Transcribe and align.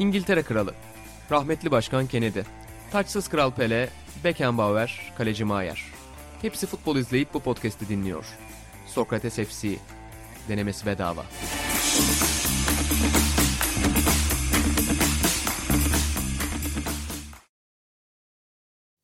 İngiltere 0.00 0.42
Kralı, 0.42 0.74
rahmetli 1.30 1.70
Başkan 1.70 2.06
Kennedy, 2.06 2.40
taçsız 2.92 3.28
Kral 3.28 3.50
Pele, 3.50 3.88
Beckenbauer, 4.24 5.12
Kaleci 5.18 5.44
Maier. 5.44 5.84
Hepsi 6.42 6.66
futbol 6.66 6.96
izleyip 6.96 7.34
bu 7.34 7.40
podcast'i 7.40 7.88
dinliyor. 7.88 8.24
Sokrates 8.86 9.34
FC, 9.34 9.68
denemesi 10.48 10.86
bedava. 10.86 11.24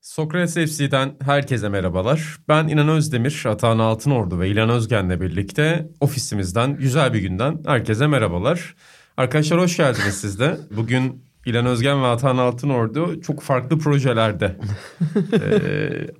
Sokrates 0.01 0.55
FC'den 0.55 1.17
herkese 1.25 1.69
merhabalar. 1.69 2.37
Ben 2.49 2.69
İnan 2.69 2.89
Özdemir, 2.89 3.43
Atahan 3.47 3.79
Altınordu 3.79 4.41
ve 4.41 4.49
İlhan 4.49 4.71
Özgen'le 4.71 5.21
birlikte 5.21 5.89
ofisimizden 6.01 6.77
güzel 6.77 7.13
bir 7.13 7.21
günden 7.21 7.63
herkese 7.67 8.07
merhabalar. 8.07 8.75
Arkadaşlar 9.17 9.61
hoş 9.61 9.77
geldiniz 9.77 10.15
siz 10.15 10.41
de. 10.41 10.59
Bugün 10.77 11.23
İlhan 11.47 11.67
Özgen 11.67 12.03
ve 12.03 12.07
Atahan 12.07 12.37
Altınordu 12.37 13.21
çok 13.21 13.43
farklı 13.43 13.79
projelerde 13.79 14.57
ee, 15.33 15.39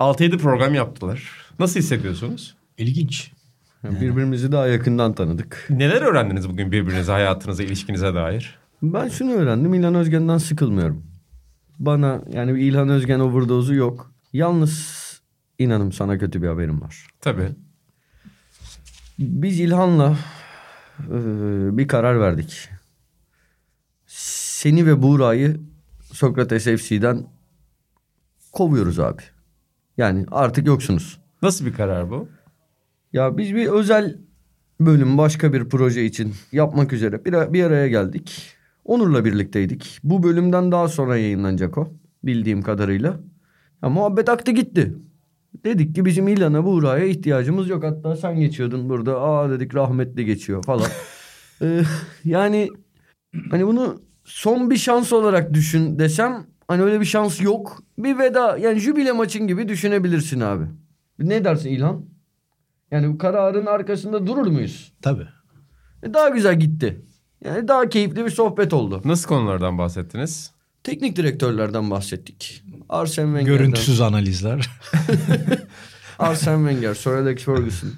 6-7 0.01 0.39
program 0.39 0.75
yaptılar. 0.75 1.31
Nasıl 1.59 1.81
hissediyorsunuz? 1.81 2.57
İlginç. 2.79 3.33
Birbirimizi 3.85 4.53
daha 4.53 4.67
yakından 4.67 5.13
tanıdık. 5.13 5.67
Neler 5.71 6.03
öğrendiniz 6.03 6.49
bugün 6.49 6.73
birbirinize, 6.73 7.13
hayatınıza, 7.13 7.63
ilişkinize 7.63 8.15
dair? 8.15 8.59
Ben 8.83 9.09
şunu 9.09 9.33
öğrendim. 9.33 9.75
İlhan 9.75 9.95
Özgen'den 9.95 10.39
sıkılmıyorum. 10.39 11.03
Bana 11.79 12.23
yani 12.33 12.61
İlhan 12.61 12.89
Özgen 12.89 13.21
overdose'u 13.21 13.75
yok. 13.75 14.13
Yalnız 14.33 14.97
inanım 15.59 15.93
sana 15.93 16.19
kötü 16.19 16.43
bir 16.43 16.49
haberim 16.49 16.81
var. 16.81 17.07
Tabii. 17.21 17.49
Biz 19.19 19.61
İlhan'la 19.61 20.17
e, 21.01 21.19
bir 21.79 21.89
karar 21.89 22.21
verdik. 22.21 22.76
Seni 24.57 24.87
ve 24.87 25.03
Buğra'yı 25.03 25.61
Sokrates 26.13 26.65
FC'den 26.65 27.27
kovuyoruz 28.53 29.01
abi. 29.01 29.23
Yani 29.97 30.27
artık 30.31 30.67
yoksunuz. 30.67 31.21
Nasıl 31.43 31.67
bir 31.67 31.73
karar 31.73 32.11
bu? 32.11 32.29
Ya 33.13 33.39
biz 33.39 33.55
bir 33.55 33.67
özel 33.67 34.19
bölüm 34.81 35.19
başka 35.19 35.53
bir 35.53 35.69
proje 35.69 36.05
için 36.05 36.35
yapmak 36.53 36.93
üzere 36.93 37.25
bir, 37.25 37.53
bir 37.53 37.65
araya 37.65 37.89
geldik. 37.89 38.53
Onur'la 38.85 39.25
birlikteydik. 39.25 39.99
Bu 40.05 40.23
bölümden 40.23 40.73
daha 40.73 40.89
sonra 40.89 41.17
yayınlanacak 41.17 41.79
o. 41.79 41.89
Bildiğim 42.25 42.63
kadarıyla. 42.63 43.21
Ya 43.83 43.89
muhabbet 43.89 44.29
aktı 44.29 44.51
gitti. 44.53 44.95
Dedik 45.65 45.95
ki 45.95 46.05
bizim 46.05 46.29
İlhan'a 46.29 46.65
Buğra'ya 46.65 47.05
ihtiyacımız 47.05 47.69
yok. 47.69 47.85
Hatta 47.85 48.17
sen 48.17 48.41
geçiyordun 48.41 48.89
burada. 48.89 49.21
Aa 49.21 49.51
dedik 49.51 49.75
rahmetli 49.75 50.25
geçiyor 50.25 50.65
falan. 50.65 50.89
ee, 51.63 51.83
yani 52.25 52.69
hani 53.51 53.67
bunu 53.67 54.07
son 54.27 54.71
bir 54.71 54.77
şans 54.77 55.13
olarak 55.13 55.55
düşün 55.55 55.99
desem 55.99 56.47
hani 56.69 56.83
öyle 56.83 57.01
bir 57.01 57.05
şans 57.07 57.41
yok. 57.41 57.83
Bir 57.99 58.19
veda 58.19 58.59
yani 58.59 58.79
jübile 58.81 59.13
maçın 59.13 59.47
gibi 59.47 59.69
düşünebilirsin 59.69 60.41
abi. 60.41 60.65
Ne 61.19 61.45
dersin 61.45 61.71
İlhan? 61.71 62.05
Yani 62.91 63.09
bu 63.09 63.19
kararın 63.19 63.67
arkasında 63.67 64.27
durur 64.27 64.47
muyuz? 64.47 64.93
Tabii. 65.03 65.27
E, 66.03 66.15
Daha 66.15 66.29
güzel 66.29 66.61
gitti. 66.61 67.01
Yani 67.45 67.69
daha 67.69 67.89
keyifli 67.89 68.25
bir 68.25 68.31
sohbet 68.31 68.73
oldu. 68.73 69.01
Nasıl 69.05 69.29
konulardan 69.29 69.79
bahsettiniz? 69.79 70.53
Teknik 70.85 71.17
direktörlerden 71.17 71.91
bahsettik. 71.91 72.63
Arsene 72.89 73.27
Wenger'den. 73.27 73.59
Görüntüsüz 73.59 74.01
analizler. 74.01 74.71
Arsene 76.19 76.69
Wenger, 76.71 76.95
Sir 76.95 77.11
Alex 77.11 77.45
Ferguson, 77.45 77.91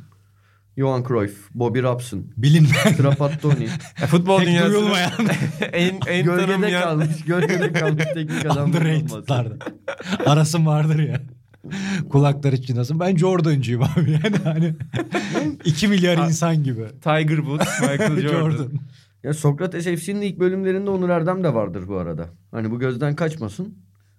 Johan 0.78 1.02
Cruyff, 1.02 1.50
Bobby 1.54 1.82
Robson, 1.82 2.24
Bilinmeyen. 2.36 2.96
Trapattoni. 2.96 3.68
E, 4.02 4.06
futbol 4.06 4.38
Pek 4.38 4.46
dünyasında 4.46 4.72
duyulmayan. 4.72 5.10
en, 5.72 6.00
en 6.06 6.24
gölgede 6.24 6.46
tanınmayan... 6.46 6.82
kalmış, 6.82 7.24
gölgede 7.26 7.72
kalmış 7.72 8.04
teknik 8.14 8.46
adam. 8.46 8.66
Underrated'larda. 8.66 9.54
Arasım 10.26 10.66
vardır 10.66 10.98
ya. 10.98 11.20
Kulakları 12.10 12.62
çınlasın. 12.62 13.00
Ben 13.00 13.16
Jordan'cıyım 13.16 13.82
abi. 13.82 14.10
Yani 14.10 14.36
hani 14.44 14.75
2 15.64 15.88
milyar 15.88 16.26
insan 16.28 16.62
gibi. 16.62 16.86
Tiger 17.03 17.36
Woods, 17.36 17.80
Michael 17.80 18.20
Jordan. 18.20 18.50
Jordan. 18.50 18.70
Ya 19.24 19.34
Sokrates 19.34 19.84
FC'nin 19.84 20.22
ilk 20.22 20.38
bölümlerinde 20.38 20.91
Onur 20.91 21.08
Erdem 21.08 21.44
de 21.44 21.54
vardır 21.54 21.88
bu 21.88 21.97
arada. 21.97 22.28
Hani 22.50 22.70
bu 22.70 22.78
gözden 22.78 23.16
kaçmasın. 23.16 23.74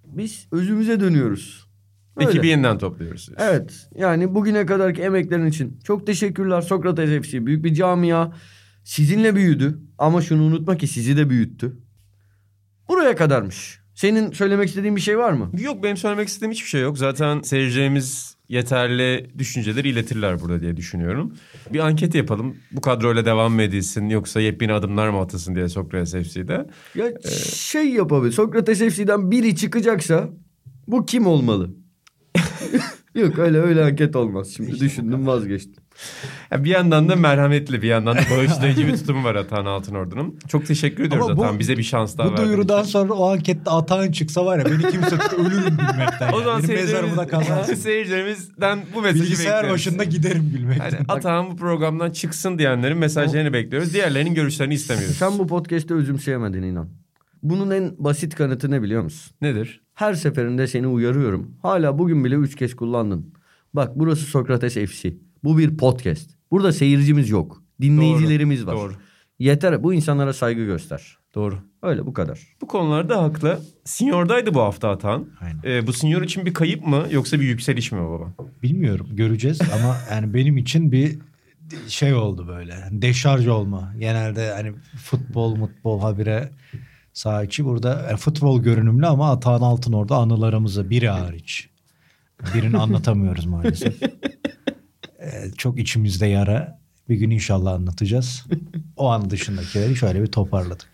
Biz 0.05 0.47
özümüze 0.51 0.99
dönüyoruz. 0.99 1.68
Öyle. 2.19 2.29
Ekibi 2.29 2.47
yeniden 2.47 2.77
topluyoruz. 2.77 3.29
Evet. 3.37 3.89
Yani 3.95 4.35
bugüne 4.35 4.65
kadarki 4.65 5.01
emeklerin 5.01 5.45
için 5.45 5.79
çok 5.83 6.07
teşekkürler 6.07 6.61
Sokrates 6.61 7.21
FC. 7.21 7.45
Büyük 7.45 7.63
bir 7.63 7.73
camia. 7.73 8.31
Sizinle 8.83 9.35
büyüdü. 9.35 9.79
Ama 9.97 10.21
şunu 10.21 10.43
unutma 10.43 10.77
ki 10.77 10.87
sizi 10.87 11.17
de 11.17 11.29
büyüttü. 11.29 11.77
Buraya 12.89 13.15
kadarmış. 13.15 13.79
Senin 13.95 14.31
söylemek 14.31 14.69
istediğin 14.69 14.95
bir 14.95 15.01
şey 15.01 15.17
var 15.17 15.31
mı? 15.31 15.51
Yok 15.59 15.83
benim 15.83 15.97
söylemek 15.97 16.27
istediğim 16.27 16.51
hiçbir 16.51 16.69
şey 16.69 16.81
yok. 16.81 16.97
Zaten 16.97 17.41
seyircilerimiz 17.41 18.35
yeterli 18.49 19.31
düşünceleri 19.37 19.89
iletirler 19.89 20.41
burada 20.41 20.61
diye 20.61 20.77
düşünüyorum. 20.77 21.33
Bir 21.73 21.79
anket 21.79 22.15
yapalım. 22.15 22.55
Bu 22.71 22.81
kadroyla 22.81 23.25
devam 23.25 23.53
mı 23.53 23.61
edilsin 23.61 24.09
yoksa 24.09 24.41
yepyeni 24.41 24.73
adımlar 24.73 25.09
mı 25.09 25.19
atılsın 25.19 25.55
diye 25.55 25.69
Sokrates 25.69 26.29
FC'de. 26.29 26.67
Ya 26.95 27.07
şey 27.53 27.89
yapabilir. 27.89 28.31
Sokrates 28.31 28.79
FC'den 28.79 29.31
biri 29.31 29.55
çıkacaksa 29.55 30.29
bu 30.87 31.05
kim 31.05 31.27
olmalı? 31.27 31.69
Yok 33.15 33.39
öyle 33.39 33.57
öyle 33.59 33.83
anket 33.83 34.15
olmaz. 34.15 34.47
Şimdi 34.57 34.79
düşündüm 34.79 35.27
vazgeçtim. 35.27 35.83
Ya 36.51 36.63
bir 36.63 36.69
yandan 36.69 37.09
da 37.09 37.15
merhametli 37.15 37.81
bir 37.81 37.87
yandan 37.87 38.17
da 38.17 38.21
bağışlayıcı 38.37 38.87
bir 38.87 38.97
tutumu 38.97 39.23
var 39.23 39.35
Atahan 39.35 39.65
Altınordu'nun. 39.65 40.39
Çok 40.47 40.65
teşekkür 40.65 41.03
ediyoruz 41.03 41.27
Ama 41.29 41.37
bu- 41.37 41.41
Atahan 41.43 41.59
bize 41.59 41.77
bir 41.77 41.83
şans 41.83 42.17
daha 42.17 42.31
Bu 42.33 42.37
duyurudan 42.37 42.81
için. 42.81 42.91
sonra 42.91 43.13
o 43.13 43.29
ankette 43.31 43.71
Atahan 43.71 44.11
çıksa 44.11 44.45
var 44.45 44.57
ya 44.59 44.65
beni 44.65 44.91
kimse 44.91 45.15
ölürüm 45.37 45.77
gülmekten. 45.77 46.33
O 46.33 46.41
zaman 46.41 46.61
mezarımda 46.61 46.67
seyircilerimiz, 46.67 47.27
kazansın. 47.31 47.73
seyircilerimizden 48.13 48.79
bu 48.95 49.01
mesajı 49.01 49.23
Bilgisayar 49.23 49.45
bekliyoruz. 49.47 49.71
başında 49.73 50.03
giderim 50.03 50.49
gülmekten. 50.53 50.85
Yani 50.85 51.05
Atahan 51.07 51.51
bu 51.51 51.55
programdan 51.55 52.11
çıksın 52.11 52.57
diyenlerin 52.59 52.97
mesajlarını 52.97 53.53
bekliyoruz. 53.53 53.93
Diğerlerinin 53.93 54.33
görüşlerini 54.33 54.73
istemiyoruz. 54.73 55.15
Sen 55.17 55.39
bu 55.39 55.47
podcast'te 55.47 55.93
özümseyemedin 55.93 56.61
inan. 56.63 56.89
Bunun 57.43 57.71
en 57.71 57.91
basit 57.97 58.35
kanıtı 58.35 58.71
ne 58.71 58.81
biliyor 58.81 59.01
musun? 59.03 59.33
Nedir? 59.41 59.81
Her 59.99 60.13
seferinde 60.13 60.67
seni 60.67 60.87
uyarıyorum. 60.87 61.51
Hala 61.61 61.99
bugün 61.99 62.25
bile 62.25 62.35
üç 62.35 62.55
kez 62.55 62.75
kullandın. 62.75 63.33
Bak 63.73 63.91
burası 63.95 64.25
Sokrates 64.25 64.73
FC. 64.73 65.13
Bu 65.43 65.57
bir 65.57 65.77
podcast. 65.77 66.29
Burada 66.51 66.73
seyircimiz 66.73 67.29
yok. 67.29 67.63
Dinleyicilerimiz 67.81 68.67
var. 68.67 68.75
Doğru. 68.75 68.93
Yeter 69.39 69.83
bu 69.83 69.93
insanlara 69.93 70.33
saygı 70.33 70.65
göster. 70.65 71.17
Doğru. 71.35 71.55
Öyle 71.83 72.05
bu 72.05 72.13
kadar. 72.13 72.39
Bu 72.61 72.67
konularda 72.67 73.23
haklı. 73.23 73.59
Senior'daydı 73.83 74.53
bu 74.53 74.61
hafta 74.61 74.89
Atahan. 74.89 75.27
Aynen. 75.41 75.61
Ee, 75.63 75.87
bu 75.87 75.93
senior 75.93 76.21
için 76.21 76.45
bir 76.45 76.53
kayıp 76.53 76.87
mı 76.87 77.05
yoksa 77.11 77.39
bir 77.39 77.45
yükseliş 77.45 77.91
mi 77.91 77.99
baba? 77.99 78.33
Bilmiyorum 78.63 79.07
göreceğiz 79.11 79.61
ama 79.61 79.97
yani 80.11 80.33
benim 80.33 80.57
için 80.57 80.91
bir 80.91 81.19
şey 81.87 82.13
oldu 82.13 82.47
böyle. 82.47 82.75
Deşarj 82.91 83.47
olma. 83.47 83.93
Genelde 83.99 84.51
hani 84.51 84.73
futbol 85.05 85.55
mutbol 85.55 86.01
habire 86.01 86.49
saha 87.19 87.43
içi 87.43 87.65
burada 87.65 88.05
yani 88.09 88.17
futbol 88.17 88.63
görünümlü 88.63 89.07
ama 89.07 89.31
Atahan 89.31 89.61
Altın 89.61 89.93
orada 89.93 90.15
anılarımızı 90.15 90.89
biri 90.89 91.09
hariç. 91.09 91.69
Birini 92.53 92.77
anlatamıyoruz 92.77 93.45
maalesef. 93.45 94.03
Ee, 94.03 95.51
çok 95.57 95.79
içimizde 95.79 96.25
yara. 96.25 96.79
Bir 97.09 97.15
gün 97.15 97.29
inşallah 97.29 97.73
anlatacağız. 97.73 98.45
O 98.97 99.09
an 99.09 99.29
dışındakileri 99.29 99.95
şöyle 99.95 100.21
bir 100.21 100.27
toparladık. 100.27 100.87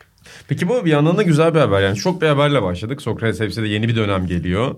Peki 0.47 0.69
bu 0.69 0.85
bir 0.85 0.91
yandan 0.91 1.17
da 1.17 1.23
güzel 1.23 1.53
bir 1.53 1.59
haber. 1.59 1.81
Yani 1.81 1.97
şok 1.97 2.21
bir 2.21 2.27
haberle 2.27 2.61
başladık. 2.61 3.01
Sokrates 3.01 3.53
FC'de 3.53 3.67
yeni 3.67 3.87
bir 3.87 3.95
dönem 3.95 4.27
geliyor. 4.27 4.75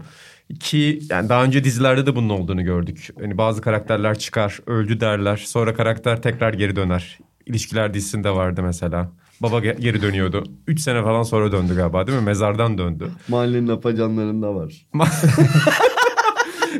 Ki 0.59 0.99
yani 1.09 1.29
daha 1.29 1.43
önce 1.43 1.63
dizilerde 1.63 2.05
de 2.05 2.15
bunun 2.15 2.29
olduğunu 2.29 2.63
gördük. 2.63 3.09
Hani 3.19 3.37
bazı 3.37 3.61
karakterler 3.61 4.19
çıkar, 4.19 4.59
öldü 4.65 4.99
derler. 4.99 5.37
Sonra 5.37 5.73
karakter 5.73 6.21
tekrar 6.21 6.53
geri 6.53 6.75
döner. 6.75 7.19
İlişkiler 7.45 7.93
dizisinde 7.93 8.29
vardı 8.29 8.63
mesela. 8.63 9.11
Baba 9.41 9.59
ge- 9.59 9.81
geri 9.81 10.01
dönüyordu. 10.01 10.43
Üç 10.67 10.79
sene 10.81 11.03
falan 11.03 11.23
sonra 11.23 11.51
döndü 11.51 11.75
galiba 11.75 12.07
değil 12.07 12.17
mi? 12.19 12.23
Mezardan 12.25 12.77
döndü. 12.77 13.11
Mahallenin 13.27 13.67
apacanlarında 13.67 14.55
var. 14.55 14.85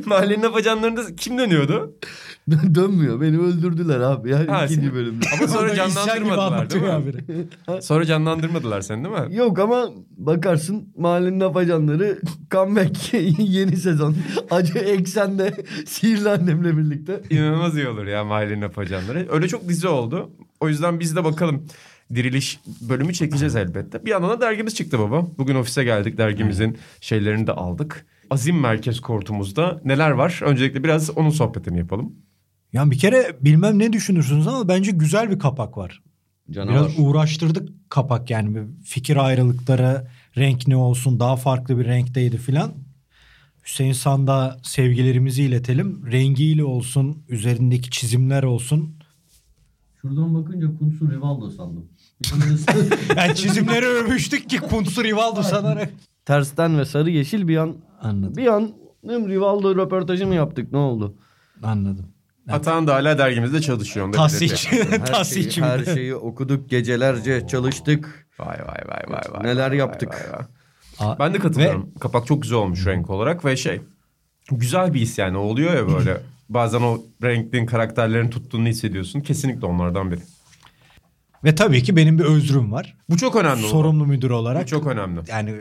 Mahallenin 0.06 0.44
afacanlarında 0.44 1.15
kim 1.15 1.38
dönüyordu? 1.38 1.94
Dönmüyor. 2.75 3.21
Beni 3.21 3.38
öldürdüler 3.39 4.00
abi. 4.00 4.30
Yani 4.31 4.48
Ha, 4.48 4.65
ikinci 4.65 4.94
bölümde. 4.94 5.25
Ama 5.39 5.48
sonra 5.48 5.75
canlandırmadılar 5.75 6.69
değil 6.69 6.83
mi? 6.83 7.81
Sonra 7.81 8.06
canlandırmadılar 8.06 8.81
seni 8.81 9.03
değil 9.03 9.15
mi? 9.30 9.36
Yok 9.36 9.60
ama 9.60 9.89
bakarsın 10.18 10.94
mahallenin 10.98 11.39
apacanları 11.39 12.19
comeback 12.51 13.13
yeni 13.39 13.77
sezon. 13.77 14.15
Acı 14.51 14.77
eksende 14.80 15.53
sihirli 15.86 16.30
annemle 16.30 16.77
birlikte. 16.77 17.21
İnanılmaz 17.30 17.77
iyi 17.77 17.88
olur 17.88 18.06
ya 18.06 18.24
mahallenin 18.24 18.62
afacanları. 18.62 19.27
Öyle 19.31 19.48
çok 19.48 19.69
dizi 19.69 19.88
oldu. 19.88 20.30
O 20.60 20.69
yüzden 20.69 21.00
biz 21.00 21.15
de 21.15 21.24
bakalım 21.24 21.65
diriliş 22.15 22.59
bölümü 22.81 23.13
çekeceğiz 23.13 23.56
elbette. 23.56 24.06
Bir 24.06 24.12
yandan 24.12 24.30
da 24.30 24.42
dergimiz 24.42 24.75
çıktı 24.75 25.00
baba. 25.00 25.27
Bugün 25.38 25.56
ofise 25.56 25.83
geldik 25.83 26.18
dergimizin 26.18 26.77
şeylerini 27.01 27.48
de 27.48 27.51
aldık. 27.51 28.06
Azim 28.30 28.59
Merkez 28.59 29.00
Kortumuzda 29.00 29.81
neler 29.86 30.12
var? 30.12 30.39
Öncelikle 30.44 30.83
biraz 30.83 31.09
onun 31.09 31.30
sohbetini 31.30 31.77
yapalım. 31.77 32.15
Ya 32.74 32.92
bir 32.92 32.98
kere 32.98 33.38
bilmem 33.42 33.80
ne 33.80 33.94
düşünürsünüz 33.94 34.48
ama 34.48 34.68
bence 34.68 34.92
güzel 34.92 35.31
bir 35.31 35.39
kapak 35.39 35.77
var. 35.77 36.01
Canavar. 36.51 36.74
Biraz 36.75 37.00
uğraştırdık 37.00 37.69
kapak 37.89 38.30
yani 38.30 38.56
Bir 38.56 38.83
fikir 38.83 39.18
ayrılıkları 39.25 40.07
renk 40.38 40.68
ne 40.68 40.75
olsun 40.75 41.19
daha 41.19 41.36
farklı 41.36 41.80
bir 41.80 41.86
renkteydi 41.86 42.38
filan. 42.38 42.71
Hüseyin 43.65 43.94
Sanda 43.94 44.60
sevgilerimizi 44.63 45.44
iletelim. 45.44 46.12
Rengiyle 46.12 46.63
olsun, 46.63 47.24
üzerindeki 47.30 47.89
çizimler 47.89 48.44
olsun. 48.44 48.95
Şuradan 50.01 50.36
bakınca 50.36 50.77
Kunsu 50.77 51.12
Rivaldo 51.12 51.50
sandım. 51.50 51.86
Yani 53.17 53.35
çizimleri 53.35 53.85
övmüştük 53.85 54.49
ki 54.49 54.57
Kunsu 54.57 55.03
Rivaldo 55.03 55.43
sanarak. 55.43 55.89
Tersten 56.25 56.79
ve 56.79 56.85
sarı 56.85 57.09
yeşil 57.09 57.47
bir 57.47 57.57
an 57.57 57.75
Anladım. 58.01 58.35
bir 58.35 58.47
an 58.47 58.71
Rivaldo 59.05 59.75
röportajı 59.75 60.27
mı 60.27 60.35
yaptık 60.35 60.71
ne 60.71 60.77
oldu? 60.77 61.15
Anladım. 61.63 62.05
Atan 62.51 62.87
da 62.87 62.93
hala 62.95 63.17
dergimizde 63.17 63.61
çalışıyor. 63.61 64.13
Tahsihçi. 64.13 64.71
belirtelim. 64.71 65.01
Her 65.13 65.23
şeyi, 65.23 65.51
her 65.61 65.85
şeyi 65.85 66.15
okuduk 66.15 66.69
gecelerce 66.69 67.47
çalıştık. 67.47 68.27
Vay 68.39 68.47
vay 68.47 68.87
vay 68.87 69.03
vay 69.07 69.21
vay. 69.33 69.43
Neler 69.43 69.69
vay, 69.69 69.77
yaptık. 69.77 70.09
vay, 70.09 70.33
vay. 70.39 70.45
Aa, 70.99 71.19
Ben 71.19 71.33
de 71.33 71.39
katılıyorum. 71.39 71.89
Kapak 71.99 72.27
çok 72.27 72.41
güzel 72.41 72.57
olmuş 72.57 72.85
renk 72.85 73.09
olarak 73.09 73.45
ve 73.45 73.57
şey 73.57 73.81
güzel 74.51 74.93
bir 74.93 74.99
his 74.99 75.17
yani 75.17 75.37
oluyor 75.37 75.73
ya 75.75 75.87
böyle. 75.87 76.21
Bazen 76.49 76.81
o 76.81 77.01
renklerin 77.23 77.65
karakterlerin 77.65 78.29
tuttuğunu 78.29 78.67
hissediyorsun. 78.67 79.21
Kesinlikle 79.21 79.65
onlardan 79.67 80.11
biri. 80.11 80.19
Ve 81.47 81.55
tabii 81.55 81.83
ki 81.83 81.95
benim 81.95 82.19
bir 82.19 82.23
özrüm 82.23 82.71
var. 82.71 82.97
Bu 83.09 83.17
çok 83.17 83.35
önemli. 83.35 83.61
olan. 83.61 83.71
Sorumlu 83.71 84.05
müdür 84.05 84.29
Bu 84.29 84.33
olarak. 84.33 84.67
çok 84.67 84.88
önemli. 84.88 85.19
Yani 85.29 85.55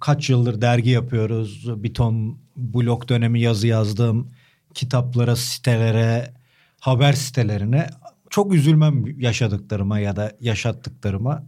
kaç 0.00 0.30
yıldır 0.30 0.60
dergi 0.60 0.90
yapıyoruz. 0.90 1.82
Bir 1.82 1.94
ton 1.94 2.38
blog 2.56 3.08
dönemi 3.08 3.40
yazı 3.40 3.66
yazdım. 3.66 4.28
Kitaplara, 4.74 5.36
sitelere, 5.36 6.34
haber 6.80 7.12
sitelerine. 7.12 7.86
Çok 8.30 8.54
üzülmem 8.54 9.20
yaşadıklarıma 9.20 9.98
ya 9.98 10.16
da 10.16 10.32
yaşattıklarıma. 10.40 11.46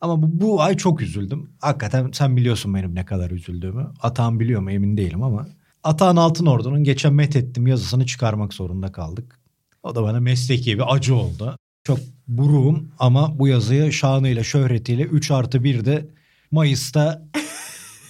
Ama 0.00 0.22
bu, 0.22 0.26
bu 0.40 0.62
ay 0.62 0.76
çok 0.76 1.02
üzüldüm. 1.02 1.50
Hakikaten 1.60 2.10
sen 2.12 2.36
biliyorsun 2.36 2.74
benim 2.74 2.94
ne 2.94 3.04
kadar 3.04 3.30
üzüldüğümü. 3.30 3.86
Atağın 4.02 4.40
biliyor 4.40 4.60
mu 4.60 4.70
emin 4.70 4.96
değilim 4.96 5.22
ama. 5.22 5.46
Atağın 5.84 6.16
Altınordu'nun 6.16 6.84
geçen 6.84 7.12
met 7.14 7.36
ettiğim 7.36 7.66
yazısını 7.66 8.06
çıkarmak 8.06 8.54
zorunda 8.54 8.92
kaldık. 8.92 9.40
O 9.82 9.94
da 9.94 10.02
bana 10.02 10.20
mesleki 10.20 10.78
bir 10.78 10.94
acı 10.94 11.14
oldu. 11.14 11.56
Çok 11.86 11.98
buruğum 12.28 12.88
ama 12.98 13.38
bu 13.38 13.48
yazıyı 13.48 13.92
şanıyla 13.92 14.44
şöhretiyle 14.44 15.02
3 15.02 15.30
artı 15.30 15.58
1'de 15.58 16.06
Mayıs'ta 16.50 17.22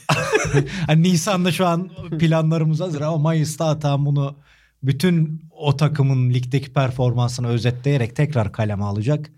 hani 0.87 1.03
Nisan'da 1.03 1.53
şu 1.53 1.67
an 1.67 1.91
planlarımız 2.19 2.81
hazır 2.81 3.01
ama 3.01 3.19
Mayıs'ta 3.19 3.67
Atahan 3.69 4.07
bunu 4.07 4.37
bütün 4.83 5.43
o 5.51 5.77
takımın 5.77 6.35
ligdeki 6.35 6.73
performansını 6.73 7.49
özetleyerek 7.49 8.17
tekrar 8.17 8.53
kaleme 8.53 8.85
alacak. 8.85 9.31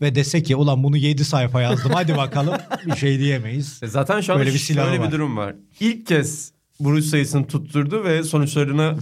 Ve 0.00 0.14
dese 0.14 0.42
ki 0.42 0.56
ulan 0.56 0.82
bunu 0.84 0.96
7 0.96 1.24
sayfa 1.24 1.62
yazdım 1.62 1.92
hadi 1.94 2.16
bakalım 2.16 2.54
bir 2.86 2.96
şey 2.96 3.18
diyemeyiz. 3.18 3.82
E 3.82 3.86
Zaten 3.86 4.20
şu 4.20 4.32
anda 4.32 4.40
Böyle 4.40 4.54
bir 4.54 4.58
şöyle 4.58 4.98
var. 4.98 5.06
bir 5.06 5.12
durum 5.12 5.36
var. 5.36 5.54
İlk 5.80 6.06
kez 6.06 6.52
vuruş 6.80 7.04
sayısını 7.04 7.46
tutturdu 7.46 8.04
ve 8.04 8.22
sonuçlarını 8.22 8.96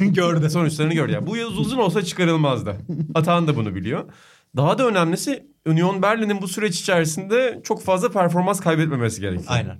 Gördü. 0.00 0.50
sonuçlarını 0.50 0.94
gördü. 0.94 1.12
Yani 1.12 1.26
bu 1.26 1.36
yaz 1.36 1.58
uzun 1.58 1.78
olsa 1.78 2.02
çıkarılmazdı. 2.02 2.76
Atan 3.14 3.46
da 3.48 3.56
bunu 3.56 3.74
biliyor. 3.74 4.04
Daha 4.56 4.78
da 4.78 4.88
önemlisi 4.88 5.46
Union 5.66 6.02
Berlin'in 6.02 6.42
bu 6.42 6.48
süreç 6.48 6.80
içerisinde 6.80 7.60
çok 7.64 7.82
fazla 7.82 8.10
performans 8.10 8.60
kaybetmemesi 8.60 9.20
gerekiyor. 9.20 9.44
Aynen. 9.48 9.76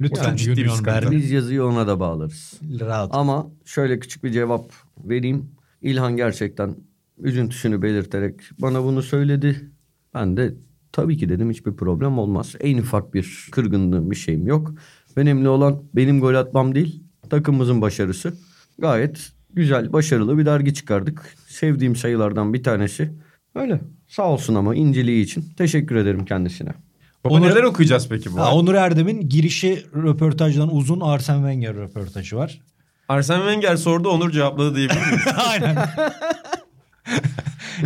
Lütfen 0.00 0.28
Çok 0.30 0.38
ciddi 0.38 0.56
bir 0.56 0.62
Union 0.64 0.74
sıkıntı. 0.76 0.96
Berlin 0.96 1.10
Biz 1.18 1.30
yazıyı 1.30 1.64
ona 1.64 1.86
da 1.86 2.00
bağlarız. 2.00 2.60
rahat. 2.80 3.10
Ama 3.14 3.46
şöyle 3.64 3.98
küçük 3.98 4.24
bir 4.24 4.32
cevap 4.32 4.72
vereyim. 5.04 5.50
İlhan 5.82 6.16
gerçekten 6.16 6.76
üzüntüsünü 7.18 7.82
belirterek 7.82 8.34
bana 8.58 8.84
bunu 8.84 9.02
söyledi. 9.02 9.70
Ben 10.14 10.36
de 10.36 10.54
tabii 10.92 11.16
ki 11.16 11.28
dedim 11.28 11.50
hiçbir 11.50 11.72
problem 11.72 12.18
olmaz. 12.18 12.54
En 12.60 12.78
ufak 12.78 13.14
bir 13.14 13.48
kırgınlığım 13.52 14.10
bir 14.10 14.16
şeyim 14.16 14.46
yok. 14.46 14.74
Önemli 15.16 15.48
olan 15.48 15.82
benim 15.94 16.20
gol 16.20 16.34
atmam 16.34 16.74
değil 16.74 17.02
takımımızın 17.30 17.80
başarısı. 17.80 18.34
Gayet 18.78 19.32
güzel 19.54 19.92
başarılı 19.92 20.38
bir 20.38 20.46
dergi 20.46 20.74
çıkardık. 20.74 21.36
Sevdiğim 21.48 21.96
sayılardan 21.96 22.54
bir 22.54 22.62
tanesi. 22.62 23.12
Öyle 23.54 23.80
sağ 24.08 24.28
olsun 24.28 24.54
ama 24.54 24.74
inceliği 24.74 25.24
için 25.24 25.44
teşekkür 25.58 25.96
ederim 25.96 26.24
kendisine. 26.24 26.70
Baba 27.24 27.34
Onur- 27.34 27.50
neler 27.50 27.62
okuyacağız 27.62 28.08
peki 28.08 28.32
bu? 28.32 28.38
Ha? 28.38 28.54
Onur 28.54 28.74
Erdem'in 28.74 29.28
girişi 29.28 29.86
röportajdan 29.94 30.74
uzun 30.74 31.00
Arsene 31.00 31.36
Wenger 31.36 31.74
röportajı 31.76 32.36
var. 32.36 32.60
Arsene 33.08 33.38
Wenger 33.38 33.76
sordu 33.76 34.08
Onur 34.08 34.30
cevapladı 34.30 34.74
diyebilir 34.76 35.06
miyiz? 35.06 35.22
Aynen. 35.50 35.74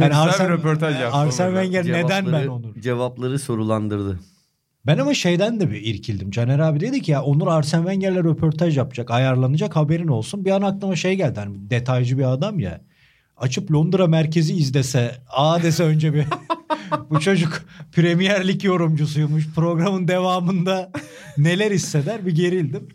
Yani 0.01 0.11
bir 0.11 0.25
Arsene, 0.25 0.49
röportaj 0.49 1.01
yaptı 1.01 1.19
Onur'la. 1.19 1.63
Wenger 1.63 1.85
neden 1.85 2.33
ben 2.33 2.47
Onur? 2.47 2.75
Cevapları 2.81 3.39
sorulandırdı. 3.39 4.21
Ben 4.87 4.99
ama 4.99 5.15
şeyden 5.15 5.61
de 5.61 5.71
bir 5.71 5.83
irkildim. 5.83 6.31
Caner 6.31 6.59
abi 6.59 6.81
dedi 6.81 7.03
ki 7.03 7.13
ya 7.13 7.23
Onur 7.23 7.47
Arsene 7.47 7.81
Wenger'le 7.81 8.25
röportaj 8.25 8.77
yapacak, 8.77 9.11
ayarlanacak 9.11 9.77
haberin 9.77 10.09
olsun. 10.09 10.45
Bir 10.45 10.51
an 10.51 10.63
aklıma 10.63 10.97
şey 10.97 11.17
geldi 11.17 11.41
hani 11.41 11.71
detaycı 11.71 12.19
bir 12.19 12.33
adam 12.33 12.59
ya. 12.59 12.81
Açıp 13.37 13.73
Londra 13.73 14.07
merkezi 14.07 14.55
izlese, 14.55 15.15
aa 15.29 15.63
dese 15.63 15.85
önce 15.85 16.15
bir 16.15 16.25
bu 17.11 17.21
çocuk 17.21 17.63
Premier 17.93 18.49
Lig 18.49 18.65
yorumcusuymuş. 18.65 19.49
Programın 19.55 20.09
devamında 20.09 20.93
neler 21.39 21.71
hisseder 21.71 22.27
bir 22.27 22.35
gerildim. 22.35 22.89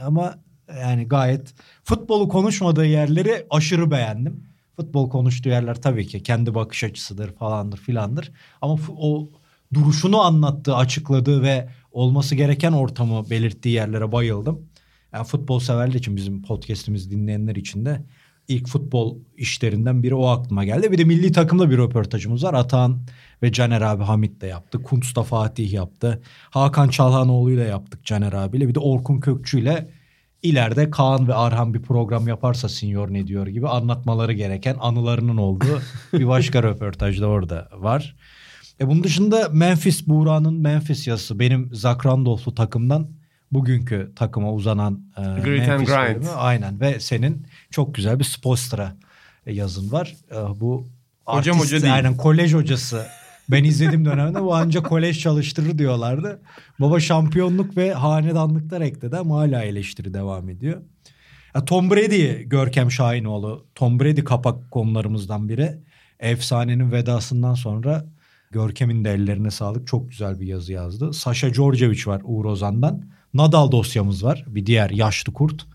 Ama 0.00 0.38
yani 0.80 1.08
gayet 1.08 1.54
futbolu 1.84 2.28
konuşmadığı 2.28 2.86
yerleri 2.86 3.46
aşırı 3.50 3.90
beğendim. 3.90 4.44
Futbol 4.76 5.10
konuştuğu 5.10 5.48
yerler 5.48 5.82
tabii 5.82 6.06
ki 6.06 6.22
kendi 6.22 6.54
bakış 6.54 6.84
açısıdır 6.84 7.32
falandır 7.32 7.78
filandır. 7.78 8.32
Ama 8.62 8.78
o 8.98 9.28
duruşunu 9.74 10.20
anlattığı, 10.20 10.76
açıkladığı 10.76 11.42
ve 11.42 11.68
olması 11.92 12.34
gereken 12.34 12.72
ortamı 12.72 13.30
belirttiği 13.30 13.74
yerlere 13.74 14.12
bayıldım. 14.12 14.68
Yani 15.12 15.24
futbol 15.24 15.60
severler 15.60 15.94
için 15.94 16.16
bizim 16.16 16.42
podcast'imizi 16.42 17.10
dinleyenler 17.10 17.56
için 17.56 17.84
de 17.84 18.04
ilk 18.48 18.68
futbol 18.68 19.18
işlerinden 19.36 20.02
biri 20.02 20.14
o 20.14 20.26
aklıma 20.26 20.64
geldi. 20.64 20.92
Bir 20.92 20.98
de 20.98 21.04
milli 21.04 21.32
takımda 21.32 21.70
bir 21.70 21.78
röportajımız 21.78 22.44
var. 22.44 22.54
Atahan 22.54 23.00
ve 23.42 23.52
Caner 23.52 23.80
abi 23.80 24.02
Hamit 24.02 24.40
de 24.40 24.46
yaptı. 24.46 24.82
Kuntz 24.82 25.16
da 25.16 25.22
Fatih 25.22 25.72
yaptı. 25.72 26.22
Hakan 26.50 26.88
Çalhanoğlu'yla 26.88 27.64
yaptık 27.64 28.04
Caner 28.04 28.32
abiyle. 28.32 28.68
Bir 28.68 28.74
de 28.74 28.80
Orkun 28.80 29.20
Kökçü'yle 29.20 29.90
ileride 30.42 30.90
Kaan 30.90 31.28
ve 31.28 31.34
Arhan 31.34 31.74
bir 31.74 31.82
program 31.82 32.28
yaparsa 32.28 32.68
Senior 32.68 33.12
ne 33.12 33.26
diyor 33.26 33.46
gibi 33.46 33.68
anlatmaları 33.68 34.32
gereken 34.32 34.76
anılarının 34.80 35.36
olduğu 35.36 35.80
bir 36.12 36.28
başka 36.28 36.62
röportaj 36.62 37.20
da 37.20 37.26
orada 37.26 37.68
var. 37.76 38.16
E 38.80 38.88
bunun 38.88 39.04
dışında 39.04 39.48
Memphis 39.48 40.06
Buğra'nın 40.06 40.54
Memphis 40.54 41.06
yazısı 41.06 41.38
benim 41.38 41.70
Zach 41.74 42.06
Randolph'lu 42.06 42.54
takımdan 42.54 43.08
bugünkü 43.52 44.12
takıma 44.16 44.52
uzanan 44.52 45.00
e, 45.16 45.22
Grit 45.22 45.60
and 45.60 45.68
Memphis 45.68 45.88
Grind. 45.88 46.16
bölümü. 46.16 46.28
Aynen 46.36 46.80
ve 46.80 47.00
senin 47.00 47.46
çok 47.70 47.94
güzel 47.94 48.18
bir 48.18 48.24
Spostra 48.24 48.96
yazın 49.46 49.92
var. 49.92 50.16
E, 50.30 50.60
bu 50.60 50.86
Hocam 51.24 51.56
artist, 51.56 51.72
hoca 51.72 51.82
değil. 51.82 51.94
Aynen 51.94 52.16
kolej 52.16 52.54
hocası. 52.54 53.06
Ben 53.48 53.64
izlediğim 53.64 54.04
dönemde 54.04 54.42
bu 54.42 54.54
anca 54.54 54.82
kolej 54.82 55.20
çalıştırır 55.20 55.78
diyorlardı. 55.78 56.42
Baba 56.80 57.00
şampiyonluk 57.00 57.76
ve 57.76 57.92
hanedanlıklar 57.94 58.80
ekledi 58.80 59.16
ama 59.16 59.38
hala 59.38 59.62
eleştiri 59.62 60.14
devam 60.14 60.48
ediyor. 60.48 60.82
Ya 61.54 61.64
Tom 61.64 61.90
Brady 61.90 62.42
Görkem 62.42 62.90
Şahinoğlu. 62.90 63.66
Tom 63.74 64.00
Brady 64.00 64.24
kapak 64.24 64.70
konularımızdan 64.70 65.48
biri. 65.48 65.78
Efsanenin 66.20 66.92
vedasından 66.92 67.54
sonra 67.54 68.04
Görkem'in 68.50 69.04
de 69.04 69.12
ellerine 69.12 69.50
sağlık. 69.50 69.86
Çok 69.86 70.08
güzel 70.08 70.40
bir 70.40 70.46
yazı 70.46 70.72
yazdı. 70.72 71.12
Sasha 71.12 71.54
Djordjevic 71.54 72.02
var 72.06 72.22
Uğur 72.24 72.44
Ozan'dan. 72.44 73.04
Nadal 73.34 73.72
dosyamız 73.72 74.24
var. 74.24 74.44
Bir 74.46 74.66
diğer 74.66 74.90
yaşlı 74.90 75.32
kurt. 75.32 75.66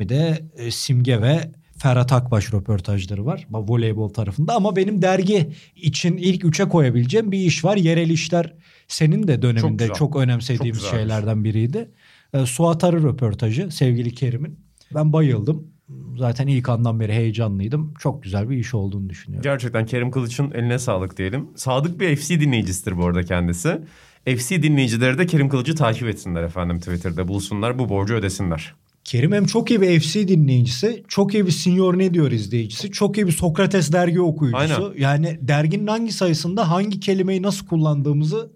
Bir 0.00 0.08
de 0.08 0.48
e, 0.56 0.70
Simge 0.70 1.22
ve 1.22 1.50
Ferhat 1.78 2.12
Akbaş 2.12 2.52
röportajları 2.52 3.26
var. 3.26 3.46
Voleybol 3.50 4.08
tarafında 4.08 4.54
ama 4.54 4.76
benim 4.76 5.02
dergi 5.02 5.52
için 5.76 6.16
ilk 6.16 6.44
üçe 6.44 6.64
koyabileceğim 6.64 7.32
bir 7.32 7.38
iş 7.38 7.64
var. 7.64 7.76
Yerel 7.76 8.10
işler 8.10 8.54
senin 8.88 9.28
de 9.28 9.42
döneminde 9.42 9.84
güzel. 9.84 9.96
çok, 9.96 10.16
önemsediğimiz 10.16 10.82
Çok 10.82 10.90
şeylerden 10.90 11.44
biriydi. 11.44 11.90
E, 12.34 12.46
Suat 12.46 12.84
Arı 12.84 13.02
röportajı 13.02 13.70
sevgili 13.70 14.14
Kerim'in. 14.14 14.60
Ben 14.94 15.12
bayıldım. 15.12 15.75
Zaten 16.18 16.46
ilk 16.46 16.68
andan 16.68 17.00
beri 17.00 17.12
heyecanlıydım. 17.12 17.94
Çok 17.98 18.22
güzel 18.22 18.50
bir 18.50 18.56
iş 18.56 18.74
olduğunu 18.74 19.08
düşünüyorum. 19.08 19.42
Gerçekten 19.42 19.86
Kerim 19.86 20.10
Kılıç'ın 20.10 20.50
eline 20.50 20.78
sağlık 20.78 21.18
diyelim. 21.18 21.48
Sadık 21.56 22.00
bir 22.00 22.16
FC 22.16 22.40
dinleyicisidir 22.40 22.96
bu 22.96 23.06
arada 23.06 23.22
kendisi. 23.22 23.80
FC 24.24 24.62
dinleyicileri 24.62 25.18
de 25.18 25.26
Kerim 25.26 25.48
Kılıç'ı 25.48 25.74
takip 25.74 26.08
etsinler 26.08 26.42
efendim 26.42 26.78
Twitter'da 26.78 27.28
bulsunlar 27.28 27.78
bu 27.78 27.88
borcu 27.88 28.14
ödesinler. 28.14 28.74
Kerim 29.04 29.32
hem 29.32 29.46
çok 29.46 29.70
iyi 29.70 29.80
bir 29.80 30.00
FC 30.00 30.28
dinleyicisi, 30.28 31.04
çok 31.08 31.34
iyi 31.34 31.46
bir 31.46 31.50
Senior 31.50 31.98
Ne 31.98 32.14
Diyor 32.14 32.32
izleyicisi, 32.32 32.90
çok 32.90 33.16
iyi 33.18 33.26
bir 33.26 33.32
Sokrates 33.32 33.92
dergi 33.92 34.20
okuyucusu. 34.20 34.94
Yani 34.98 35.38
derginin 35.42 35.86
hangi 35.86 36.12
sayısında 36.12 36.70
hangi 36.70 37.00
kelimeyi 37.00 37.42
nasıl 37.42 37.66
kullandığımızı 37.66 38.52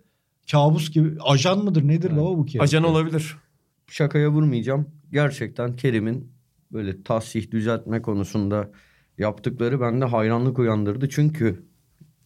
kabus 0.50 0.90
gibi. 0.90 1.10
Ajan 1.20 1.64
mıdır 1.64 1.88
nedir 1.88 2.10
baba 2.16 2.38
bu 2.38 2.46
Kerim? 2.46 2.62
Ajan 2.62 2.84
olabilir. 2.84 3.36
şakaya 3.88 4.28
vurmayacağım. 4.28 4.86
Gerçekten 5.12 5.76
Kerim'in 5.76 6.32
böyle 6.72 7.02
tahsih 7.02 7.50
düzeltme 7.50 8.02
konusunda 8.02 8.70
yaptıkları 9.18 9.80
bende 9.80 10.04
hayranlık 10.04 10.58
uyandırdı. 10.58 11.08
Çünkü 11.08 11.62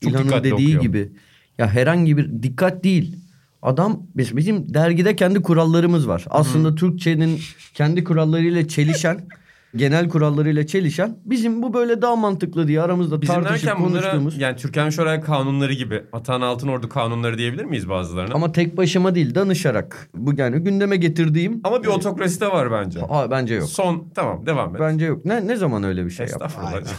Çok 0.03 0.13
İlhan'ın 0.13 0.45
dediği 0.45 0.55
okuyor. 0.55 0.83
gibi 0.83 1.13
Ya 1.59 1.69
herhangi 1.71 2.17
bir 2.17 2.43
dikkat 2.43 2.85
değil. 2.85 3.17
Adam 3.63 4.03
biz- 4.17 4.37
bizim 4.37 4.75
dergide 4.75 5.17
kendi 5.17 5.43
kurallarımız 5.43 6.09
var. 6.09 6.25
Aslında 6.31 6.75
Türkçenin 6.75 7.41
kendi 7.75 8.05
kurallarıyla 8.05 8.69
çelişen, 8.69 9.21
genel 9.76 10.09
kurallarıyla 10.09 10.66
çelişen 10.66 11.16
bizim 11.25 11.62
bu 11.62 11.75
böyle 11.75 12.02
daha 12.02 12.16
mantıklı 12.16 12.69
diye 12.69 12.81
aramızda 12.83 13.23
Bizim 13.23 13.35
tartışıp 13.35 13.66
derken 13.69 13.85
bunlara 13.85 14.00
konuştuğumuz. 14.02 14.38
yani 14.38 14.57
Türkan 14.57 14.90
Şoray 14.90 15.21
kanunları 15.21 15.73
gibi 15.73 16.02
Atan 16.12 16.40
Altınordu 16.40 16.88
kanunları 16.88 17.38
diyebilir 17.38 17.64
miyiz 17.64 17.88
bazılarına? 17.88 18.35
Ama, 18.35 18.45
Ama 18.45 18.52
tek 18.52 18.76
başıma 18.76 19.14
değil 19.14 19.35
danışarak. 19.35 20.09
Bu 20.14 20.33
yani 20.37 20.59
gündeme 20.59 20.97
getirdiğim. 20.97 21.62
bir 21.83 21.88
otokrasi 21.88 22.40
de 22.40 22.47
var 22.47 22.73
bence. 22.73 23.00
Aa, 23.09 23.31
bence 23.31 23.54
yok. 23.54 23.69
Son 23.69 24.09
tamam 24.14 24.47
devam 24.47 24.75
et. 24.75 24.81
Bence 24.81 25.04
yok. 25.07 25.25
Ne 25.25 25.47
ne 25.47 25.57
zaman 25.57 25.83
öyle 25.85 26.04
bir 26.04 26.11
şey 26.11 26.26
yaptı? 26.26 26.45
Estağfurullah. 26.47 26.83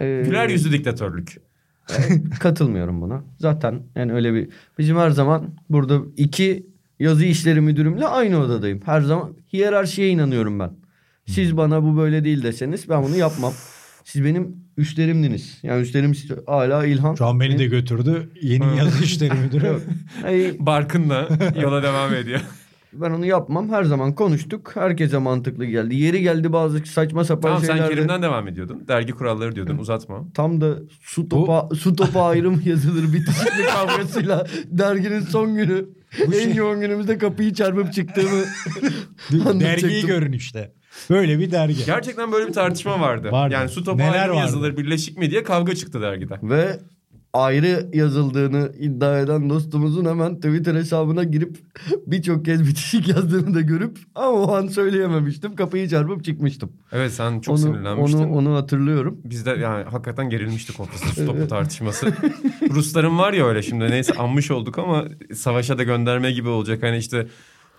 Ee, 0.00 0.22
Güler 0.24 0.48
yüzlü 0.48 0.72
diktatörlük. 0.72 1.36
Katılmıyorum 2.40 3.00
buna. 3.00 3.22
Zaten 3.38 3.82
yani 3.96 4.12
öyle 4.12 4.34
bir 4.34 4.48
bizim 4.78 4.96
her 4.96 5.10
zaman 5.10 5.44
burada 5.70 6.00
iki 6.16 6.66
yazı 7.00 7.24
işleri 7.24 7.60
müdürümle 7.60 8.06
aynı 8.06 8.38
odadayım. 8.40 8.80
Her 8.84 9.00
zaman 9.00 9.32
hiyerarşiye 9.52 10.08
inanıyorum 10.08 10.58
ben. 10.58 10.70
Siz 11.28 11.56
bana 11.56 11.82
bu 11.82 11.96
böyle 11.96 12.24
değil 12.24 12.42
deseniz 12.42 12.88
ben 12.88 13.02
bunu 13.02 13.16
yapmam. 13.16 13.52
Siz 14.04 14.24
benim 14.24 14.56
üstlerimdiniz. 14.76 15.58
Yani 15.62 15.82
üstlerim 15.82 16.12
hala 16.46 16.86
İlhan. 16.86 17.14
Şu 17.14 17.26
an 17.26 17.40
beni 17.40 17.58
de 17.58 17.66
götürdü. 17.66 18.30
Yeni 18.42 18.76
yazı 18.78 19.04
işleri 19.04 19.34
müdürü. 19.44 19.78
Ay, 20.24 20.56
Barkın'la 20.58 21.28
yola 21.62 21.82
devam 21.82 22.14
ediyor. 22.14 22.40
ben 22.92 23.10
onu 23.10 23.26
yapmam. 23.26 23.68
Her 23.68 23.84
zaman 23.84 24.14
konuştuk. 24.14 24.70
Herkese 24.74 25.18
mantıklı 25.18 25.64
geldi. 25.64 25.96
Yeri 25.96 26.22
geldi 26.22 26.52
bazı 26.52 26.78
saçma 26.78 27.24
sapan 27.24 27.48
tamam 27.48 27.60
sen 27.64 27.72
şeylerde. 27.72 27.94
Kerim'den 27.94 28.22
devam 28.22 28.48
ediyordun. 28.48 28.84
Dergi 28.88 29.12
kuralları 29.12 29.54
diyordun 29.54 29.78
uzatma. 29.78 30.24
Tam 30.34 30.60
da 30.60 30.74
su 31.00 31.28
topa, 31.28 31.68
su 31.74 31.96
topa 31.96 32.22
ayrım 32.22 32.62
yazılır 32.64 33.12
bitişik 33.12 33.58
bir 33.58 33.66
kavgasıyla 33.66 34.46
derginin 34.70 35.20
son 35.20 35.54
günü. 35.54 35.86
en 36.34 36.54
yoğun 36.54 36.80
günümüzde 36.80 37.18
kapıyı 37.18 37.54
çarpıp 37.54 37.92
çıktığımı 37.92 38.44
Dergiyi 39.30 39.48
anlatacaktım. 39.48 40.06
görün 40.06 40.32
işte. 40.32 40.72
Böyle 41.10 41.38
bir 41.38 41.50
dergi. 41.50 41.84
Gerçekten 41.86 42.32
böyle 42.32 42.48
bir 42.48 42.52
tartışma 42.52 43.00
vardı. 43.00 43.32
Vardı. 43.32 43.54
Yani 43.54 43.68
su 43.68 43.84
topu 43.84 43.98
Neler 43.98 44.12
ayrı 44.12 44.30
vardı? 44.30 44.40
yazılır 44.40 44.76
birleşik 44.76 45.18
mi 45.18 45.30
diye 45.30 45.42
kavga 45.42 45.74
çıktı 45.74 46.02
dergide. 46.02 46.38
Ve 46.42 46.78
ayrı 47.32 47.88
yazıldığını 47.92 48.72
iddia 48.78 49.18
eden 49.18 49.50
dostumuzun 49.50 50.04
hemen 50.04 50.36
Twitter 50.36 50.74
hesabına 50.74 51.24
girip 51.24 51.56
birçok 52.06 52.44
kez 52.44 52.68
bitişik 52.68 53.08
yazdığını 53.08 53.54
da 53.54 53.60
görüp 53.60 53.98
ama 54.14 54.30
o 54.30 54.54
an 54.54 54.66
söyleyememiştim. 54.66 55.56
Kapıyı 55.56 55.88
çarpıp 55.88 56.24
çıkmıştım. 56.24 56.72
Evet 56.92 57.12
sen 57.12 57.40
çok 57.40 57.52
onu, 57.52 57.62
sinirlenmiştin. 57.62 58.18
onu, 58.18 58.32
onu 58.32 58.54
hatırlıyorum. 58.54 59.20
Biz 59.24 59.46
de 59.46 59.50
yani 59.50 59.84
hakikaten 59.84 60.30
gerilmiştik 60.30 60.80
ortasında 60.80 61.10
su 61.10 61.26
topu 61.26 61.48
tartışması. 61.48 62.06
Rusların 62.70 63.18
var 63.18 63.32
ya 63.32 63.46
öyle 63.46 63.62
şimdi 63.62 63.90
neyse 63.90 64.12
anmış 64.12 64.50
olduk 64.50 64.78
ama 64.78 65.04
savaşa 65.34 65.78
da 65.78 65.82
gönderme 65.82 66.32
gibi 66.32 66.48
olacak. 66.48 66.82
Hani 66.82 66.96
işte 66.96 67.26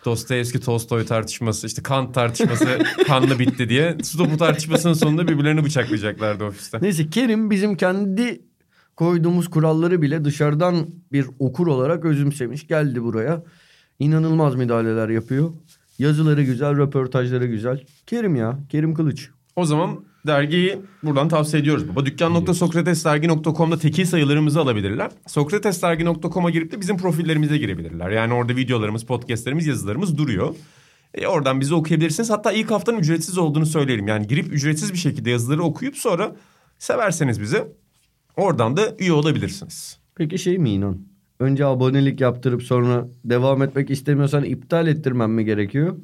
Dostoyevski 0.06 0.60
Tolstoy 0.60 1.06
tartışması 1.06 1.68
işte 1.68 1.84
Kant 1.84 2.16
tartışması 2.16 2.80
kanlı 3.08 3.40
bitti 3.40 3.70
diye 3.70 3.98
topu 4.18 4.38
tartışmasının 4.38 4.94
sonunda 4.94 5.28
birbirlerini 5.28 5.64
bıçaklayacaklardı 5.64 6.44
ofiste. 6.44 6.80
Neyse 6.82 7.10
Kerim 7.10 7.52
bizim 7.52 7.78
kendi 7.78 8.42
koyduğumuz 8.96 9.50
kuralları 9.50 10.02
bile 10.02 10.26
dışarıdan 10.26 10.88
bir 11.12 11.26
okur 11.40 11.68
olarak 11.68 12.06
özümsemiş. 12.06 12.68
Geldi 12.68 13.04
buraya. 13.04 13.44
İnanılmaz 14.00 14.56
müdahaleler 14.56 15.10
yapıyor. 15.10 15.54
Yazıları 16.00 16.44
güzel, 16.44 16.78
röportajları 16.78 17.46
güzel. 17.46 17.84
Kerim 18.08 18.36
ya, 18.36 18.60
Kerim 18.70 18.94
Kılıç. 18.94 19.30
O 19.56 19.66
zaman 19.66 20.06
dergiyi 20.28 20.82
buradan 21.04 21.30
tavsiye 21.30 21.62
ediyoruz 21.62 21.90
baba. 21.90 22.06
Dükkan.sokratesdergi.com'da 22.06 23.78
tekil 23.78 24.06
sayılarımızı 24.06 24.60
alabilirler. 24.60 25.12
Sokratesdergi.com'a 25.28 26.50
girip 26.50 26.72
de 26.72 26.82
bizim 26.82 26.98
profillerimize 26.98 27.58
girebilirler. 27.58 28.10
Yani 28.10 28.34
orada 28.34 28.56
videolarımız, 28.56 29.06
podcastlerimiz, 29.06 29.68
yazılarımız 29.68 30.18
duruyor. 30.18 30.56
E 31.14 31.28
oradan 31.28 31.62
bizi 31.62 31.76
okuyabilirsiniz. 31.76 32.30
Hatta 32.30 32.52
ilk 32.52 32.72
haftanın 32.72 32.98
ücretsiz 32.98 33.38
olduğunu 33.38 33.66
söyleyelim. 33.66 34.08
Yani 34.08 34.28
girip 34.28 34.54
ücretsiz 34.54 34.94
bir 34.94 34.98
şekilde 34.98 35.30
yazıları 35.30 35.64
okuyup 35.64 35.98
sonra 35.98 36.36
severseniz 36.80 37.42
bizi 37.42 37.64
oradan 38.38 38.78
da 38.78 38.96
üye 39.00 39.14
olabilirsiniz. 39.14 40.00
Peki 40.16 40.40
şey 40.40 40.58
mi 40.58 40.70
inan? 40.70 41.10
Önce 41.40 41.66
abonelik 41.66 42.22
yaptırıp 42.22 42.64
sonra 42.64 43.08
devam 43.26 43.64
etmek 43.64 43.90
istemiyorsan 43.90 44.44
iptal 44.44 44.88
ettirmem 44.88 45.32
mi 45.32 45.46
gerekiyor? 45.46 45.98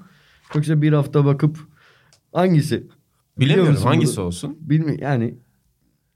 Yoksa 0.56 0.82
bir 0.82 0.94
hafta 0.94 1.26
bakıp 1.26 1.58
hangisi? 2.34 2.88
Bilemiyorum 3.40 3.76
hangisi 3.84 4.18
bunu? 4.18 4.26
olsun. 4.26 4.58
Bilmiyorum 4.60 4.98
yani 5.02 5.36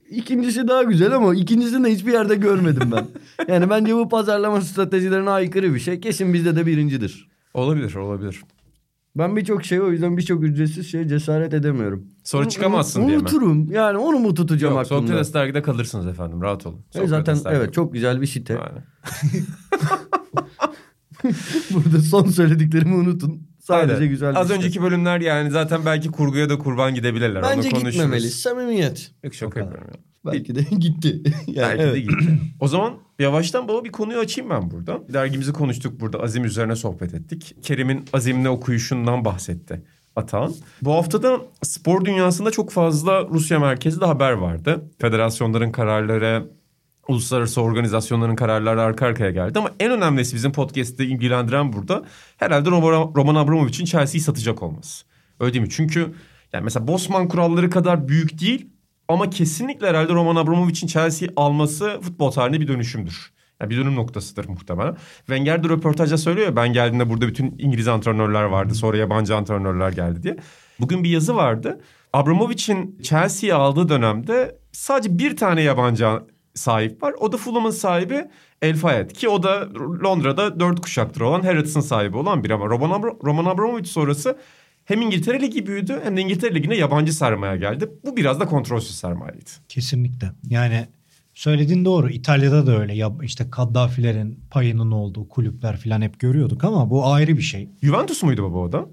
ikincisi 0.09 0.67
daha 0.67 0.83
güzel 0.83 1.15
ama 1.15 1.35
ikincisini 1.35 1.83
de 1.85 1.93
hiçbir 1.93 2.11
yerde 2.11 2.35
görmedim 2.35 2.91
ben. 2.91 3.07
yani 3.53 3.69
bence 3.69 3.95
bu 3.95 4.09
pazarlama 4.09 4.61
stratejilerine 4.61 5.29
aykırı 5.29 5.73
bir 5.73 5.79
şey. 5.79 5.99
Kesin 5.99 6.33
bizde 6.33 6.55
de 6.55 6.65
birincidir. 6.65 7.29
Olabilir 7.53 7.95
olabilir. 7.95 8.41
Ben 9.15 9.35
birçok 9.35 9.65
şey 9.65 9.81
o 9.81 9.91
yüzden 9.91 10.17
birçok 10.17 10.43
ücretsiz 10.43 10.91
şeye 10.91 11.07
cesaret 11.07 11.53
edemiyorum. 11.53 12.07
Sonra 12.23 12.43
Onu- 12.43 12.49
çıkamazsın 12.51 12.99
onu- 13.01 13.07
diye 13.07 13.17
mi? 13.17 13.21
Unuturum. 13.21 13.71
Yani 13.71 13.97
onu 13.97 14.19
mu 14.19 14.33
tutacağım 14.33 14.73
Yok, 14.73 14.85
aklımda? 14.85 15.07
Sokrates 15.07 15.33
dergide 15.33 15.61
kalırsınız 15.61 16.07
efendim 16.07 16.41
rahat 16.41 16.65
olun. 16.65 16.79
E 16.95 17.07
zaten 17.07 17.07
Sokrates 17.33 17.45
dergi. 17.45 17.57
evet 17.57 17.73
çok 17.73 17.93
güzel 17.93 18.21
bir 18.21 18.25
site. 18.27 18.59
Aynen. 18.59 18.83
Burada 21.71 21.99
son 22.01 22.25
söylediklerimi 22.25 22.95
unutun. 22.95 23.48
Sadece 23.69 23.93
Aynen. 23.93 24.09
güzel 24.09 24.35
Az 24.37 24.47
site. 24.47 24.57
önceki 24.57 24.81
bölümler 24.81 25.21
yani 25.21 25.51
zaten 25.51 25.85
belki 25.85 26.11
kurguya 26.11 26.49
da 26.49 26.57
kurban 26.57 26.95
gidebilirler. 26.95 27.43
Bence 27.43 27.69
Onu 27.77 27.83
gitmemeli. 27.89 28.29
Samimiyet. 28.29 29.11
Yok 29.23 29.33
şaka 29.33 29.59
yapıyorum 29.59 29.87
ya. 29.93 29.99
Belki 30.25 30.55
de 30.55 30.61
gitti. 30.79 31.21
yani 31.47 31.69
Belki 31.69 31.81
evet. 31.83 31.93
de 31.95 31.99
gitti. 31.99 32.39
o 32.59 32.67
zaman 32.67 32.93
yavaştan 33.19 33.67
baba 33.67 33.83
bir 33.83 33.91
konuyu 33.91 34.19
açayım 34.19 34.49
ben 34.49 34.71
burada. 34.71 34.99
Dergimizi 35.13 35.53
konuştuk 35.53 35.99
burada. 36.01 36.19
Azim 36.19 36.45
üzerine 36.45 36.75
sohbet 36.75 37.13
ettik. 37.13 37.55
Kerim'in 37.61 38.05
azimle 38.13 38.49
okuyuşundan 38.49 39.25
bahsetti 39.25 39.81
Atahan. 40.15 40.53
Bu 40.81 40.93
haftada 40.93 41.37
spor 41.63 42.05
dünyasında 42.05 42.51
çok 42.51 42.71
fazla 42.71 43.27
Rusya 43.27 43.59
merkezli 43.59 44.05
haber 44.05 44.31
vardı. 44.31 44.91
Federasyonların 44.99 45.71
kararları, 45.71 46.47
uluslararası 47.09 47.61
organizasyonların 47.61 48.35
kararları 48.35 48.81
arka 48.81 49.05
arkaya 49.05 49.31
geldi. 49.31 49.59
Ama 49.59 49.71
en 49.79 49.91
önemlisi 49.91 50.35
bizim 50.35 50.51
podcast'te 50.51 51.05
ilgilendiren 51.05 51.73
burada 51.73 52.03
herhalde 52.37 52.69
Roman, 52.71 53.35
Abramovich'in 53.35 53.85
Chelsea'yi 53.85 54.21
satacak 54.21 54.63
olması. 54.63 55.05
Öyle 55.39 55.53
değil 55.53 55.65
mi? 55.65 55.69
Çünkü 55.69 56.13
yani 56.53 56.63
mesela 56.63 56.87
Bosman 56.87 57.27
kuralları 57.27 57.69
kadar 57.69 58.07
büyük 58.07 58.41
değil 58.41 58.67
ama 59.07 59.29
kesinlikle 59.29 59.87
herhalde 59.87 60.13
Roman 60.13 60.35
Abramovich'in 60.35 60.87
Chelsea'yi 60.87 61.33
alması 61.35 61.99
futbol 62.01 62.31
tarihinde 62.31 62.61
bir 62.61 62.67
dönüşümdür. 62.67 63.31
Yani 63.61 63.69
bir 63.69 63.77
dönüm 63.77 63.95
noktasıdır 63.95 64.47
muhtemelen. 64.49 64.95
Wenger 65.17 65.63
de 65.63 65.69
röportajda 65.69 66.17
söylüyor 66.17 66.55
ben 66.55 66.73
geldiğimde 66.73 67.09
burada 67.09 67.27
bütün 67.27 67.55
İngiliz 67.59 67.87
antrenörler 67.87 68.43
vardı 68.43 68.75
sonra 68.75 68.97
yabancı 68.97 69.35
antrenörler 69.35 69.91
geldi 69.91 70.23
diye. 70.23 70.37
Bugün 70.79 71.03
bir 71.03 71.09
yazı 71.09 71.35
vardı. 71.35 71.81
Abramovich'in 72.13 72.99
Chelsea'yi 73.03 73.53
aldığı 73.53 73.89
dönemde 73.89 74.59
sadece 74.71 75.19
bir 75.19 75.37
tane 75.37 75.61
yabancı 75.61 76.07
sahip 76.53 77.03
var. 77.03 77.13
O 77.19 77.31
da 77.31 77.37
Fulham'ın 77.37 77.69
sahibi 77.71 78.25
El 78.61 78.75
Fayed 78.75 79.11
ki 79.11 79.29
o 79.29 79.43
da 79.43 79.69
Londra'da 80.03 80.59
dört 80.59 80.81
kuşaktır 80.81 81.21
olan 81.21 81.41
Harrods'ın 81.41 81.81
sahibi 81.81 82.17
olan 82.17 82.43
biri 82.43 82.53
ama 82.53 82.65
Roman, 82.65 82.89
Abra- 82.89 83.25
Roman 83.25 83.45
Abramovich 83.45 83.87
sonrası 83.89 84.37
hem 84.85 85.01
İngiltere 85.01 85.41
Ligi 85.41 85.67
büyüdü 85.67 85.99
hem 86.03 86.17
de 86.17 86.21
İngiltere 86.21 86.55
Ligi'ne 86.55 86.75
yabancı 86.75 87.13
sermaye 87.13 87.57
geldi. 87.57 87.89
Bu 88.05 88.17
biraz 88.17 88.39
da 88.39 88.45
kontrolsüz 88.45 88.95
sermayeydi. 88.95 89.49
Kesinlikle. 89.69 90.31
Yani 90.49 90.87
söylediğin 91.33 91.85
doğru. 91.85 92.09
İtalya'da 92.09 92.67
da 92.67 92.79
öyle. 92.79 92.95
Ya 92.95 93.11
işte 93.23 93.49
Kaddafilerin 93.49 94.39
payının 94.51 94.91
olduğu 94.91 95.29
kulüpler 95.29 95.77
falan 95.77 96.01
hep 96.01 96.19
görüyorduk 96.19 96.63
ama 96.63 96.89
bu 96.89 97.07
ayrı 97.07 97.37
bir 97.37 97.41
şey. 97.41 97.69
Juventus 97.83 98.23
muydu 98.23 98.43
baba 98.43 98.57
o 98.57 98.71
da? 98.71 98.85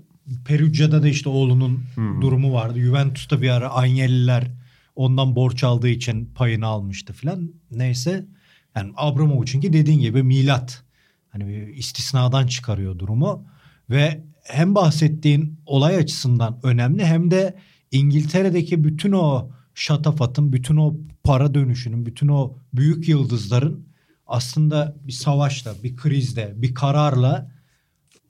Perugia'da 0.46 1.02
da 1.02 1.08
işte 1.08 1.28
oğlunun 1.28 1.80
durumu 2.20 2.52
vardı. 2.54 2.78
Juventus'ta 2.80 3.42
bir 3.42 3.50
ara 3.50 3.74
Agnelliler 3.74 4.46
ondan 4.96 5.36
borç 5.36 5.64
aldığı 5.64 5.88
için 5.88 6.32
payını 6.34 6.66
almıştı 6.66 7.12
falan. 7.12 7.50
Neyse 7.70 8.26
yani 8.76 8.92
Abramovich'inki 8.96 9.72
dediğin 9.72 10.00
gibi 10.00 10.22
milat. 10.22 10.82
Hani 11.28 11.48
bir 11.48 11.66
istisnadan 11.66 12.46
çıkarıyor 12.46 12.98
durumu 12.98 13.46
ve 13.90 14.24
hem 14.42 14.74
bahsettiğin 14.74 15.60
olay 15.66 15.96
açısından 15.96 16.60
önemli 16.62 17.04
hem 17.04 17.30
de 17.30 17.56
İngiltere'deki 17.90 18.84
bütün 18.84 19.12
o 19.12 19.50
şatafatın, 19.74 20.52
bütün 20.52 20.76
o 20.76 20.96
para 21.24 21.54
dönüşünün, 21.54 22.06
bütün 22.06 22.28
o 22.28 22.58
büyük 22.72 23.08
yıldızların 23.08 23.86
aslında 24.26 24.96
bir 25.04 25.12
savaşla, 25.12 25.74
bir 25.82 25.96
krizde, 25.96 26.52
bir 26.56 26.74
kararla 26.74 27.56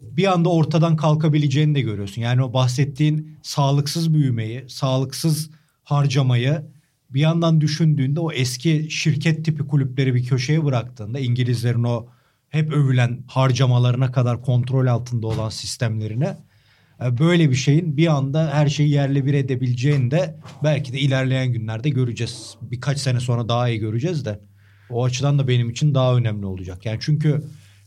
bir 0.00 0.32
anda 0.32 0.48
ortadan 0.48 0.96
kalkabileceğini 0.96 1.74
de 1.74 1.80
görüyorsun. 1.80 2.22
Yani 2.22 2.42
o 2.42 2.52
bahsettiğin 2.52 3.38
sağlıksız 3.42 4.14
büyümeyi, 4.14 4.64
sağlıksız 4.68 5.50
harcamayı 5.86 6.62
bir 7.10 7.20
yandan 7.20 7.60
düşündüğünde 7.60 8.20
o 8.20 8.32
eski 8.32 8.90
şirket 8.90 9.44
tipi 9.44 9.66
kulüpleri 9.66 10.14
bir 10.14 10.24
köşeye 10.24 10.64
bıraktığında 10.64 11.18
İngilizlerin 11.18 11.84
o 11.84 12.06
hep 12.48 12.72
övülen 12.72 13.24
harcamalarına 13.26 14.12
kadar 14.12 14.42
kontrol 14.42 14.86
altında 14.86 15.26
olan 15.26 15.48
sistemlerine 15.48 16.36
e, 17.04 17.18
böyle 17.18 17.50
bir 17.50 17.54
şeyin 17.54 17.96
bir 17.96 18.06
anda 18.06 18.50
her 18.54 18.68
şeyi 18.68 18.90
yerle 18.90 19.26
bir 19.26 19.34
edebileceğini 19.34 20.10
de 20.10 20.36
belki 20.64 20.92
de 20.92 20.98
ilerleyen 20.98 21.52
günlerde 21.52 21.90
göreceğiz. 21.90 22.56
Birkaç 22.62 22.98
sene 22.98 23.20
sonra 23.20 23.48
daha 23.48 23.68
iyi 23.68 23.78
göreceğiz 23.78 24.24
de. 24.24 24.40
O 24.90 25.04
açıdan 25.04 25.38
da 25.38 25.48
benim 25.48 25.70
için 25.70 25.94
daha 25.94 26.16
önemli 26.16 26.46
olacak. 26.46 26.86
Yani 26.86 26.98
çünkü 27.00 27.44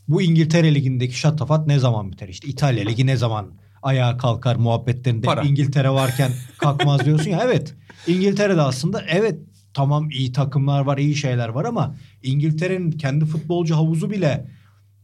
bu 0.07 0.21
İngiltere 0.21 0.75
Ligi'ndeki 0.75 1.19
şatafat 1.19 1.67
ne 1.67 1.79
zaman 1.79 2.11
biter? 2.11 2.27
İşte 2.27 2.47
İtalya 2.47 2.85
Ligi 2.85 3.05
ne 3.05 3.17
zaman 3.17 3.58
ayağa 3.83 4.17
kalkar 4.17 4.55
muhabbetlerinde 4.55 5.25
Para. 5.25 5.41
İngiltere 5.41 5.89
varken 5.89 6.31
kalkmaz 6.57 7.05
diyorsun 7.05 7.29
ya. 7.29 7.41
Evet 7.43 7.75
İngiltere'de 8.07 8.61
aslında 8.61 9.01
evet 9.07 9.39
tamam 9.73 10.09
iyi 10.09 10.31
takımlar 10.31 10.81
var 10.81 10.97
iyi 10.97 11.15
şeyler 11.15 11.49
var 11.49 11.65
ama 11.65 11.95
İngiltere'nin 12.23 12.91
kendi 12.91 13.25
futbolcu 13.25 13.75
havuzu 13.75 14.09
bile 14.09 14.47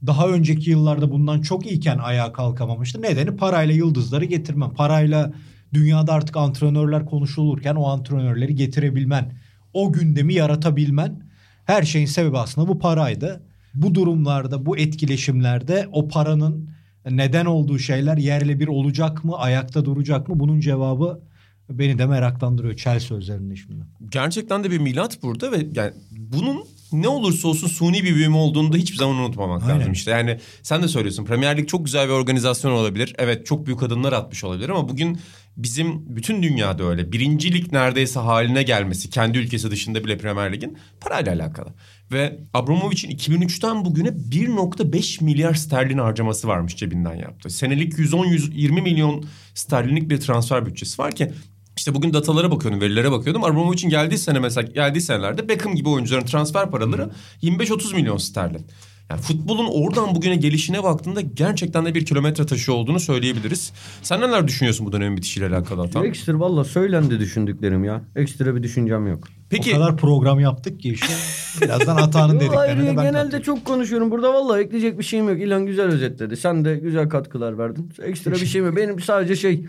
daha 0.05 0.27
önceki 0.27 0.69
yıllarda 0.69 1.11
bundan 1.11 1.41
çok 1.41 1.65
iyiken 1.65 1.97
ayağa 1.97 2.33
kalkamamıştı. 2.33 3.01
Nedeni 3.01 3.35
parayla 3.35 3.73
yıldızları 3.73 4.25
getirmen. 4.25 4.69
Parayla 4.69 5.33
dünyada 5.73 6.13
artık 6.13 6.37
antrenörler 6.37 7.05
konuşulurken 7.05 7.75
o 7.75 7.87
antrenörleri 7.87 8.55
getirebilmen. 8.55 9.33
O 9.73 9.93
gündemi 9.93 10.33
yaratabilmen. 10.33 11.23
Her 11.65 11.83
şeyin 11.83 12.05
sebebi 12.05 12.37
aslında 12.37 12.67
bu 12.67 12.79
paraydı. 12.79 13.43
Bu 13.73 13.95
durumlarda, 13.95 14.65
bu 14.65 14.77
etkileşimlerde 14.77 15.87
o 15.91 16.07
paranın 16.07 16.69
neden 17.09 17.45
olduğu 17.45 17.79
şeyler 17.79 18.17
yerle 18.17 18.59
bir 18.59 18.67
olacak 18.67 19.23
mı, 19.23 19.37
ayakta 19.37 19.85
duracak 19.85 20.29
mı? 20.29 20.39
Bunun 20.39 20.59
cevabı 20.59 21.21
beni 21.69 21.97
de 21.97 22.05
meraklandırıyor 22.05 22.75
Chelsea 22.75 23.17
özelinde 23.17 23.55
şimdi. 23.55 23.83
Gerçekten 24.11 24.63
de 24.63 24.71
bir 24.71 24.77
milat 24.77 25.23
burada 25.23 25.51
ve 25.51 25.67
yani 25.75 25.91
bunun 26.11 26.63
ne 26.91 27.07
olursa 27.07 27.47
olsun 27.47 27.67
suni 27.67 28.03
bir 28.03 28.15
büyüme 28.15 28.37
olduğunu 28.37 28.73
da 28.73 28.77
hiçbir 28.77 28.97
zaman 28.97 29.15
unutmamak 29.15 29.63
Aynen. 29.63 29.79
lazım 29.79 29.93
işte. 29.93 30.11
Yani 30.11 30.39
sen 30.63 30.83
de 30.83 30.87
söylüyorsun 30.87 31.25
Premier 31.25 31.57
Lig 31.57 31.67
çok 31.67 31.85
güzel 31.85 32.07
bir 32.07 32.13
organizasyon 32.13 32.71
olabilir. 32.71 33.15
Evet 33.17 33.45
çok 33.45 33.65
büyük 33.65 33.83
adımlar 33.83 34.13
atmış 34.13 34.43
olabilir 34.43 34.69
ama 34.69 34.89
bugün 34.89 35.19
bizim 35.57 36.15
bütün 36.15 36.43
dünyada 36.43 36.83
öyle. 36.83 37.11
Birincilik 37.11 37.71
neredeyse 37.71 38.19
haline 38.19 38.63
gelmesi 38.63 39.09
kendi 39.09 39.37
ülkesi 39.37 39.71
dışında 39.71 40.03
bile 40.03 40.17
Premier 40.17 40.53
Lig'in 40.53 40.77
parayla 41.01 41.33
alakalı. 41.33 41.69
Ve 42.11 42.39
Abramovich'in 42.53 43.17
2003'ten 43.17 43.85
bugüne 43.85 44.07
1.5 44.07 45.23
milyar 45.23 45.53
sterlin 45.53 45.97
harcaması 45.97 46.47
varmış 46.47 46.75
cebinden 46.75 47.15
yaptı. 47.15 47.49
Senelik 47.49 47.93
110-120 47.93 48.81
milyon 48.81 49.25
sterlinlik 49.53 50.09
bir 50.09 50.17
transfer 50.17 50.65
bütçesi 50.65 51.01
var 51.01 51.15
ki 51.15 51.31
işte 51.77 51.95
bugün 51.95 52.13
datalara 52.13 52.51
bakıyordum, 52.51 52.81
verilere 52.81 53.11
bakıyordum. 53.11 53.43
Abramovich'in 53.43 53.89
geldiği 53.89 54.17
sene 54.17 54.39
mesela 54.39 54.67
geldiği 54.67 55.01
senelerde 55.01 55.49
Beckham 55.49 55.75
gibi 55.75 55.89
oyuncuların 55.89 56.25
transfer 56.25 56.71
paraları 56.71 57.09
25-30 57.43 57.95
milyon 57.95 58.17
sterlin. 58.17 58.67
Yani 59.09 59.21
futbolun 59.21 59.67
oradan 59.71 60.15
bugüne 60.15 60.35
gelişine 60.35 60.83
baktığında 60.83 61.21
gerçekten 61.21 61.85
de 61.85 61.95
bir 61.95 62.05
kilometre 62.05 62.45
taşı 62.45 62.73
olduğunu 62.73 62.99
söyleyebiliriz. 62.99 63.73
Sen 64.01 64.21
neler 64.21 64.47
düşünüyorsun 64.47 64.85
bu 64.85 64.91
dönemin 64.91 65.17
bitişiyle 65.17 65.47
alakalı 65.47 65.81
Atan? 65.81 66.03
Ekstra 66.03 66.39
valla 66.39 66.63
söylendi 66.63 67.19
düşündüklerim 67.19 67.83
ya. 67.83 68.01
Ekstra 68.15 68.55
bir 68.55 68.63
düşüncem 68.63 69.07
yok. 69.07 69.27
Peki 69.49 69.71
O 69.71 69.73
kadar 69.73 69.97
program 69.97 70.39
yaptık 70.39 70.79
ki 70.79 70.89
işte 70.89 71.13
birazdan 71.61 71.97
dediklerine 72.39 72.55
hayır, 72.55 72.77
de 72.77 72.81
ben 72.81 72.95
genelde 72.95 73.11
katılıyorum. 73.13 73.41
çok 73.41 73.65
konuşuyorum. 73.65 74.11
Burada 74.11 74.33
vallahi 74.33 74.61
ekleyecek 74.61 74.99
bir 74.99 75.03
şeyim 75.03 75.29
yok. 75.29 75.41
İlan 75.41 75.65
güzel 75.65 75.85
özetledi. 75.85 76.37
Sen 76.37 76.65
de 76.65 76.75
güzel 76.75 77.09
katkılar 77.09 77.57
verdin. 77.57 77.93
Ekstra 78.03 78.31
bir 78.31 78.45
şeyim 78.45 78.67
yok. 78.67 78.75
Benim 78.75 78.99
sadece 78.99 79.35
şey 79.35 79.65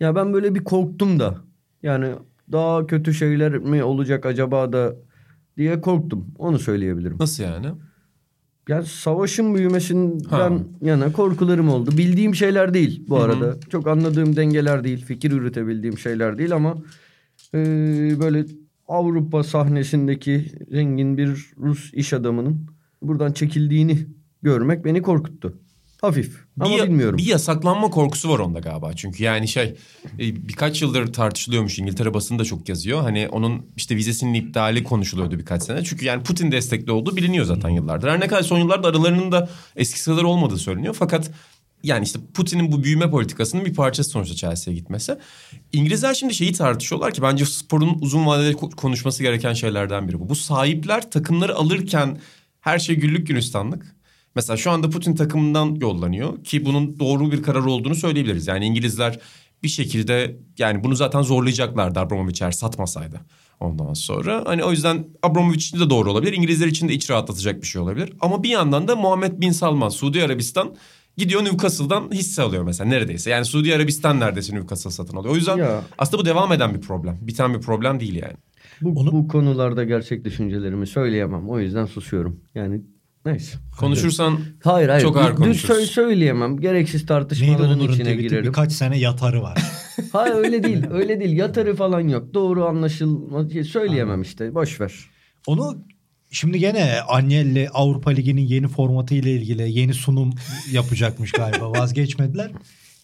ya 0.00 0.14
ben 0.14 0.32
böyle 0.32 0.54
bir 0.54 0.64
korktum 0.64 1.20
da. 1.20 1.36
Yani 1.82 2.12
daha 2.52 2.86
kötü 2.86 3.14
şeyler 3.14 3.58
mi 3.58 3.84
olacak 3.84 4.26
acaba 4.26 4.72
da 4.72 4.94
diye 5.56 5.80
korktum. 5.80 6.26
Onu 6.38 6.58
söyleyebilirim. 6.58 7.16
nasıl 7.18 7.42
yani? 7.42 7.66
Yani 8.68 8.86
savaşın 8.86 9.54
büyümesinden 9.54 10.28
Ha. 10.30 10.52
yana 10.82 11.12
korkularım 11.12 11.68
oldu. 11.68 11.90
Bildiğim 11.98 12.34
şeyler 12.34 12.74
değil 12.74 13.04
bu 13.08 13.16
arada. 13.18 13.56
Çok 13.70 13.88
anladığım 13.88 14.36
dengeler 14.36 14.84
değil. 14.84 15.04
Fikir 15.04 15.32
üretebildiğim 15.32 15.98
şeyler 15.98 16.38
değil 16.38 16.54
ama 16.54 16.76
e, 17.54 17.58
böyle 18.20 18.44
Avrupa 18.88 19.42
sahnesindeki 19.42 20.44
zengin 20.70 21.18
bir 21.18 21.52
Rus 21.58 21.94
iş 21.94 22.12
adamının 22.12 22.66
buradan 23.02 23.32
çekildiğini 23.32 23.98
görmek 24.42 24.84
beni 24.84 25.02
korkuttu. 25.02 25.58
Hafif 26.02 26.36
ama 26.60 26.76
bir, 26.76 26.82
bilmiyorum. 26.82 27.18
Bir 27.18 27.26
yasaklanma 27.26 27.90
korkusu 27.90 28.30
var 28.30 28.38
onda 28.38 28.58
galiba. 28.58 28.92
Çünkü 28.96 29.22
yani 29.22 29.48
şey 29.48 29.64
e, 30.18 30.48
birkaç 30.48 30.82
yıldır 30.82 31.12
tartışılıyormuş. 31.12 31.78
İngiltere 31.78 32.14
basını 32.14 32.38
da 32.38 32.44
çok 32.44 32.68
yazıyor. 32.68 33.02
Hani 33.02 33.28
onun 33.28 33.66
işte 33.76 33.96
vizesinin 33.96 34.34
iptali 34.34 34.84
konuşuluyordu 34.84 35.38
birkaç 35.38 35.62
sene. 35.62 35.84
Çünkü 35.84 36.04
yani 36.04 36.22
Putin 36.22 36.52
destekli 36.52 36.92
olduğu 36.92 37.16
biliniyor 37.16 37.44
zaten 37.44 37.68
yıllardır. 37.68 38.08
Her 38.08 38.20
ne 38.20 38.26
kadar 38.26 38.42
son 38.42 38.58
yıllarda 38.58 38.88
aralarının 38.88 39.32
da 39.32 39.48
eskisi 39.76 40.10
kadar 40.10 40.22
olmadığı 40.22 40.58
söyleniyor. 40.58 40.96
Fakat 40.98 41.30
yani 41.82 42.04
işte 42.04 42.18
Putin'in 42.34 42.72
bu 42.72 42.84
büyüme 42.84 43.10
politikasının 43.10 43.64
bir 43.64 43.74
parçası 43.74 44.10
sonuçta 44.10 44.34
Chelsea'ye 44.34 44.78
gitmesi. 44.78 45.18
İngilizler 45.72 46.14
şimdi 46.14 46.34
şeyi 46.34 46.52
tartışıyorlar 46.52 47.14
ki 47.14 47.22
bence 47.22 47.46
sporun 47.46 47.98
uzun 48.00 48.26
vadede 48.26 48.52
ko- 48.52 48.76
konuşması 48.76 49.22
gereken 49.22 49.52
şeylerden 49.52 50.08
biri 50.08 50.20
bu. 50.20 50.28
Bu 50.28 50.34
sahipler 50.34 51.10
takımları 51.10 51.54
alırken 51.54 52.18
her 52.60 52.78
şey 52.78 52.96
güllük 52.96 53.26
gülistanlık. 53.26 53.91
Mesela 54.36 54.56
şu 54.56 54.70
anda 54.70 54.90
Putin 54.90 55.14
takımından 55.14 55.74
yollanıyor 55.80 56.44
ki 56.44 56.64
bunun 56.64 56.98
doğru 57.00 57.32
bir 57.32 57.42
karar 57.42 57.64
olduğunu 57.64 57.94
söyleyebiliriz. 57.94 58.46
Yani 58.46 58.64
İngilizler 58.66 59.18
bir 59.62 59.68
şekilde 59.68 60.36
yani 60.58 60.84
bunu 60.84 60.94
zaten 60.96 61.22
zorlayacaklardı 61.22 62.00
Abramovich 62.00 62.42
eğer 62.42 62.50
satmasaydı 62.50 63.20
ondan 63.60 63.94
sonra. 63.94 64.42
Hani 64.46 64.64
o 64.64 64.70
yüzden 64.70 65.06
Abramovich 65.22 65.56
için 65.56 65.80
de 65.80 65.90
doğru 65.90 66.10
olabilir. 66.10 66.32
İngilizler 66.32 66.66
için 66.66 66.88
de 66.88 66.92
iç 66.94 67.10
rahatlatacak 67.10 67.62
bir 67.62 67.66
şey 67.66 67.82
olabilir. 67.82 68.12
Ama 68.20 68.42
bir 68.42 68.48
yandan 68.48 68.88
da 68.88 68.96
Muhammed 68.96 69.40
Bin 69.40 69.50
Salman, 69.50 69.88
Suudi 69.88 70.22
Arabistan 70.24 70.74
gidiyor 71.16 71.44
Newcastle'dan 71.44 72.10
hisse 72.12 72.42
alıyor 72.42 72.62
mesela 72.62 72.88
neredeyse. 72.90 73.30
Yani 73.30 73.44
Suudi 73.44 73.74
Arabistan 73.74 74.20
neredeyse 74.20 74.54
Newcastle 74.56 74.90
satın 74.90 75.16
alıyor. 75.16 75.34
O 75.34 75.36
yüzden 75.36 75.56
Ya. 75.58 75.82
aslında 75.98 76.22
bu 76.22 76.26
devam 76.26 76.52
eden 76.52 76.74
bir 76.74 76.80
problem. 76.80 77.18
Biten 77.22 77.54
bir 77.54 77.60
problem 77.60 78.00
değil 78.00 78.14
yani. 78.14 78.34
bu, 78.80 79.00
Onu- 79.00 79.12
bu 79.12 79.28
konularda 79.28 79.84
gerçek 79.84 80.24
düşüncelerimi 80.24 80.86
söyleyemem. 80.86 81.48
O 81.48 81.58
yüzden 81.58 81.86
susuyorum. 81.86 82.40
Yani 82.54 82.80
neyse. 83.26 83.58
Konuşursan 83.78 84.40
Hayır 84.64 84.88
hayır. 84.88 85.02
Çok 85.02 85.16
ağır 85.16 85.30
Dü- 85.30 85.32
dü- 85.32 85.36
konuşuruz. 85.36 85.76
sö- 85.76 85.86
söyleyemem. 85.86 86.60
Gereksiz 86.60 86.94
Neydi 87.00 87.06
tartışmaların 87.06 87.70
Onur'un 87.70 87.92
içine 87.92 88.04
tweet'i? 88.04 88.22
girerim. 88.22 88.44
Birkaç 88.46 88.72
sene 88.72 88.98
yatarı 88.98 89.42
var. 89.42 89.58
Hayır 90.12 90.34
öyle 90.34 90.62
değil. 90.62 90.84
Öyle 90.90 91.20
değil. 91.20 91.36
Yatarı 91.36 91.76
falan 91.76 92.00
yok. 92.00 92.34
Doğru 92.34 92.64
anlaşılma 92.66 93.48
şey 93.50 93.64
söyleyemem 93.64 94.22
işte. 94.22 94.54
Boş 94.54 94.80
ver. 94.80 94.92
Onu 95.46 95.84
şimdi 96.30 96.58
gene 96.58 96.94
Agnelli 97.08 97.68
Avrupa 97.74 98.10
Ligi'nin 98.10 98.46
yeni 98.46 98.68
formatı 98.68 99.14
ile 99.14 99.32
ilgili 99.32 99.78
yeni 99.78 99.94
sunum 99.94 100.30
yapacakmış 100.72 101.32
galiba. 101.32 101.70
Vazgeçmediler. 101.80 102.50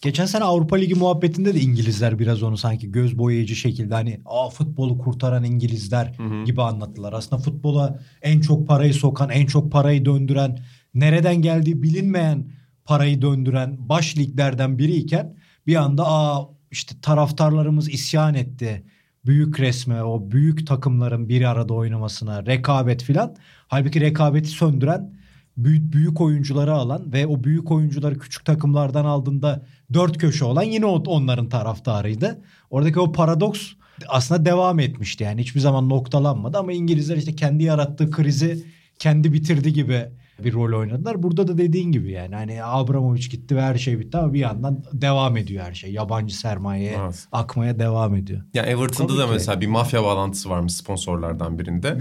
Geçen 0.01 0.25
sene 0.25 0.43
Avrupa 0.43 0.75
Ligi 0.75 0.95
muhabbetinde 0.95 1.53
de 1.53 1.59
İngilizler 1.59 2.19
biraz 2.19 2.43
onu 2.43 2.57
sanki 2.57 2.91
göz 2.91 3.17
boyayıcı 3.17 3.55
şekilde 3.55 3.93
hani 3.93 4.21
Aa, 4.25 4.49
futbolu 4.49 4.97
kurtaran 4.97 5.43
İngilizler 5.43 6.15
gibi 6.45 6.61
anlattılar. 6.61 7.13
Aslında 7.13 7.41
futbola 7.41 7.99
en 8.21 8.41
çok 8.41 8.67
parayı 8.67 8.93
sokan, 8.93 9.29
en 9.29 9.45
çok 9.45 9.71
parayı 9.71 10.05
döndüren, 10.05 10.59
nereden 10.93 11.35
geldiği 11.35 11.83
bilinmeyen 11.83 12.51
parayı 12.85 13.21
döndüren 13.21 13.89
baş 13.89 14.17
liglerden 14.17 14.77
biriyken 14.77 15.35
bir 15.67 15.75
anda 15.75 16.03
aa 16.07 16.49
işte 16.71 16.95
taraftarlarımız 17.01 17.89
isyan 17.89 18.33
etti. 18.35 18.83
Büyük 19.25 19.59
resme, 19.59 20.03
o 20.03 20.31
büyük 20.31 20.67
takımların 20.67 21.29
bir 21.29 21.49
arada 21.49 21.73
oynamasına, 21.73 22.45
rekabet 22.45 23.03
filan. 23.03 23.35
Halbuki 23.67 24.01
rekabeti 24.01 24.49
söndüren 24.49 25.18
büyük, 25.63 25.93
büyük 25.93 26.21
oyuncuları 26.21 26.73
alan 26.73 27.13
ve 27.13 27.27
o 27.27 27.43
büyük 27.43 27.71
oyuncuları 27.71 28.19
küçük 28.19 28.45
takımlardan 28.45 29.05
aldığında 29.05 29.65
dört 29.93 30.17
köşe 30.17 30.45
olan 30.45 30.63
yine 30.63 30.85
o- 30.85 31.03
onların 31.07 31.49
taraftarıydı. 31.49 32.41
Oradaki 32.69 32.99
o 32.99 33.11
paradoks 33.11 33.61
aslında 34.07 34.45
devam 34.45 34.79
etmişti 34.79 35.23
yani 35.23 35.41
hiçbir 35.41 35.59
zaman 35.59 35.89
noktalanmadı 35.89 36.57
ama 36.57 36.71
İngilizler 36.73 37.17
işte 37.17 37.35
kendi 37.35 37.63
yarattığı 37.63 38.11
krizi 38.11 38.65
kendi 38.99 39.33
bitirdi 39.33 39.73
gibi 39.73 40.05
bir 40.43 40.53
rol 40.53 40.79
oynadılar. 40.79 41.23
Burada 41.23 41.47
da 41.47 41.57
dediğin 41.57 41.91
gibi 41.91 42.11
yani 42.11 42.35
hani 42.35 42.63
Abramovich 42.63 43.29
gitti 43.31 43.55
ve 43.55 43.61
her 43.61 43.75
şey 43.75 43.99
bitti 43.99 44.17
ama 44.17 44.33
bir 44.33 44.39
yandan 44.39 44.83
devam 44.93 45.37
ediyor 45.37 45.63
her 45.65 45.73
şey. 45.73 45.91
Yabancı 45.91 46.37
sermayeye 46.37 46.95
Evet. 47.03 47.25
akmaya 47.31 47.79
devam 47.79 48.15
ediyor. 48.15 48.41
Ya 48.53 48.63
Everton'da 48.63 49.07
Tabii 49.13 49.21
da 49.21 49.25
ki. 49.25 49.31
mesela 49.33 49.61
bir 49.61 49.67
mafya 49.67 50.03
bağlantısı 50.03 50.49
varmış 50.49 50.73
sponsorlardan 50.73 51.59
birinde. 51.59 51.97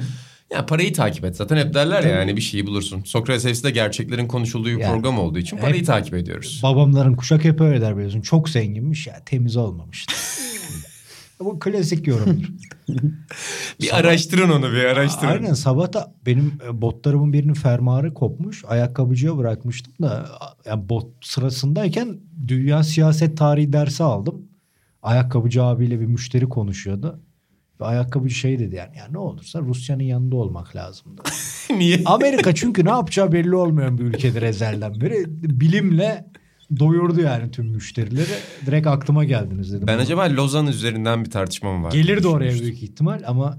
Ya 0.52 0.66
parayı 0.66 0.92
takip 0.92 1.24
et. 1.24 1.36
Zaten 1.36 1.56
hep 1.56 1.74
derler 1.74 2.02
ya 2.02 2.08
yani 2.08 2.36
bir 2.36 2.40
şeyi 2.40 2.66
bulursun. 2.66 3.02
Sokrates 3.04 3.64
de 3.64 3.70
gerçeklerin 3.70 4.28
konuşulduğu 4.28 4.68
Yani 4.68 4.92
program 4.92 5.18
olduğu 5.18 5.38
için 5.38 5.56
parayı 5.56 5.78
hep- 5.80 5.86
takip 5.86 6.14
ediyoruz. 6.14 6.60
Babamların 6.62 7.14
kuşak 7.14 7.44
hep 7.44 7.60
öyle 7.60 7.80
der 7.80 7.96
biliyorsun. 7.96 8.20
Çok 8.20 8.48
zenginmiş 8.48 9.06
ya 9.06 9.22
temiz 9.26 9.56
olmamıştı. 9.56 10.14
Bu 11.40 11.58
klasik 11.58 12.06
yorumdur. 12.06 12.48
Bir 13.80 13.96
araştırın 13.96 14.50
onu 14.50 14.72
bir 14.72 14.84
araştırın. 14.84 15.30
Aynen 15.30 15.54
sabah 15.54 15.92
da 15.92 16.14
benim 16.26 16.52
e, 16.68 16.82
botlarımın 16.82 17.32
birinin 17.32 17.54
fermuarı 17.54 18.14
kopmuş. 18.14 18.64
Ayakkabıcıya 18.68 19.36
bırakmıştım 19.38 19.92
da 20.02 20.28
yani 20.66 20.88
bot 20.88 21.06
sırasındayken 21.20 22.18
dünya 22.48 22.82
siyaset 22.82 23.38
tarihi 23.38 23.72
dersi 23.72 24.02
aldım. 24.04 24.42
Ayakkabıcı 25.02 25.62
abiyle 25.62 26.00
bir 26.00 26.06
müşteri 26.06 26.48
konuşuyordu. 26.48 27.20
Ve 27.80 27.84
ayakkabıcı 27.84 28.34
şey 28.34 28.58
dedi 28.58 28.74
yani 28.74 28.96
ya 28.96 29.08
ne 29.10 29.18
olursa 29.18 29.60
Rusya'nın 29.60 30.02
yanında 30.02 30.36
olmak 30.36 30.76
lazımdı. 30.76 31.22
Niye? 31.70 32.02
Amerika 32.04 32.54
çünkü 32.54 32.84
ne 32.84 32.90
yapacağı 32.90 33.32
belli 33.32 33.54
olmayan 33.56 33.98
bir 33.98 34.04
ülkedir 34.04 34.42
ezelden 34.42 35.00
beri. 35.00 35.24
Bilimle 35.60 36.24
doyurdu 36.78 37.20
yani 37.20 37.50
tüm 37.50 37.66
müşterileri. 37.66 38.34
Direkt 38.66 38.86
aklıma 38.86 39.24
geldiniz 39.24 39.72
dedim. 39.72 39.86
Ben 39.86 39.98
acaba 39.98 40.22
Lozan 40.30 40.66
üzerinden 40.66 41.24
bir 41.24 41.30
tartışma 41.30 41.78
mı 41.78 41.84
var? 41.84 41.92
Gelirdi 41.92 42.28
oraya 42.28 42.52
büyük 42.52 42.82
ihtimal 42.82 43.22
ama 43.26 43.58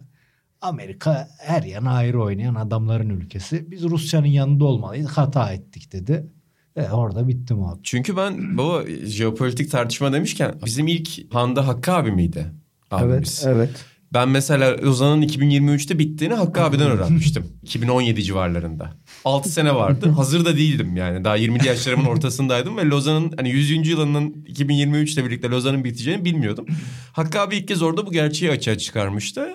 Amerika 0.61 1.29
her 1.37 1.63
yana 1.63 1.91
ayrı 1.91 2.23
oynayan 2.23 2.55
adamların 2.55 3.09
ülkesi. 3.09 3.71
Biz 3.71 3.83
Rusya'nın 3.83 4.27
yanında 4.27 4.65
olmalıyız. 4.65 5.07
Hata 5.07 5.53
ettik 5.53 5.91
dedi. 5.91 6.29
E 6.75 6.89
orada 6.89 7.27
bitti 7.27 7.53
muhabbet. 7.53 7.83
Çünkü 7.85 8.17
ben 8.17 8.57
baba 8.57 8.83
jeopolitik 9.05 9.71
tartışma 9.71 10.13
demişken 10.13 10.55
bizim 10.65 10.87
ilk 10.87 11.33
Handa 11.33 11.67
Hakkı 11.67 11.91
abi 11.91 12.11
miydi? 12.11 12.45
Abimiz. 12.91 13.43
Evet, 13.45 13.55
evet. 13.55 13.85
Ben 14.13 14.29
mesela 14.29 14.77
Lozan'ın 14.83 15.21
2023'te 15.21 15.99
bittiğini 15.99 16.33
Hakkı 16.33 16.61
abiden 16.63 16.91
öğrenmiştim. 16.91 17.45
2017 17.63 18.23
civarlarında. 18.23 18.93
6 19.25 19.49
sene 19.49 19.75
vardı. 19.75 20.09
Hazır 20.09 20.45
da 20.45 20.57
değildim 20.57 20.97
yani. 20.97 21.23
Daha 21.23 21.37
20'li 21.37 21.67
yaşlarımın 21.67 22.05
ortasındaydım 22.05 22.77
ve 22.77 22.85
Lozan'ın 22.85 23.33
hani 23.37 23.49
100. 23.49 23.87
yılının 23.87 24.31
2023'te 24.31 25.25
birlikte 25.25 25.49
Lozan'ın 25.49 25.83
biteceğini 25.83 26.25
bilmiyordum. 26.25 26.65
Hakkı 27.11 27.39
abi 27.39 27.55
ilk 27.55 27.67
kez 27.67 27.81
orada 27.81 28.05
bu 28.05 28.11
gerçeği 28.11 28.51
açığa 28.51 28.77
çıkarmıştı. 28.77 29.47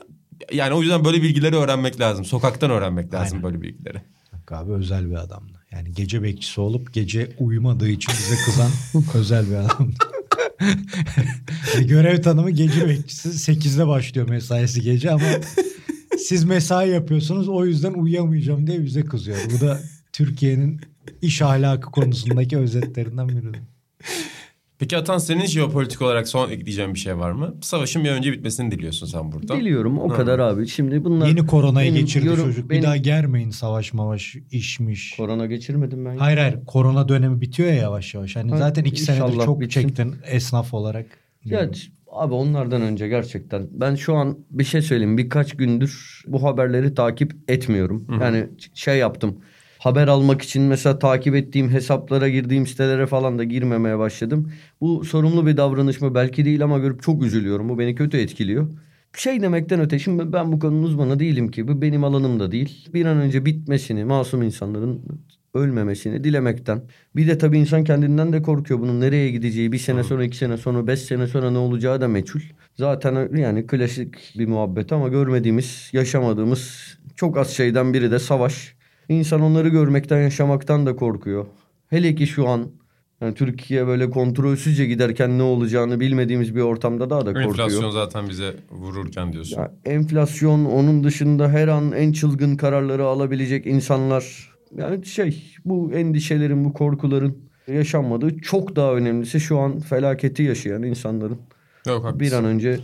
Yani 0.52 0.74
o 0.74 0.82
yüzden 0.82 1.04
böyle 1.04 1.22
bilgileri 1.22 1.56
öğrenmek 1.56 2.00
lazım. 2.00 2.24
Sokaktan 2.24 2.70
öğrenmek 2.70 3.14
lazım 3.14 3.38
Aynen. 3.38 3.42
böyle 3.42 3.62
bilgileri. 3.62 4.02
Hakkı 4.30 4.56
abi 4.56 4.72
özel 4.72 5.10
bir 5.10 5.14
adamdı. 5.14 5.64
Yani 5.72 5.92
gece 5.92 6.22
bekçisi 6.22 6.60
olup 6.60 6.92
gece 6.94 7.28
uyumadığı 7.38 7.88
için 7.88 8.12
bize 8.18 8.34
kızan 8.44 8.70
özel 9.14 9.50
bir 9.50 9.54
adamdı. 9.54 9.94
Yani 11.74 11.86
görev 11.86 12.22
tanımı 12.22 12.50
gece 12.50 12.88
bekçisi 12.88 13.52
8'de 13.52 13.86
başlıyor 13.86 14.28
mesaisi 14.28 14.82
gece 14.82 15.10
ama 15.10 15.26
siz 16.18 16.44
mesai 16.44 16.90
yapıyorsunuz 16.90 17.48
o 17.48 17.66
yüzden 17.66 17.92
uyuyamayacağım 17.92 18.66
diye 18.66 18.84
bize 18.84 19.04
kızıyor. 19.04 19.38
Bu 19.56 19.60
da 19.60 19.80
Türkiye'nin 20.12 20.80
iş 21.22 21.42
ahlakı 21.42 21.90
konusundaki 21.90 22.58
özetlerinden 22.58 23.28
biri. 23.28 23.60
Peki 24.84 24.96
Atan 24.96 25.18
senin 25.18 25.46
jeopolitik 25.46 26.02
olarak 26.02 26.28
son 26.28 26.50
ekleyeceğin 26.50 26.94
bir 26.94 26.98
şey 26.98 27.18
var 27.18 27.30
mı? 27.32 27.54
Savaşın 27.60 28.04
bir 28.04 28.10
önce 28.10 28.32
bitmesini 28.32 28.70
diliyorsun 28.70 29.06
sen 29.06 29.32
burada. 29.32 29.58
Biliyorum 29.58 29.98
o 29.98 30.10
Ha. 30.10 30.14
kadar 30.16 30.38
abi. 30.38 30.68
Şimdi 30.68 31.04
bunlar... 31.04 31.26
Yeni 31.28 31.46
koronayı 31.46 31.90
benim 31.92 32.00
geçirdi 32.00 32.26
yorum- 32.26 32.44
çocuk. 32.44 32.70
benim- 32.70 32.82
Bir 32.82 32.86
daha 32.86 32.96
germeyin 32.96 33.50
savaş 33.50 33.92
mavaş 33.92 34.36
işmiş. 34.50 35.16
Korona 35.16 35.46
geçirmedim 35.46 36.04
ben. 36.04 36.16
Hayır 36.16 36.38
hayır 36.38 36.58
korona 36.66 37.08
dönemi 37.08 37.40
bitiyor 37.40 37.68
ya 37.68 37.74
yavaş 37.74 38.14
yavaş. 38.14 38.36
Hani 38.36 38.50
Ha, 38.50 38.56
zaten 38.56 38.84
iki 38.84 39.02
senedir 39.02 39.44
çok 39.44 39.60
bitsin. 39.60 39.80
çektin 39.80 40.14
esnaf 40.26 40.74
olarak. 40.74 41.06
Ya 41.44 41.70
abi 42.12 42.34
onlardan 42.34 42.82
önce 42.82 43.08
gerçekten 43.08 43.66
ben 43.70 43.94
şu 43.94 44.14
an 44.14 44.38
bir 44.50 44.64
şey 44.64 44.82
söyleyeyim 44.82 45.18
birkaç 45.18 45.56
gündür 45.56 46.22
bu 46.26 46.42
haberleri 46.42 46.94
takip 46.94 47.32
etmiyorum. 47.48 48.06
Yani 48.20 48.38
ç- 48.38 48.70
şey 48.74 48.98
yaptım. 48.98 49.38
Haber 49.84 50.08
almak 50.08 50.42
için 50.42 50.62
mesela 50.62 50.98
takip 50.98 51.34
ettiğim 51.34 51.70
hesaplara 51.70 52.28
girdiğim 52.28 52.66
sitelere 52.66 53.06
falan 53.06 53.38
da 53.38 53.44
girmemeye 53.44 53.98
başladım. 53.98 54.52
Bu 54.80 55.04
sorumlu 55.04 55.46
bir 55.46 55.56
davranış 55.56 56.00
mı 56.00 56.14
belki 56.14 56.44
değil 56.44 56.64
ama 56.64 56.78
görüp 56.78 57.02
çok 57.02 57.22
üzülüyorum. 57.22 57.68
Bu 57.68 57.78
beni 57.78 57.94
kötü 57.94 58.16
etkiliyor. 58.18 58.68
Şey 59.16 59.42
demekten 59.42 59.80
öte 59.80 59.98
şimdi 59.98 60.32
ben 60.32 60.52
bu 60.52 60.58
konunun 60.58 60.82
uzmanı 60.82 61.18
değilim 61.18 61.50
ki. 61.50 61.68
Bu 61.68 61.82
benim 61.82 62.04
alanım 62.04 62.40
da 62.40 62.52
değil. 62.52 62.88
Bir 62.94 63.06
an 63.06 63.16
önce 63.16 63.44
bitmesini, 63.44 64.04
masum 64.04 64.42
insanların 64.42 65.02
ölmemesini 65.54 66.24
dilemekten. 66.24 66.82
Bir 67.16 67.26
de 67.26 67.38
tabii 67.38 67.58
insan 67.58 67.84
kendinden 67.84 68.32
de 68.32 68.42
korkuyor. 68.42 68.80
Bunun 68.80 69.00
nereye 69.00 69.30
gideceği, 69.30 69.72
bir 69.72 69.78
sene 69.78 70.04
sonra, 70.04 70.24
iki 70.24 70.36
sene 70.36 70.56
sonra, 70.56 70.86
beş 70.86 71.00
sene 71.00 71.26
sonra 71.26 71.50
ne 71.50 71.58
olacağı 71.58 72.00
da 72.00 72.08
meçhul. 72.08 72.40
Zaten 72.76 73.36
yani 73.36 73.66
klasik 73.66 74.38
bir 74.38 74.46
muhabbet 74.46 74.92
ama 74.92 75.08
görmediğimiz, 75.08 75.90
yaşamadığımız 75.92 76.94
çok 77.16 77.38
az 77.38 77.50
şeyden 77.50 77.94
biri 77.94 78.10
de 78.10 78.18
savaş. 78.18 78.74
İnsan 79.08 79.40
onları 79.40 79.68
görmekten, 79.68 80.22
yaşamaktan 80.22 80.86
da 80.86 80.96
korkuyor. 80.96 81.46
Hele 81.90 82.14
ki 82.14 82.26
şu 82.26 82.48
an 82.48 82.68
yani 83.20 83.34
Türkiye 83.34 83.86
böyle 83.86 84.10
kontrolsüzce 84.10 84.86
giderken 84.86 85.38
ne 85.38 85.42
olacağını 85.42 86.00
bilmediğimiz 86.00 86.54
bir 86.56 86.60
ortamda 86.60 87.10
daha 87.10 87.20
da 87.20 87.24
korkuyor. 87.32 87.48
Enflasyon 87.48 87.90
zaten 87.90 88.28
bize 88.28 88.56
vururken 88.70 89.32
diyorsun. 89.32 89.56
Ya 89.56 89.72
enflasyon 89.84 90.64
onun 90.64 91.04
dışında 91.04 91.48
her 91.48 91.68
an 91.68 91.92
en 91.92 92.12
çılgın 92.12 92.56
kararları 92.56 93.04
alabilecek 93.04 93.66
insanlar. 93.66 94.54
Yani 94.78 95.06
şey 95.06 95.52
bu 95.64 95.92
endişelerin 95.92 96.64
bu 96.64 96.72
korkuların 96.72 97.38
yaşanmadığı 97.68 98.38
çok 98.38 98.76
daha 98.76 98.94
önemlisi 98.94 99.40
şu 99.40 99.58
an 99.58 99.80
felaketi 99.80 100.42
yaşayan 100.42 100.82
insanların 100.82 101.38
Yok 101.86 102.04
haklısın. 102.04 102.20
bir 102.20 102.32
an 102.32 102.44
önce 102.44 102.78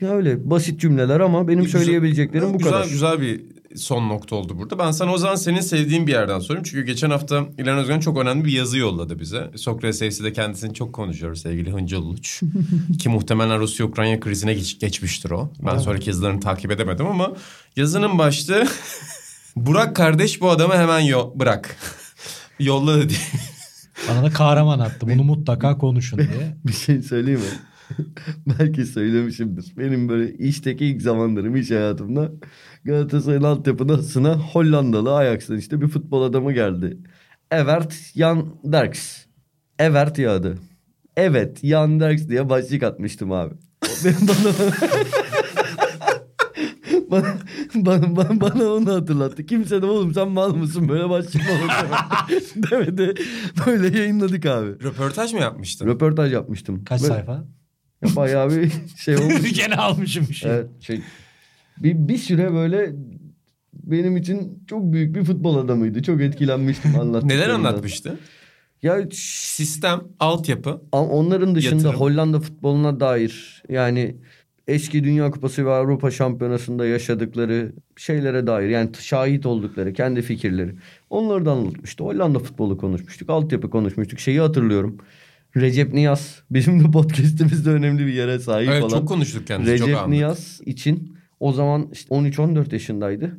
ya 0.00 0.10
öyle 0.10 0.50
basit 0.50 0.80
cümleler 0.80 1.20
ama 1.20 1.48
benim 1.48 1.64
Güzel- 1.64 1.80
söyleyebileceklerim 1.80 2.54
bu 2.54 2.58
güzel, 2.58 2.72
kadar. 2.72 2.84
Güzel 2.84 3.20
bir 3.20 3.40
son 3.76 4.08
nokta 4.08 4.36
oldu 4.36 4.58
burada. 4.58 4.78
Ben 4.78 4.90
sana 4.90 5.12
o 5.12 5.18
zaman 5.18 5.34
senin 5.34 5.60
sevdiğin 5.60 6.06
bir 6.06 6.12
yerden 6.12 6.38
sorayım. 6.38 6.64
Çünkü 6.64 6.84
geçen 6.86 7.10
hafta 7.10 7.44
İlhan 7.58 7.78
Özgen 7.78 8.00
çok 8.00 8.18
önemli 8.18 8.44
bir 8.44 8.52
yazı 8.52 8.78
yolladı 8.78 9.18
bize. 9.20 9.50
Sokrates 9.56 9.98
FC'de 10.16 10.32
kendisini 10.32 10.74
çok 10.74 10.92
konuşuyoruz 10.92 11.40
sevgili 11.42 11.72
Hıncı 11.72 11.98
Uluç. 12.00 12.40
Ki 12.98 13.08
muhtemelen 13.08 13.60
Rusya-Ukrayna 13.60 14.20
krizine 14.20 14.54
geç- 14.54 14.78
geçmiştir 14.80 15.30
o. 15.30 15.52
Ben 15.66 15.78
sonraki 15.78 16.10
yazılarını 16.10 16.40
takip 16.40 16.70
edemedim 16.70 17.06
ama 17.06 17.32
yazının 17.76 18.18
başlığı 18.18 18.64
Burak 19.56 19.96
kardeş 19.96 20.40
bu 20.40 20.50
adamı 20.50 20.74
hemen 20.74 21.00
yo- 21.00 21.30
bırak. 21.34 21.76
Yolladı 22.58 23.08
diye. 23.08 23.18
Bana 24.08 24.22
da 24.22 24.30
kahraman 24.30 24.78
attı. 24.78 25.06
Bunu 25.08 25.22
mutlaka 25.24 25.78
konuşun 25.78 26.18
diye. 26.18 26.56
Bir 26.66 26.72
şey 26.72 27.02
söyleyeyim 27.02 27.40
mi? 27.40 27.46
Belki 28.58 28.84
söylemişimdir. 28.86 29.72
Benim 29.78 30.08
böyle 30.08 30.32
işteki 30.34 30.86
ilk 30.86 31.02
zamanlarım 31.02 31.56
iş 31.56 31.70
hayatımda 31.70 32.32
Galatasaray'ın 32.84 33.42
altyapısına 33.42 34.38
Hollandalı 34.38 35.14
Ajax'tan 35.16 35.56
işte 35.58 35.80
bir 35.80 35.88
futbol 35.88 36.22
adamı 36.22 36.52
geldi. 36.52 36.98
Evert 37.50 37.94
Jan 38.16 38.56
Derks. 38.64 39.24
Evert 39.78 40.18
yağdı. 40.18 40.58
Evet 41.16 41.64
Jan 41.64 42.00
Derks 42.00 42.28
diye 42.28 42.48
başlık 42.48 42.82
atmıştım 42.82 43.32
abi. 43.32 43.54
Benim 44.04 44.16
bana, 47.10 47.24
bana, 47.84 48.16
bana, 48.16 48.16
bana, 48.16 48.40
bana 48.40 48.64
onu 48.72 48.92
hatırlattı. 48.94 49.46
Kimse 49.46 49.82
de 49.82 49.86
oğlum 49.86 50.14
sen 50.14 50.28
mal 50.28 50.54
mısın 50.54 50.88
böyle 50.88 51.10
başlık 51.10 51.34
mı 51.34 51.50
olur 51.50 51.70
demedi. 52.70 53.14
Böyle 53.66 53.98
yayınladık 53.98 54.46
abi. 54.46 54.68
Röportaj 54.70 55.32
mı 55.32 55.40
yapmıştın? 55.40 55.86
Röportaj 55.86 56.32
yapmıştım. 56.32 56.84
Kaç 56.84 57.02
Böyle- 57.02 57.14
sayfa? 57.14 57.44
Ya 58.02 58.16
bayağı 58.16 58.50
bir 58.50 58.72
şey 58.96 59.16
olmuş. 59.16 59.52
Gene 59.56 59.74
almışım 59.74 60.26
bir 60.28 60.34
şey. 60.34 60.50
evet, 60.50 60.66
şey. 60.80 61.00
Bir, 61.78 62.08
bir 62.08 62.18
süre 62.18 62.52
böyle 62.52 62.92
benim 63.74 64.16
için 64.16 64.64
çok 64.66 64.92
büyük 64.92 65.14
bir 65.14 65.24
futbol 65.24 65.56
adamıydı. 65.56 66.02
Çok 66.02 66.20
etkilenmiştim 66.20 66.90
anlattıklarından. 66.90 67.28
Neler 67.28 67.48
anlatmıştı? 67.48 68.18
Ya 68.82 68.98
Sistem, 69.12 70.00
altyapı. 70.20 70.80
onların 70.92 71.54
dışında 71.54 71.74
Yatırım. 71.74 72.00
Hollanda 72.00 72.40
futboluna 72.40 73.00
dair 73.00 73.62
yani 73.68 74.16
eski 74.68 75.04
Dünya 75.04 75.30
Kupası 75.30 75.66
ve 75.66 75.70
Avrupa 75.70 76.10
Şampiyonası'nda 76.10 76.86
yaşadıkları 76.86 77.72
şeylere 77.96 78.46
dair 78.46 78.68
yani 78.68 78.90
şahit 79.00 79.46
oldukları 79.46 79.92
kendi 79.92 80.22
fikirleri. 80.22 80.74
Onları 81.10 81.46
da 81.46 81.52
anlatmıştı. 81.52 82.04
Hollanda 82.04 82.38
futbolu 82.38 82.78
konuşmuştuk. 82.78 83.30
Altyapı 83.30 83.70
konuşmuştuk. 83.70 84.20
Şeyi 84.20 84.40
hatırlıyorum. 84.40 84.98
Recep 85.56 85.94
Niyaz 85.94 86.42
bizim 86.50 86.84
de 86.84 86.90
podcast'imizde 86.90 87.70
önemli 87.70 88.06
bir 88.06 88.12
yere 88.12 88.38
sahip 88.38 88.68
Evet 88.68 88.82
olan. 88.82 88.98
çok 88.98 89.08
konuştuk 89.08 89.46
kendisi. 89.46 89.78
çok 89.78 89.88
Recep 89.88 89.96
anladık. 89.98 90.12
Niyaz 90.12 90.60
için 90.66 91.16
o 91.40 91.52
zaman 91.52 91.88
işte 91.92 92.14
13-14 92.14 92.72
yaşındaydı. 92.72 93.38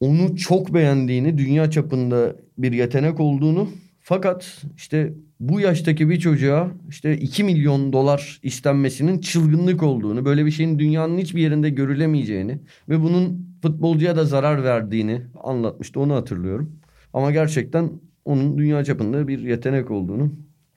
Onu 0.00 0.36
çok 0.36 0.74
beğendiğini, 0.74 1.38
dünya 1.38 1.70
çapında 1.70 2.36
bir 2.58 2.72
yetenek 2.72 3.20
olduğunu 3.20 3.68
fakat 4.00 4.62
işte 4.76 5.12
bu 5.40 5.60
yaştaki 5.60 6.08
bir 6.10 6.18
çocuğa 6.18 6.70
işte 6.88 7.16
2 7.18 7.44
milyon 7.44 7.92
dolar 7.92 8.40
istenmesinin 8.42 9.18
çılgınlık 9.20 9.82
olduğunu, 9.82 10.24
böyle 10.24 10.46
bir 10.46 10.50
şeyin 10.50 10.78
dünyanın 10.78 11.18
hiçbir 11.18 11.42
yerinde 11.42 11.70
görülemeyeceğini 11.70 12.58
ve 12.88 13.00
bunun 13.02 13.48
futbolcuya 13.62 14.16
da 14.16 14.24
zarar 14.24 14.64
verdiğini 14.64 15.22
anlatmıştı. 15.44 16.00
Onu 16.00 16.14
hatırlıyorum. 16.14 16.76
Ama 17.12 17.30
gerçekten 17.30 17.90
onun 18.24 18.58
dünya 18.58 18.84
çapında 18.84 19.28
bir 19.28 19.38
yetenek 19.38 19.90
olduğunu 19.90 20.32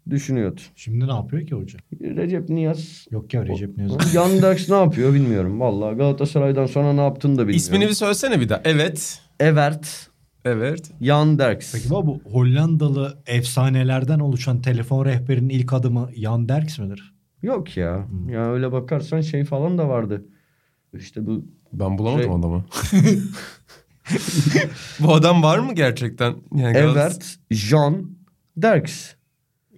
düşünüyordu. 0.10 0.62
Şimdi 0.76 1.08
ne 1.08 1.12
yapıyor 1.14 1.48
ki 1.48 1.56
hoca? 1.56 1.80
Recep 2.02 2.50
Niyaz 2.50 3.08
Yok 3.12 3.34
ya 3.34 3.46
Recep 3.46 3.78
Niyaz. 3.78 4.14
Yandex 4.14 4.70
ne 4.70 4.76
yapıyor 4.76 5.14
bilmiyorum. 5.14 5.60
Vallahi 5.60 5.96
Galatasaray'dan 5.96 6.66
sonra 6.66 6.94
ne 6.94 7.02
yaptığını 7.02 7.32
da 7.32 7.38
bilmiyorum. 7.38 7.58
İsmini 7.58 7.88
bir 7.88 7.94
söylesene 7.94 8.40
bir 8.40 8.50
daha. 8.50 8.62
Evet. 8.66 9.22
Evert 9.40 10.10
Evet. 10.46 10.92
Yandex. 11.00 11.74
Peki 11.74 11.90
bu 11.90 12.22
Hollandalı 12.32 13.18
efsanelerden 13.26 14.20
oluşan 14.20 14.62
telefon 14.62 15.06
rehberinin 15.06 15.50
ilk 15.50 15.74
adımı 15.74 16.10
Jan 16.16 16.50
Derks 16.50 16.80
midir? 16.80 17.14
Yok 17.42 17.78
ya. 17.78 18.08
Ya 18.30 18.52
öyle 18.52 18.72
bakarsan 18.72 19.22
şey 19.22 19.44
falan 19.44 19.78
da 19.78 19.90
vardı. 19.90 20.26
İşte 20.94 21.26
bu 21.26 21.46
Ben 21.74 21.98
bulamadım 21.98 22.24
Şey- 22.24 22.32
adamı. 22.40 22.66
Bu 25.00 25.14
adam 25.14 25.44
var 25.44 25.60
mı 25.60 25.74
gerçekten? 25.76 26.36
Yani 26.56 26.78
Galatasaray- 26.78 26.92
Evert 26.92 27.38
Jean 27.52 28.12
Derks. 28.58 29.14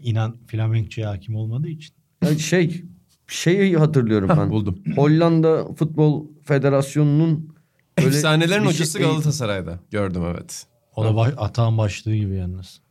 İnan 0.03 0.37
flamenkçiye 0.47 1.07
hakim 1.07 1.35
olmadığı 1.35 1.67
için. 1.69 1.95
Yani 2.23 2.39
şey 2.39 2.83
şeyi 3.27 3.77
hatırlıyorum 3.77 4.29
ben. 4.37 4.49
buldum. 4.49 4.79
Hollanda 4.95 5.73
Futbol 5.73 6.27
Federasyonu'nun 6.43 7.55
böyle 7.97 8.07
Efsanelerin 8.07 8.63
bir 8.63 8.67
hocası 8.67 8.97
şey- 8.97 9.07
Galatasaray'da. 9.07 9.79
Gördüm 9.91 10.23
evet. 10.35 10.65
O 10.95 11.03
da 11.05 11.15
baş, 11.15 11.33
atağın 11.37 11.77
başlığı 11.77 12.15
gibi 12.15 12.35
yalnız. 12.35 12.81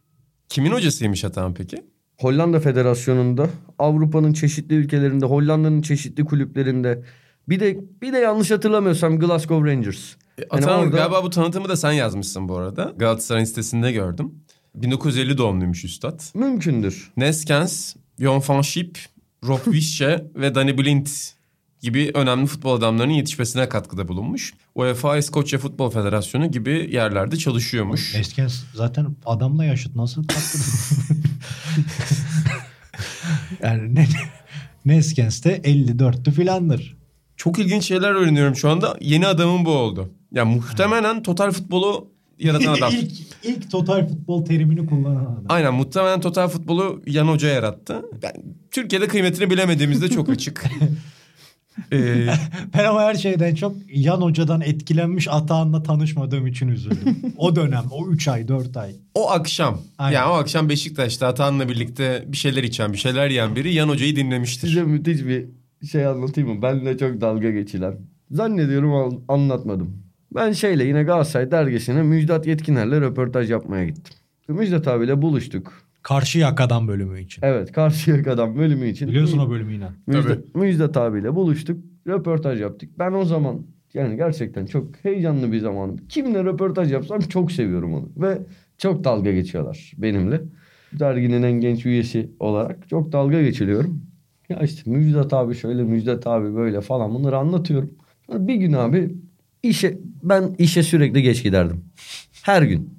Kimin 0.49 0.71
hocasıymış 0.71 1.25
Atan 1.25 1.55
peki? 1.55 1.85
Hollanda 2.19 2.61
Federasyonu'nda 2.61 3.49
Avrupa'nın 3.79 4.33
çeşitli 4.33 4.75
ülkelerinde 4.75 5.27
Hollanda'nın 5.27 5.83
çeşitli 5.83 6.25
kulüplerinde 6.25 7.03
bir 7.49 7.61
de 7.61 7.81
bir 8.03 8.13
de 8.13 8.19
yanlış 8.19 8.51
hatırlamıyorsam 8.51 9.19
Glasgow 9.19 9.71
Rangers. 9.73 10.15
Hani 10.51 10.65
Atan 10.65 10.81
orada- 10.81 10.97
galiba 10.97 11.23
bu 11.25 11.31
tanıtımı 11.31 11.69
da 11.69 11.77
sen 11.77 11.93
yazmışsın 11.93 12.49
bu 12.49 12.57
arada. 12.57 12.93
Galatasaray'ın 12.97 13.45
sitesinde 13.47 13.93
gördüm. 13.93 14.35
1950 14.83 15.39
doğumluymuş 15.39 15.85
üstad. 15.85 16.21
Mümkündür. 16.35 17.11
Neskens, 17.17 17.95
Jon 18.19 18.43
van 18.49 18.63
Schip, 18.63 18.99
Rob 19.47 19.65
Wische 19.65 20.25
ve 20.35 20.55
Danny 20.55 20.79
Blind 20.79 21.07
gibi 21.81 22.11
önemli 22.15 22.47
futbol 22.47 22.77
adamlarının 22.77 23.13
yetişmesine 23.13 23.69
katkıda 23.69 24.09
bulunmuş. 24.09 24.55
UEFA 24.75 25.17
İskoçya 25.17 25.59
Futbol 25.59 25.91
Federasyonu 25.91 26.51
gibi 26.51 26.89
yerlerde 26.93 27.37
çalışıyormuş. 27.37 28.15
Eskens 28.15 28.63
zaten 28.75 29.17
adamla 29.27 29.65
yaşıt 29.65 29.97
nasıl 29.97 30.25
katkıda? 30.25 30.63
yani 33.63 33.95
ne, 33.95 34.09
Neskens 34.85 35.45
de 35.45 35.59
54'tü 35.59 36.31
filandır. 36.31 36.97
Çok 37.37 37.59
ilginç 37.59 37.85
şeyler 37.85 38.11
öğreniyorum 38.11 38.57
şu 38.57 38.71
anda. 38.71 38.97
Yeni 39.01 39.27
adamın 39.27 39.65
bu 39.65 39.71
oldu. 39.71 40.11
Ya 40.33 40.45
muhtemelen 40.45 41.23
total 41.23 41.51
futbolu 41.51 42.11
yaratan 42.39 42.75
adam. 42.75 42.93
ilk, 42.93 43.13
ilk 43.45 43.71
total 43.71 44.09
futbol 44.09 44.45
terimini 44.45 44.87
kullanan 44.87 45.25
adam. 45.25 45.45
Aynen 45.49 45.75
muhtemelen 45.75 46.21
total 46.21 46.49
futbolu 46.49 47.03
Yan 47.07 47.29
Hoca 47.29 47.49
yarattı. 47.49 48.03
Ben, 48.23 48.33
Türkiye'de 48.71 49.09
kıymetini 49.09 49.51
bilemediğimiz 49.51 50.03
de 50.03 50.09
çok 50.09 50.29
açık. 50.35 50.65
Ee, 51.93 52.27
Ben 52.75 52.85
ama 52.85 53.03
her 53.03 53.15
şeyden 53.15 53.55
çok 53.55 53.77
Yan 53.95 54.21
Hoca'dan 54.21 54.61
etkilenmiş 54.61 55.29
Atahan'la 55.31 55.83
tanışmadığım 55.83 56.47
için 56.47 56.69
üzüldüm. 56.69 57.17
o 57.37 57.57
dönem, 57.57 57.85
o 57.91 58.09
3 58.09 58.29
ay, 58.29 58.49
4 58.49 58.77
ay. 58.77 58.91
o 59.15 59.31
akşam 59.31 59.81
Aynen. 59.99 60.17
yani 60.17 60.31
o 60.31 60.35
akşam 60.35 60.69
Beşiktaş'ta 60.69 61.27
Atahan'la 61.27 61.69
birlikte 61.69 62.25
bir 62.29 62.37
şeyler 62.37 62.63
içen 62.63 62.93
bir 62.93 62.99
şeyler 62.99 63.29
yiyen 63.31 63.57
biri 63.57 63.75
Yan 63.75 63.89
Hoca'yı 63.89 64.17
dinlemiştir. 64.17 64.69
Size 64.69 64.83
müthiş 64.83 65.25
bir 65.25 65.47
şey 65.91 66.07
anlatayım 66.07 66.51
mı? 66.55 66.63
Benle 66.63 66.99
çok 66.99 67.21
dalga 67.21 67.51
geçilen. 67.51 67.95
Zannediyorum 68.31 68.95
an- 68.95 69.21
anlatmadım. 69.29 70.03
Ben 70.35 70.53
şeyle 70.53 70.85
yine 70.85 71.03
Galatasaray 71.03 71.51
dergisine 71.51 72.03
Müjdat 72.03 72.47
Yetkiner'le 72.47 73.01
röportaj 73.01 73.51
yapmaya 73.51 73.85
gittim. 73.85 74.15
Müjdat 74.49 74.89
abiyle 74.89 75.23
buluştuk. 75.23 75.73
Karşı 76.03 76.39
yakadan 76.39 76.89
bölümü 76.89 77.21
için. 77.21 77.43
Evet 77.45 77.73
Karşıyaka'dan 77.73 78.57
bölümü 78.57 78.89
için. 78.89 79.09
Biliyorsun 79.09 79.39
o 79.39 79.51
bölümü 79.51 79.75
inan. 79.75 79.93
Müjdat, 80.07 80.55
Müjdat 80.55 80.97
abiyle 80.97 81.35
buluştuk. 81.35 81.81
Röportaj 82.07 82.61
yaptık. 82.61 82.91
Ben 82.99 83.13
o 83.13 83.25
zaman 83.25 83.67
yani 83.95 84.17
gerçekten 84.17 84.67
çok 84.67 84.97
heyecanlı 85.03 85.53
bir 85.53 85.59
zamanım. 85.59 85.97
Kimle 86.09 86.45
röportaj 86.45 86.93
yapsam 86.93 87.21
çok 87.21 87.53
seviyorum 87.53 87.95
onu. 87.95 88.09
Ve 88.17 88.39
çok 88.79 89.05
dalga 89.05 89.33
geçiyorlar 89.33 89.93
benimle. 89.99 90.41
Derginin 90.93 91.43
en 91.43 91.53
genç 91.53 91.87
üyesi 91.87 92.31
olarak 92.41 92.89
çok 92.89 93.13
dalga 93.13 93.43
geçiliyorum. 93.43 94.03
Ya 94.49 94.59
işte 94.59 94.91
Müjdat 94.91 95.33
abi 95.33 95.55
şöyle 95.55 95.83
Müjdat 95.83 96.27
abi 96.27 96.55
böyle 96.55 96.81
falan 96.81 97.15
bunları 97.15 97.37
anlatıyorum. 97.37 97.91
Sonra 98.27 98.49
bir 98.49 98.55
gün 98.55 98.73
abi 98.73 99.15
işe 99.63 99.99
ben 100.23 100.55
işe 100.59 100.83
sürekli 100.83 101.23
geç 101.23 101.43
giderdim. 101.43 101.85
Her 102.43 102.63
gün. 102.63 102.99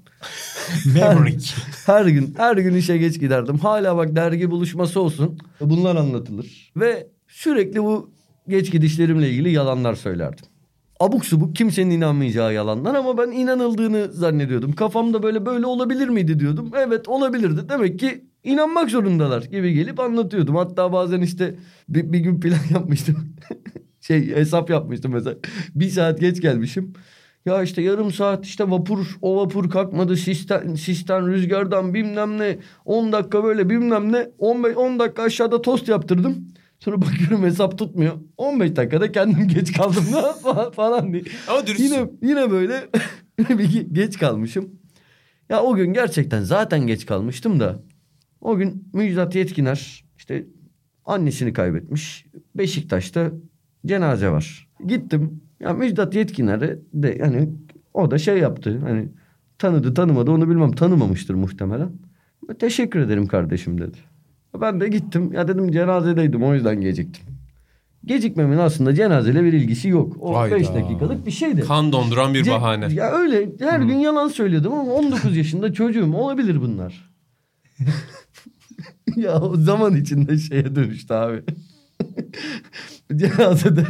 Maverick. 0.85 1.53
Her 1.85 2.05
gün 2.05 2.33
her 2.37 2.57
gün 2.57 2.75
işe 2.75 2.97
geç 2.97 3.19
giderdim. 3.19 3.57
Hala 3.57 3.97
bak 3.97 4.15
dergi 4.15 4.51
buluşması 4.51 5.01
olsun. 5.01 5.37
Bunlar 5.61 5.95
anlatılır. 5.95 6.71
Ve 6.75 7.07
sürekli 7.27 7.83
bu 7.83 8.11
geç 8.47 8.71
gidişlerimle 8.71 9.29
ilgili 9.29 9.51
yalanlar 9.51 9.95
söylerdim. 9.95 10.45
Abuk 10.99 11.25
subuk 11.25 11.55
kimsenin 11.55 11.89
inanmayacağı 11.89 12.53
yalanlar 12.53 12.95
ama 12.95 13.17
ben 13.17 13.31
inanıldığını 13.31 14.11
zannediyordum. 14.11 14.71
Kafamda 14.71 15.23
böyle 15.23 15.45
böyle 15.45 15.65
olabilir 15.65 16.09
miydi 16.09 16.39
diyordum. 16.39 16.71
Evet 16.77 17.09
olabilirdi. 17.09 17.69
Demek 17.69 17.99
ki 17.99 18.25
inanmak 18.43 18.89
zorundalar 18.89 19.41
gibi 19.41 19.73
gelip 19.73 19.99
anlatıyordum. 19.99 20.55
Hatta 20.55 20.93
bazen 20.93 21.21
işte 21.21 21.55
bir, 21.89 22.13
bir 22.13 22.19
gün 22.19 22.39
plan 22.39 22.59
yapmıştım. 22.73 23.35
Şey 24.01 24.35
hesap 24.35 24.69
yapmıştım 24.69 25.13
mesela. 25.13 25.35
Bir 25.75 25.89
saat 25.89 26.19
geç 26.19 26.41
gelmişim. 26.41 26.93
Ya 27.45 27.63
işte 27.63 27.81
yarım 27.81 28.11
saat 28.11 28.45
işte 28.45 28.71
vapur 28.71 29.17
o 29.21 29.35
vapur 29.37 29.69
kalkmadı 29.69 30.15
sistem, 30.17 30.77
sistem 30.77 31.27
rüzgardan 31.27 31.93
bilmem 31.93 32.37
ne 32.37 32.57
10 32.85 33.11
dakika 33.11 33.43
böyle 33.43 33.69
bilmem 33.69 34.11
ne 34.11 34.29
15 34.37 34.77
10 34.77 34.99
dakika 34.99 35.23
aşağıda 35.23 35.61
tost 35.61 35.87
yaptırdım. 35.87 36.47
Sonra 36.79 37.01
bakıyorum 37.01 37.43
hesap 37.45 37.77
tutmuyor. 37.77 38.13
15 38.37 38.75
dakikada 38.75 39.11
kendim 39.11 39.47
geç 39.53 39.71
kaldım 39.73 40.03
falan- 40.43 40.71
falan 40.71 41.13
diye. 41.13 41.23
Ama 41.47 41.67
dürüstsün. 41.67 41.83
Yine 41.85 42.09
yine 42.21 42.51
böyle 42.51 42.89
bir 43.49 43.81
geç 43.81 44.17
kalmışım. 44.17 44.69
Ya 45.49 45.61
o 45.63 45.75
gün 45.75 45.93
gerçekten 45.93 46.41
zaten 46.41 46.87
geç 46.87 47.05
kalmıştım 47.05 47.59
da. 47.59 47.83
O 48.41 48.57
gün 48.57 48.89
Müjdat 48.93 49.35
Yetkiner 49.35 50.03
işte 50.17 50.45
annesini 51.05 51.53
kaybetmiş. 51.53 52.25
Beşiktaş'ta 52.55 53.31
cenaze 53.85 54.29
var. 54.29 54.67
Gittim. 54.87 55.41
Ya 55.59 55.73
Müjdat 55.73 56.15
Yetkiner'e 56.15 56.79
de 56.93 57.17
yani 57.19 57.49
o 57.93 58.11
da 58.11 58.17
şey 58.17 58.37
yaptı. 58.37 58.79
Hani 58.83 59.09
tanıdı 59.57 59.93
tanımadı 59.93 60.31
onu 60.31 60.49
bilmem 60.49 60.71
tanımamıştır 60.71 61.33
muhtemelen. 61.33 61.89
Teşekkür 62.59 62.99
ederim 62.99 63.27
kardeşim 63.27 63.81
dedi. 63.81 63.97
Ben 64.61 64.81
de 64.81 64.87
gittim. 64.87 65.33
Ya 65.33 65.47
dedim 65.47 65.71
cenazedeydim 65.71 66.43
o 66.43 66.53
yüzden 66.53 66.81
geciktim. 66.81 67.23
Gecikmemin 68.05 68.57
aslında 68.57 68.95
cenazeyle 68.95 69.43
bir 69.43 69.53
ilgisi 69.53 69.89
yok. 69.89 70.17
O 70.19 70.37
Hayda. 70.37 70.55
5 70.55 70.67
dakikalık 70.67 71.25
bir 71.25 71.31
şeydi. 71.31 71.61
Kan 71.61 71.91
donduran 71.91 72.33
bir 72.33 72.43
Ce- 72.43 72.51
bahane. 72.51 72.93
Ya 72.93 73.11
öyle 73.11 73.49
her 73.59 73.79
gün 73.79 73.95
yalan 73.97 74.27
söylüyordum 74.27 74.73
ama 74.73 74.93
19 74.93 75.37
yaşında 75.37 75.73
çocuğum 75.73 76.13
olabilir 76.13 76.61
bunlar. 76.61 77.09
ya 79.15 79.41
o 79.41 79.57
zaman 79.57 79.95
içinde 79.95 80.37
şeye 80.37 80.75
dönüştü 80.75 81.13
abi. 81.13 81.43
Cenazede 83.15 83.83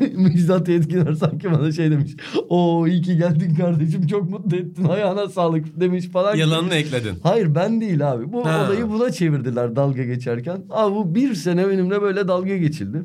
Müjdat 0.16 0.68
Yetkiner 0.68 1.12
sanki 1.12 1.52
bana 1.52 1.72
şey 1.72 1.90
demiş. 1.90 2.16
Oo 2.48 2.86
iyi 2.86 3.02
ki 3.02 3.16
geldin 3.16 3.54
kardeşim 3.54 4.06
çok 4.06 4.30
mutlu 4.30 4.56
ettin 4.56 4.84
ayağına 4.84 5.28
sağlık 5.28 5.80
demiş 5.80 6.08
falan. 6.08 6.34
Yalanını 6.36 6.74
ekledin. 6.74 7.14
Hayır 7.22 7.54
ben 7.54 7.80
değil 7.80 8.12
abi. 8.12 8.32
Bu 8.32 8.46
Ha. 8.46 8.64
olayı 8.66 8.88
buna 8.90 9.10
çevirdiler 9.10 9.76
dalga 9.76 10.04
geçerken. 10.04 10.62
Abi 10.70 10.94
bu 10.94 11.14
bir 11.14 11.34
sene 11.34 11.68
benimle 11.68 12.02
böyle 12.02 12.28
dalga 12.28 12.56
geçildi. 12.56 13.02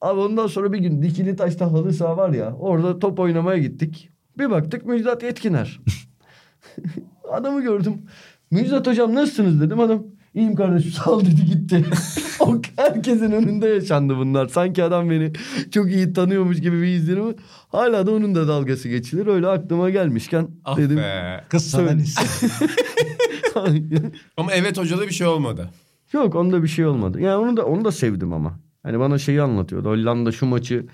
Abi 0.00 0.20
ondan 0.20 0.46
sonra 0.46 0.72
bir 0.72 0.78
gün 0.78 1.02
Dikili 1.02 1.36
Taş'ta 1.36 1.72
halı 1.72 1.92
saha 1.92 2.16
var 2.16 2.30
ya. 2.30 2.54
Orada 2.54 2.98
top 2.98 3.18
oynamaya 3.20 3.58
gittik. 3.58 4.10
Bir 4.38 4.50
baktık 4.50 4.86
Müjdat 4.86 5.22
Yetkiner. 5.22 5.80
Adamı 7.32 7.62
gördüm. 7.62 7.94
Müjdat 8.50 8.86
hocam 8.86 9.14
nasılsınız 9.14 9.60
dedim 9.60 9.80
adam. 9.80 10.02
İyiyim 10.38 10.54
kardeşim 10.54 10.92
sağ 11.04 11.10
ol 11.10 11.20
dedi 11.24 11.44
gitti. 11.46 11.84
o 12.40 12.60
herkesin 12.76 13.32
önünde 13.32 13.68
yaşandı 13.68 14.16
bunlar. 14.16 14.46
Sanki 14.48 14.84
adam 14.84 15.10
beni 15.10 15.32
çok 15.70 15.90
iyi 15.90 16.12
tanıyormuş 16.12 16.60
gibi 16.60 16.82
bir 16.82 16.86
izlenimi. 16.86 17.34
Hala 17.68 18.06
da 18.06 18.10
onun 18.10 18.34
da 18.34 18.48
dalgası 18.48 18.88
geçilir. 18.88 19.26
Öyle 19.26 19.46
aklıma 19.46 19.90
gelmişken 19.90 20.48
Ah 20.64 20.76
dedim. 20.76 20.96
be. 20.96 21.44
Kız 21.48 21.70
sana. 21.70 21.90
Ama 24.36 24.52
evet 24.52 24.78
hocada 24.78 25.02
bir 25.02 25.12
şey 25.12 25.26
olmadı. 25.26 25.70
Yok 26.12 26.34
onda 26.34 26.62
bir 26.62 26.68
şey 26.68 26.86
olmadı. 26.86 27.20
Yani 27.20 27.36
onu 27.36 27.56
da 27.56 27.64
onu 27.66 27.84
da 27.84 27.92
sevdim 27.92 28.32
ama. 28.32 28.58
Hani 28.82 28.98
bana 28.98 29.18
şeyi 29.18 29.42
anlatıyordu. 29.42 29.88
Hollanda 29.88 30.32
şu 30.32 30.46
maçı 30.46 30.86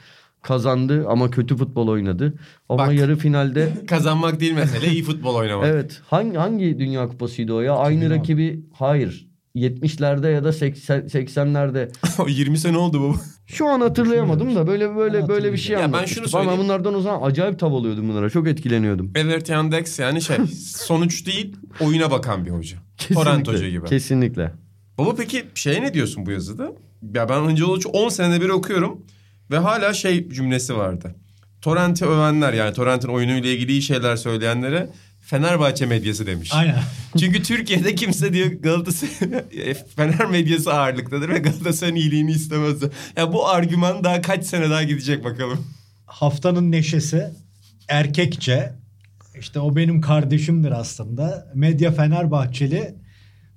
kazandı 0.42 1.04
ama 1.08 1.30
kötü 1.30 1.56
futbol 1.56 1.88
oynadı. 1.88 2.34
Ama 2.68 2.86
Bak. 2.86 2.94
yarı 2.94 3.16
finalde 3.16 3.72
Kazanmak 3.86 4.40
değil 4.40 4.52
mesele 4.52 4.86
iyi 4.92 5.02
futbol 5.02 5.34
oynamak. 5.34 5.66
evet 5.66 6.00
hangi 6.06 6.36
hangi 6.36 6.78
Dünya 6.78 7.08
Kupasıydı 7.08 7.52
o 7.52 7.60
ya? 7.60 7.74
Aynı 7.76 7.98
2016. 8.04 8.20
rakibi 8.20 8.64
hayır. 8.72 9.33
70'lerde 9.56 10.30
ya 10.32 10.44
da 10.44 10.52
80 10.52 11.00
80'lerde. 11.00 11.88
O 12.22 12.28
20 12.28 12.58
sene 12.58 12.78
oldu 12.78 13.00
bu. 13.00 13.16
Şu 13.46 13.66
an 13.68 13.80
hatırlayamadım 13.80 14.54
da 14.54 14.66
böyle 14.66 14.96
böyle 14.96 15.20
Ben 15.20 15.28
böyle 15.28 15.52
bir 15.52 15.58
şey 15.58 15.76
Ya 15.76 15.92
ben 15.92 16.04
şunu 16.04 16.24
Ama 16.24 16.28
söyleyeyim. 16.28 16.60
bunlardan 16.60 16.94
o 16.94 17.00
zaman 17.00 17.22
acayip 17.30 17.58
tav 17.58 17.72
oluyordum 17.72 18.08
bunlara. 18.08 18.30
Çok 18.30 18.48
etkileniyordum. 18.48 19.12
Evert 19.14 19.48
Yandex 19.48 19.98
yani 19.98 20.22
şey 20.22 20.36
sonuç 20.76 21.26
değil 21.26 21.56
oyuna 21.80 22.10
bakan 22.10 22.46
bir 22.46 22.50
hoca. 22.50 22.76
Torrent 23.14 23.48
hoca 23.48 23.68
gibi. 23.68 23.86
Kesinlikle. 23.86 24.52
Baba 24.98 25.14
peki 25.14 25.44
şeye 25.54 25.82
ne 25.82 25.94
diyorsun 25.94 26.26
bu 26.26 26.30
yazıda? 26.30 26.72
Ya 27.14 27.28
ben 27.28 27.40
Hıncı 27.40 27.66
Uluç'u 27.68 27.88
10 27.88 28.08
senede 28.08 28.40
bir 28.40 28.48
okuyorum 28.48 29.00
ve 29.50 29.58
hala 29.58 29.92
şey 29.94 30.28
cümlesi 30.28 30.76
vardı. 30.76 31.14
Torrent'i 31.62 32.04
övenler 32.06 32.52
yani 32.52 32.74
Torrent'in 32.74 33.08
oyunuyla 33.08 33.50
ilgili 33.50 33.72
iyi 33.72 33.82
şeyler 33.82 34.16
söyleyenlere 34.16 34.90
Fenerbahçe 35.24 35.86
medyası 35.86 36.26
demiş. 36.26 36.50
Aynen. 36.54 36.78
Çünkü 37.18 37.42
Türkiye'de 37.42 37.94
kimse 37.94 38.32
diyor 38.32 38.46
Galatasaray 38.46 39.74
Fener 39.96 40.26
medyası 40.26 40.74
ağırlıktadır 40.74 41.28
ve 41.28 41.38
Galatasaray'ın 41.38 41.96
iyiliğini 41.96 42.30
istemez. 42.30 42.82
Ya 43.16 43.32
bu 43.32 43.48
argüman 43.48 44.04
daha 44.04 44.20
kaç 44.22 44.44
sene 44.44 44.70
daha 44.70 44.82
gidecek 44.82 45.24
bakalım. 45.24 45.66
Haftanın 46.06 46.72
neşesi 46.72 47.30
erkekçe 47.88 48.72
işte 49.40 49.60
o 49.60 49.76
benim 49.76 50.00
kardeşimdir 50.00 50.70
aslında. 50.70 51.52
Medya 51.54 51.92
Fenerbahçeli 51.92 52.94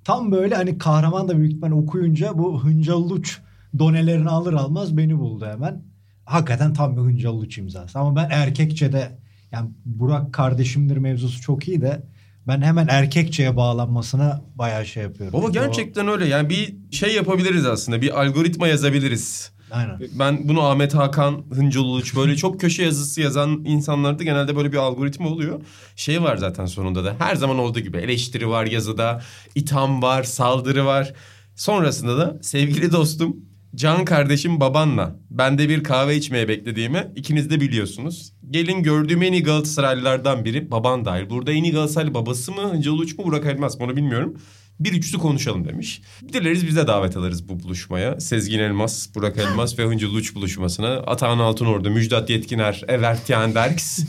tam 0.04 0.32
böyle 0.32 0.54
hani 0.54 0.78
kahraman 0.78 1.28
da 1.28 1.38
büyük 1.38 1.52
ihtimal 1.52 1.70
okuyunca 1.70 2.38
bu 2.38 2.64
Hıncalıç 2.64 3.38
donelerini 3.78 4.28
alır 4.28 4.52
almaz 4.52 4.96
beni 4.96 5.18
buldu 5.18 5.46
hemen. 5.46 5.82
Hakikaten 6.24 6.72
tam 6.72 6.96
bir 6.96 7.02
Hıncalıç 7.02 7.58
imzası. 7.58 7.98
Ama 7.98 8.16
ben 8.16 8.28
erkekçe 8.30 8.92
de 8.92 9.18
yani 9.52 9.70
Burak 9.84 10.32
kardeşimdir 10.32 10.96
mevzusu 10.96 11.40
çok 11.40 11.68
iyi 11.68 11.80
de 11.80 12.02
ben 12.46 12.62
hemen 12.62 12.86
erkekçeye 12.90 13.56
bağlanmasına 13.56 14.42
bayağı 14.54 14.86
şey 14.86 15.02
yapıyorum. 15.02 15.38
Baba 15.38 15.46
Çünkü 15.46 15.60
o- 15.60 15.62
gerçekten 15.62 16.08
öyle 16.08 16.26
yani 16.26 16.50
bir 16.50 16.76
şey 16.92 17.14
yapabiliriz 17.14 17.66
aslında 17.66 18.02
bir 18.02 18.20
algoritma 18.22 18.68
yazabiliriz. 18.68 19.52
Aynen. 19.70 19.98
Ben 20.18 20.48
bunu 20.48 20.62
Ahmet 20.62 20.94
Hakan, 20.94 21.44
Hıncıl 21.52 21.84
Uluç 21.84 22.16
böyle 22.16 22.36
çok 22.44 22.60
köşe 22.60 22.82
yazısı 22.82 23.20
yazan 23.20 23.50
insanlarda 23.64 24.22
genelde 24.22 24.56
böyle 24.56 24.72
bir 24.72 24.76
algoritma 24.76 25.28
oluyor. 25.28 25.60
Şey 25.96 26.22
var 26.22 26.36
zaten 26.36 26.66
sonunda 26.66 27.04
da 27.04 27.14
her 27.18 27.36
zaman 27.36 27.58
olduğu 27.58 27.80
gibi 27.80 27.96
eleştiri 27.96 28.48
var 28.48 28.66
yazıda, 28.66 29.22
itham 29.54 30.02
var, 30.02 30.22
saldırı 30.22 30.86
var. 30.86 31.12
Sonrasında 31.56 32.18
da 32.18 32.38
sevgili 32.42 32.92
dostum 32.92 33.36
Can 33.78 34.04
kardeşim 34.04 34.60
babanla 34.60 35.16
ben 35.30 35.58
de 35.58 35.68
bir 35.68 35.84
kahve 35.84 36.16
içmeye 36.16 36.48
beklediğimi 36.48 37.12
ikiniz 37.16 37.50
de 37.50 37.60
biliyorsunuz. 37.60 38.32
Gelin 38.50 38.82
gördüğüm 38.82 39.22
en 39.22 39.32
iyi 39.32 39.42
Galatasaraylılardan 39.42 40.44
biri 40.44 40.70
baban 40.70 41.04
dahil. 41.04 41.30
Burada 41.30 41.52
en 41.52 41.64
iyi 41.64 41.72
Galatasaraylı 41.72 42.14
babası 42.14 42.52
mı 42.52 42.72
Hıncıl 42.72 42.92
Uluç 42.92 43.18
mu 43.18 43.24
Burak 43.24 43.46
Elmas 43.46 43.78
mı 43.78 43.84
onu 43.84 43.96
bilmiyorum. 43.96 44.34
Bir 44.80 44.92
üçlü 44.92 45.18
konuşalım 45.18 45.68
demiş. 45.68 46.02
Dileriz 46.32 46.66
bize 46.66 46.86
davet 46.86 47.16
alırız 47.16 47.48
bu 47.48 47.60
buluşmaya. 47.60 48.20
Sezgin 48.20 48.58
Elmas, 48.58 49.14
Burak 49.14 49.38
Elmas 49.38 49.78
ve 49.78 49.84
Hıncıl 49.84 50.14
Uç 50.14 50.34
buluşmasına. 50.34 50.88
Atahan 50.88 51.38
Altınordu, 51.38 51.90
Müjdat 51.90 52.30
Yetkiner, 52.30 52.84
Evert 52.88 53.30
Yanderks. 53.30 54.04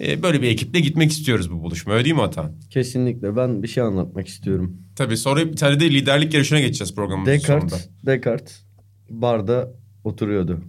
Ee, 0.00 0.22
böyle 0.22 0.42
bir 0.42 0.48
ekiple 0.48 0.80
gitmek 0.80 1.12
istiyoruz 1.12 1.50
bu 1.50 1.62
buluşmaya. 1.62 1.94
Öyle 1.94 2.04
değil 2.04 2.16
mi 2.16 2.22
Atahan? 2.22 2.52
Kesinlikle 2.70 3.36
ben 3.36 3.62
bir 3.62 3.68
şey 3.68 3.82
anlatmak 3.82 4.28
istiyorum. 4.28 4.76
Tabii 4.96 5.16
sonra 5.16 5.52
bir 5.52 5.56
tane 5.56 5.80
de 5.80 5.90
liderlik 5.90 6.34
yarışına 6.34 6.60
geçeceğiz 6.60 6.94
programımızın 6.94 7.38
sonunda. 7.38 7.64
Descartes, 7.64 7.88
Descartes 8.06 8.64
barda 9.10 9.72
oturuyordu. 10.04 10.60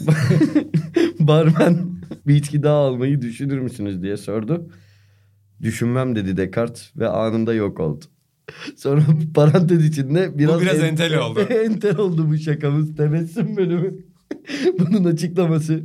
Barmen 1.20 1.90
bir 2.26 2.34
içki 2.34 2.62
daha 2.62 2.76
almayı 2.76 3.22
düşünür 3.22 3.58
müsünüz 3.58 4.02
diye 4.02 4.16
sordu. 4.16 4.70
Düşünmem 5.62 6.16
dedi 6.16 6.36
Descartes 6.36 6.96
ve 6.96 7.08
anında 7.08 7.54
yok 7.54 7.80
oldu. 7.80 8.04
Sonra 8.76 9.02
parantez 9.34 9.84
içinde 9.86 10.38
biraz, 10.38 10.60
biraz 10.60 10.78
en- 10.78 10.84
entel 10.84 11.18
oldu. 11.18 11.40
entel 11.64 11.98
oldu 11.98 12.28
bu 12.30 12.36
şakamız. 12.38 12.96
Tebessüm 12.96 13.56
bölümü. 13.56 13.94
Bunun 14.78 15.04
açıklaması 15.04 15.82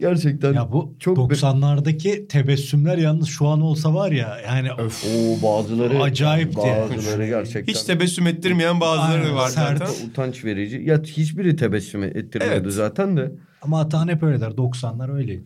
gerçekten 0.00 0.52
Ya 0.54 0.72
bu 0.72 0.94
çok 1.00 1.18
90'lardaki 1.18 2.28
tebessümler 2.28 2.98
yalnız 2.98 3.28
şu 3.28 3.46
an 3.48 3.60
olsa 3.60 3.94
var 3.94 4.12
ya 4.12 4.38
yani 4.46 4.72
Oo 4.72 5.42
bazıları 5.42 6.02
Acayipti. 6.02 6.56
Bazıları 6.56 7.26
gerçekten 7.26 7.72
Hiç 7.74 7.82
tebessüm 7.82 8.26
ettirmeyen 8.26 8.80
bazıları 8.80 9.22
Aynen, 9.22 9.34
var 9.36 9.48
sert. 9.48 9.78
zaten. 9.78 10.08
utanç 10.08 10.44
verici. 10.44 10.82
Ya 10.84 11.02
hiçbiri 11.02 11.56
tebessüm 11.56 12.02
ettirmiyordu 12.04 12.60
Evet. 12.62 12.72
zaten 12.72 13.16
de. 13.16 13.32
ama 13.62 13.80
Atahan 13.80 14.08
hep 14.08 14.22
öyle 14.22 14.40
der 14.40 14.50
90'lar 14.50 15.12
öyleydi. 15.16 15.44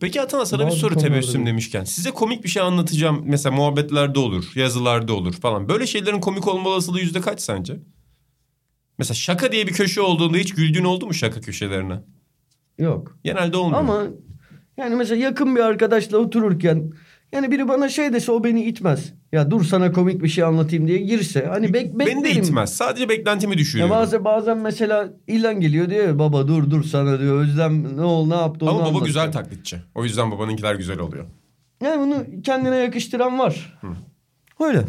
Peki 0.00 0.20
Atahan 0.22 0.44
sana 0.44 0.66
bir 0.66 0.70
soru 0.72 0.96
tebessüm 0.98 1.46
demişken. 1.46 1.84
Size 1.84 2.10
komik 2.10 2.44
bir 2.44 2.48
şey 2.48 2.62
anlatacağım. 2.62 3.22
Mesela 3.26 3.56
muhabbetlerde 3.56 4.18
olur, 4.18 4.44
yazılarda 4.54 5.12
olur 5.12 5.32
falan. 5.32 5.68
Böyle 5.68 5.86
şeylerin 5.86 6.20
komik 6.20 6.48
olma 6.48 6.68
olasılığı 6.68 7.00
yüzde 7.00 7.20
kaç 7.20 7.40
sence? 7.40 7.76
Mesela 8.98 9.14
şaka 9.14 9.52
diye 9.52 9.66
bir 9.66 9.72
köşe 9.72 10.00
olduğunda 10.00 10.38
hiç 10.38 10.54
güldüğün 10.54 10.84
oldu 10.84 11.06
mu 11.06 11.14
şaka 11.14 11.40
köşelerine? 11.40 12.00
Yok. 12.78 13.18
Genelde 13.24 13.56
olmuyor. 13.56 13.80
Ama 13.80 14.04
yani 14.76 14.96
mesela 14.96 15.22
yakın 15.24 15.56
bir 15.56 15.60
arkadaşla 15.60 16.18
otururken 16.18 16.92
yani 17.32 17.50
biri 17.50 17.68
bana 17.68 17.88
şey 17.88 18.12
dese 18.12 18.32
o 18.32 18.44
beni 18.44 18.64
itmez. 18.64 19.12
Ya 19.32 19.50
dur 19.50 19.64
sana 19.64 19.92
komik 19.92 20.22
bir 20.22 20.28
şey 20.28 20.44
anlatayım 20.44 20.88
diye 20.88 20.98
girse 20.98 21.46
hani 21.46 21.72
bek 21.74 21.98
Beni 21.98 22.24
de 22.24 22.30
itmez. 22.30 22.74
Sadece 22.76 23.08
beklentimi 23.08 23.52
Ya 23.52 23.58
düşürüyorum. 23.58 23.94
bazen 23.94 24.24
bazen 24.24 24.58
mesela 24.58 25.10
ilan 25.26 25.60
geliyor 25.60 25.90
diyor 25.90 26.06
ya 26.06 26.18
baba 26.18 26.48
dur 26.48 26.70
dur 26.70 26.84
sana 26.84 27.20
diyor 27.20 27.40
Özlem 27.40 27.96
ne 27.96 28.02
oldu 28.02 28.30
ne 28.30 28.34
yaptı 28.36 28.64
onu 28.64 28.70
Ama 28.70 28.80
baba 28.80 28.88
anlat." 28.88 29.06
güzel 29.06 29.32
taklitçi. 29.32 29.76
O 29.94 30.04
yüzden 30.04 30.30
babanınkiler 30.30 30.74
güzel 30.74 30.98
oluyor. 30.98 31.24
Yani 31.82 32.00
bunu 32.06 32.42
kendine 32.42 32.76
yakıştıran 32.76 33.38
var. 33.38 33.78
Öyle. 34.60 34.84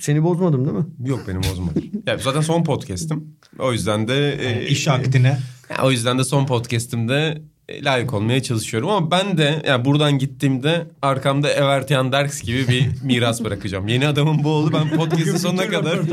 Seni 0.00 0.22
bozmadım 0.22 0.64
değil 0.64 0.76
mi? 0.76 0.84
Yok 1.04 1.20
benim 1.28 1.42
bozmadı. 1.42 1.80
ya 2.06 2.18
zaten 2.18 2.40
son 2.40 2.64
podcast'im. 2.64 3.36
O 3.58 3.72
yüzden 3.72 4.08
de... 4.08 4.32
e, 4.40 4.44
Yani 4.50 4.64
iş 4.64 4.88
aktine 4.88 5.38
Ya 5.70 5.84
o 5.84 5.90
yüzden 5.90 6.18
de 6.18 6.24
son 6.24 6.46
podcast'imde 6.46 7.42
e, 7.68 7.84
layık 7.84 8.14
olmaya 8.14 8.42
çalışıyorum. 8.42 8.88
Ama 8.90 9.10
ben 9.10 9.38
de 9.38 9.62
yani 9.66 9.84
buradan 9.84 10.18
gittiğimde 10.18 10.86
arkamda 11.02 11.50
Evert 11.50 11.90
Yanderks 11.90 12.42
gibi 12.42 12.68
bir 12.68 12.88
miras 13.04 13.44
bırakacağım. 13.44 13.88
Yeni 13.88 14.06
adamın 14.06 14.44
bu 14.44 14.48
oldu. 14.48 14.70
Ben 14.74 14.96
podcast'ın 14.96 15.36
sonuna 15.36 15.68
kadar... 15.68 15.98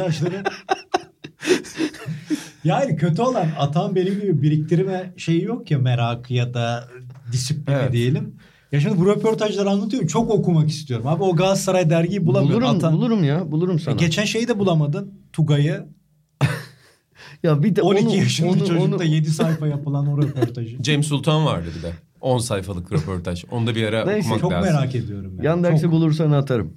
yani 2.63 2.97
kötü 2.97 3.21
olan 3.21 3.47
Atahan 3.59 3.95
benim 3.95 4.21
gibi 4.21 4.41
biriktirme 4.41 5.13
şeyi 5.17 5.43
yok 5.43 5.71
ya 5.71 5.77
merakı 5.79 6.33
ya 6.33 6.53
da 6.53 6.87
disiplini 7.31 7.77
Evet. 7.81 7.91
diyelim. 7.93 8.35
Ya 8.73 8.79
şimdi 8.79 8.99
bu 8.99 9.05
röportajları 9.05 9.69
anlatıyorum. 9.69 10.07
Çok 10.07 10.31
okumak 10.31 10.69
istiyorum. 10.69 11.07
Abi 11.07 11.23
o 11.23 11.35
Galatasaray 11.35 11.89
dergiyi 11.89 12.25
bulamıyorum. 12.25 12.61
Bulurum, 12.63 12.77
Atahan- 12.79 12.93
bulurum 12.93 13.23
ya 13.23 13.51
bulurum 13.51 13.75
E, 13.75 13.79
sana. 13.79 13.95
geçen 13.95 14.25
şeyi 14.25 14.47
de 14.47 14.59
bulamadın. 14.59 15.13
Tugay'ı. 15.33 15.85
ya 17.43 17.63
bir 17.63 17.75
de 17.75 17.81
12 17.81 18.05
onu, 18.07 18.15
yaşında 18.15 18.49
onu, 18.49 18.59
çocukta 18.59 18.95
onu- 18.95 19.03
7 19.03 19.29
sayfa 19.29 19.67
yapılan 19.67 20.07
o 20.07 20.21
röportajı. 20.21 20.77
Cem 20.81 21.03
Sultan 21.03 21.45
vardı 21.45 21.67
bir 21.77 21.83
de. 21.83 21.93
10 22.21 22.37
sayfalık 22.39 22.91
röportaj. 22.91 23.45
Onu 23.51 23.67
da 23.67 23.75
bir 23.75 23.83
ara 23.83 24.05
Neyse, 24.05 24.27
okumak 24.27 24.41
Çok 24.41 24.51
lazım. 24.51 24.73
merak 24.73 24.95
ediyorum. 24.95 25.31
Yani. 25.35 25.45
Yanders'i 25.45 25.81
Çok- 25.81 25.91
bulursan 25.91 26.31
atarım. 26.31 26.73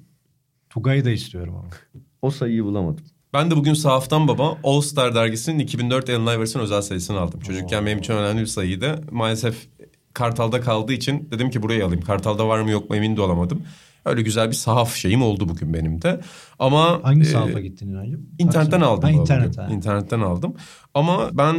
Tugay'ı 0.71 1.05
da 1.05 1.11
istiyorum 1.11 1.55
ama. 1.57 1.69
O 2.23 2.31
sayıyı 2.31 2.65
bulamadım. 2.65 3.05
Ben 3.33 3.51
de 3.51 3.57
bugün 3.57 3.75
Sahaf'tan 3.75 4.29
baba 4.29 4.59
All 4.65 4.81
Star 4.81 5.15
dergisinin 5.15 5.59
2004 5.59 6.11
Allen 6.11 6.37
Iverson 6.39 6.61
özel 6.61 6.83
sayısını 6.83 7.21
aldım. 7.21 7.41
Çocukken 7.41 7.87
benim 7.87 7.99
için 7.99 8.13
önemli 8.13 8.41
bir 8.41 8.47
sayıydı. 8.47 9.01
Maalesef 9.11 9.69
Kartal'da 10.16 10.61
kaldığı 10.61 10.92
için 10.92 11.29
dedim 11.31 11.50
ki 11.50 11.62
burayı 11.62 11.85
alayım. 11.85 12.02
Kartal'da 12.02 12.48
var 12.48 12.61
mı 12.61 12.70
yok 12.70 12.90
mu 12.90 12.96
emin 12.96 13.16
de 13.16 13.20
olamadım. 13.20 13.62
Öyle 14.05 14.22
güzel 14.22 14.48
bir 14.48 14.55
sahaf 14.55 14.94
şeyim 14.94 15.22
oldu 15.22 15.48
bugün 15.48 15.74
benim 15.74 16.02
de. 16.02 16.20
Ama 16.59 17.00
Hangi 17.02 17.20
e, 17.20 17.24
sayfa 17.24 17.61
gittin 17.61 17.88
İnancım? 17.88 18.26
İnternetten 18.38 18.81
Bak- 18.81 18.88
aldım. 18.88 19.02
Ha, 19.02 19.11
internet. 19.11 19.59
ha. 19.59 19.68
İnternetten 19.72 20.20
aldım. 20.20 20.55
Ama 20.94 21.31
ben 21.33 21.57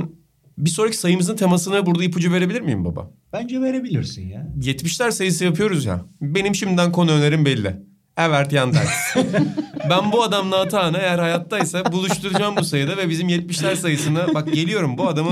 bir 0.58 0.70
sonraki 0.70 0.98
sayımızın 0.98 1.36
temasına 1.36 1.86
burada 1.86 2.04
ipucu 2.04 2.32
verebilir 2.34 2.62
miyim 2.62 2.86
baba? 2.86 3.12
Bence 3.34 3.62
verebilirsin 3.62 4.28
ya. 4.28 4.48
70'ler 4.62 5.12
sayısı 5.12 5.46
yapıyoruz 5.46 5.86
ya. 5.86 6.02
Benim 6.22 6.56
şimdiden 6.56 6.92
konu 6.92 7.12
önerim 7.12 7.46
belli. 7.46 7.76
Evert 8.18 8.54
Yanders. 8.54 9.16
ben 9.90 10.12
bu 10.12 10.24
adamla 10.24 10.60
Atahan'ı 10.62 10.98
eğer 10.98 11.20
hayattaysa 11.20 11.92
buluşturacağım 11.92 12.56
bu 12.56 12.64
sayıda 12.64 12.98
ve 12.98 13.10
bizim 13.10 13.30
70'ler 13.30 13.76
sayısına 13.76 14.34
bak 14.34 14.54
geliyorum 14.54 14.98
bu 14.98 15.08
adamı 15.08 15.32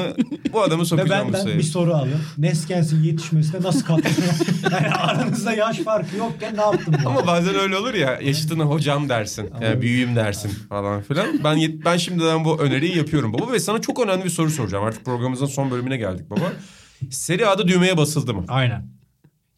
bu 0.53 0.61
adamı 0.63 0.85
sokacağım 0.85 1.27
bu 1.27 1.33
benden 1.33 1.43
sayıya. 1.43 1.59
bir 1.59 1.63
soru 1.63 1.93
alın. 1.93 2.15
Neskens'in 2.37 3.03
yetişmesine 3.03 3.61
nasıl 3.61 3.81
katlanıyor? 3.81 4.33
yani 4.71 4.87
aranızda 4.87 5.53
yaş 5.53 5.77
farkı 5.77 6.17
yokken 6.17 6.57
ne 6.57 6.61
yaptın? 6.61 6.95
bu? 7.03 7.09
Ama 7.09 7.27
bazen 7.27 7.55
öyle 7.55 7.77
olur 7.77 7.93
ya 7.93 8.19
yaşıtına 8.23 8.63
hocam 8.63 9.09
dersin. 9.09 9.49
Yani 9.61 9.81
büyüğüm 9.81 10.15
dersin 10.15 10.51
falan 10.69 11.01
filan. 11.01 11.27
Ben 11.43 11.57
yet- 11.57 11.85
ben 11.85 11.97
şimdiden 11.97 12.45
bu 12.45 12.59
öneriyi 12.61 12.97
yapıyorum 12.97 13.33
baba 13.33 13.51
ve 13.51 13.59
sana 13.59 13.81
çok 13.81 13.99
önemli 13.99 14.23
bir 14.23 14.29
soru 14.29 14.49
soracağım. 14.49 14.83
Artık 14.85 15.05
programımızın 15.05 15.45
son 15.45 15.71
bölümüne 15.71 15.97
geldik 15.97 16.29
baba. 16.29 16.53
Seri 17.09 17.47
A'da 17.47 17.67
düğmeye 17.67 17.97
basıldı 17.97 18.33
mı? 18.33 18.45
Aynen. 18.47 18.87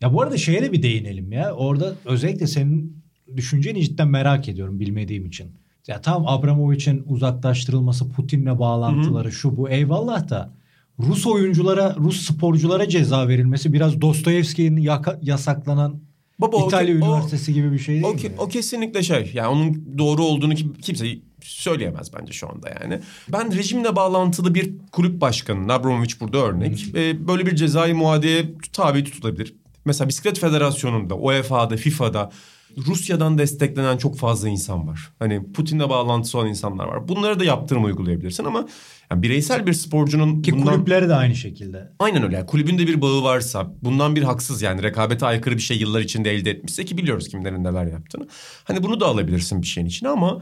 Ya 0.02 0.14
bu 0.14 0.22
arada 0.22 0.38
şeye 0.38 0.62
de 0.62 0.72
bir 0.72 0.84
değinelim 0.84 1.32
ya. 1.32 1.52
Orada 1.54 1.94
özellikle 2.06 2.48
senin 2.48 2.97
düşünceni 3.36 3.82
cidden 3.84 4.08
merak 4.08 4.50
ediyorum 4.50 4.80
bilmediğim 4.80 5.26
için. 5.26 5.52
Ya 5.88 6.02
tamam 6.02 6.28
Abramovich'in 6.28 7.04
uzaklaştırılması, 7.08 8.10
Putin'le 8.10 8.60
bağlantıları 8.60 9.32
şu 9.32 9.58
bu 9.58 9.70
eyvallah 9.70 10.30
da 10.30 10.54
Rus 11.00 11.28
oyunculara, 11.28 11.96
Rus 12.00 12.22
sporculara 12.26 12.90
ceza 12.90 13.28
verilmesi 13.28 13.74
biraz 13.74 14.02
Dostoyevski'nin 14.02 14.82
yaka- 14.82 15.20
yasaklanan 15.22 16.00
Baba, 16.40 16.56
o- 16.58 16.68
İtalya 16.68 16.94
o- 16.96 16.98
Üniversitesi 16.98 17.54
gibi 17.54 17.72
bir 17.72 17.80
şey 17.80 17.96
değil 17.96 18.06
O, 18.06 18.14
mi? 18.14 18.20
o 18.38 18.48
kesinlikle 18.48 19.04
şey. 19.04 19.32
Yani 19.34 19.48
onun 19.48 19.98
doğru 19.98 20.24
olduğunu 20.24 20.56
kim, 20.56 20.74
kimse 20.74 21.06
söyleyemez 21.42 22.12
bence 22.20 22.34
şu 22.34 22.50
anda 22.50 22.70
yani. 22.82 23.00
Ben 23.34 23.58
rejimle 23.58 23.96
bağlantılı 23.96 24.56
bir 24.56 24.74
kulüp 24.92 25.22
başkanı, 25.22 25.74
Abramovich 25.74 26.14
burada 26.22 26.38
örnek. 26.38 26.86
e, 26.96 27.28
böyle 27.28 27.46
bir 27.46 27.56
cezai 27.56 27.94
muadeye 27.94 28.54
tabi 28.74 29.04
tutulabilir. 29.04 29.54
Mesela 29.86 30.08
Bisiklet 30.08 30.40
Federasyonu'nda, 30.40 31.16
UEFA'da, 31.16 31.78
FIFA'da 31.78 32.32
Rusya'dan 32.78 33.38
desteklenen 33.38 33.98
çok 33.98 34.18
fazla 34.18 34.50
insan 34.50 34.88
var. 34.88 35.12
Hani 35.20 35.52
Putin'le 35.54 35.90
bağlantısı 35.90 36.38
olan 36.38 36.48
insanlar 36.48 36.86
var. 36.86 37.08
Bunlara 37.08 37.40
da 37.40 37.44
yaptırım 37.44 37.86
uygulayabilirsin 37.86 38.44
ama 38.44 38.68
yani 39.12 39.24
bireysel 39.24 39.68
bir 39.68 39.74
sporcunun 39.74 40.42
Ki 40.42 40.52
bundan... 40.52 40.74
kulüpleri 40.74 41.10
de 41.10 41.16
aynı 41.16 41.36
şekilde. 41.36 41.92
Aynen 42.00 42.24
öyle. 42.24 42.36
Yani 42.36 42.46
kulübün 42.46 42.78
de 42.78 42.88
bir 42.88 43.02
bağı 43.02 43.24
varsa 43.24 43.74
bundan 43.82 44.16
bir 44.16 44.24
haksız 44.24 44.62
yani 44.62 44.84
rekabete 44.84 45.26
aykırı 45.26 45.56
bir 45.56 45.62
şey 45.62 45.78
yıllar 45.78 46.02
içinde 46.02 46.32
elde 46.32 46.52
etmişse 46.52 46.86
ki 46.86 46.98
biliyoruz 46.98 47.30
kimlerin 47.30 47.64
neler 47.64 47.86
yaptığını. 47.86 48.28
Hani 48.64 48.84
bunu 48.84 49.00
da 49.00 49.06
alabilirsin 49.06 49.62
bir 49.62 49.68
şeyin 49.68 49.88
içine 49.88 50.10
ama 50.10 50.42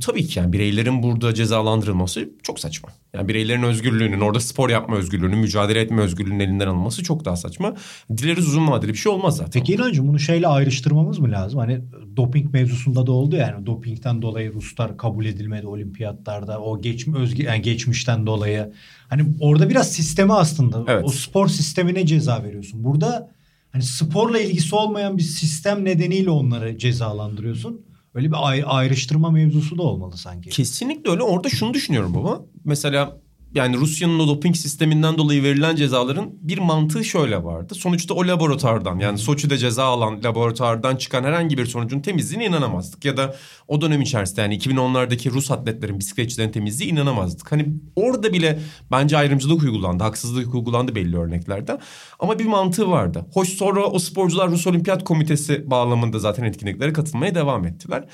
tabii 0.00 0.26
ki 0.26 0.38
yani 0.38 0.52
bireylerin 0.52 1.02
burada 1.02 1.34
cezalandırılması 1.34 2.30
çok 2.42 2.60
saçma. 2.60 2.88
Yani 3.14 3.28
bireylerin 3.28 3.62
özgürlüğünün 3.62 4.20
orada 4.20 4.40
spor 4.40 4.70
yapma 4.70 4.96
özgürlüğünün 4.96 5.38
mücadele 5.38 5.80
etme 5.80 6.02
özgürlüğünün 6.02 6.40
elinden 6.40 6.66
alınması 6.66 7.02
çok 7.02 7.24
daha 7.24 7.36
saçma. 7.36 7.74
Dileriz 8.16 8.48
uzun 8.48 8.68
vadeli 8.68 8.92
bir 8.92 8.98
şey 8.98 9.12
olmaz 9.12 9.36
zaten. 9.36 9.60
Peki 9.60 9.72
İnancım 9.72 10.08
bunu 10.08 10.18
şeyle 10.18 10.46
ayrıştırmamız 10.46 11.18
mı 11.18 11.30
lazım? 11.30 11.58
Hani 11.58 11.80
doping 12.16 12.52
mevzusunda 12.52 13.06
da 13.06 13.12
oldu 13.12 13.36
yani 13.36 13.66
dopingten 13.66 14.22
dolayı 14.22 14.54
Ruslar 14.54 14.96
kabul 14.96 15.24
edilmedi 15.24 15.66
olimpiyatlarda 15.66 16.60
o 16.60 16.80
geçm 16.80 17.14
özge 17.14 17.42
yani 17.42 17.62
geçmişten 17.62 18.26
dolayı. 18.26 18.72
Hani 19.08 19.24
orada 19.40 19.68
biraz 19.70 19.92
sistemi 19.92 20.32
aslında 20.32 20.84
Evet. 20.88 21.04
o 21.04 21.08
spor 21.08 21.48
sistemine 21.48 22.06
ceza 22.06 22.44
veriyorsun. 22.44 22.84
Burada 22.84 23.30
hani 23.72 23.82
sporla 23.82 24.40
ilgisi 24.40 24.74
olmayan 24.74 25.18
bir 25.18 25.22
sistem 25.22 25.84
nedeniyle 25.84 26.30
onları 26.30 26.78
cezalandırıyorsun. 26.78 27.89
Öyle 28.14 28.28
bir 28.28 28.48
ay- 28.48 28.64
ayrıştırma 28.66 29.30
mevzusu 29.30 29.78
da 29.78 29.82
olmalı 29.82 30.16
sanki. 30.16 30.50
Kesinlikle 30.50 31.10
öyle. 31.10 31.22
Orada 31.22 31.48
şunu 31.48 31.74
düşünüyorum 31.74 32.14
baba. 32.14 32.40
Mesela 32.64 33.20
yani 33.54 33.76
Rusya'nın 33.76 34.18
o 34.18 34.28
doping 34.28 34.56
sisteminden 34.56 35.18
dolayı 35.18 35.42
verilen 35.42 35.76
cezaların 35.76 36.30
bir 36.40 36.58
mantığı 36.58 37.04
şöyle 37.04 37.44
vardı. 37.44 37.74
Sonuçta 37.74 38.14
o 38.14 38.26
laboratuvardan 38.26 38.98
yani 38.98 39.18
Soçi'de 39.18 39.58
ceza 39.58 39.84
alan 39.84 40.24
laboratuvardan 40.24 40.96
çıkan 40.96 41.24
herhangi 41.24 41.58
bir 41.58 41.66
sonucun 41.66 42.00
temizliğine 42.00 42.46
inanamazdık. 42.46 43.04
Ya 43.04 43.16
da 43.16 43.36
o 43.68 43.80
dönem 43.80 44.00
içerisinde 44.00 44.40
yani 44.40 44.58
2010'lardaki 44.58 45.30
Rus 45.30 45.50
atletlerin 45.50 45.98
bisikletçilerin 45.98 46.52
temizliği 46.52 46.90
inanamazdık. 46.90 47.52
Hani 47.52 47.68
orada 47.96 48.32
bile 48.32 48.58
bence 48.90 49.16
ayrımcılık 49.16 49.62
uygulandı, 49.62 50.04
haksızlık 50.04 50.54
uygulandı 50.54 50.94
belli 50.94 51.18
örneklerde. 51.18 51.78
Ama 52.18 52.38
bir 52.38 52.46
mantığı 52.46 52.90
vardı. 52.90 53.26
Hoş 53.32 53.48
sonra 53.48 53.86
o 53.86 53.98
sporcular 53.98 54.50
Rus 54.50 54.66
Olimpiyat 54.66 55.04
Komitesi 55.04 55.70
bağlamında 55.70 56.18
zaten 56.18 56.44
etkinliklere 56.44 56.92
katılmaya 56.92 57.34
devam 57.34 57.66
ettiler. 57.66 58.04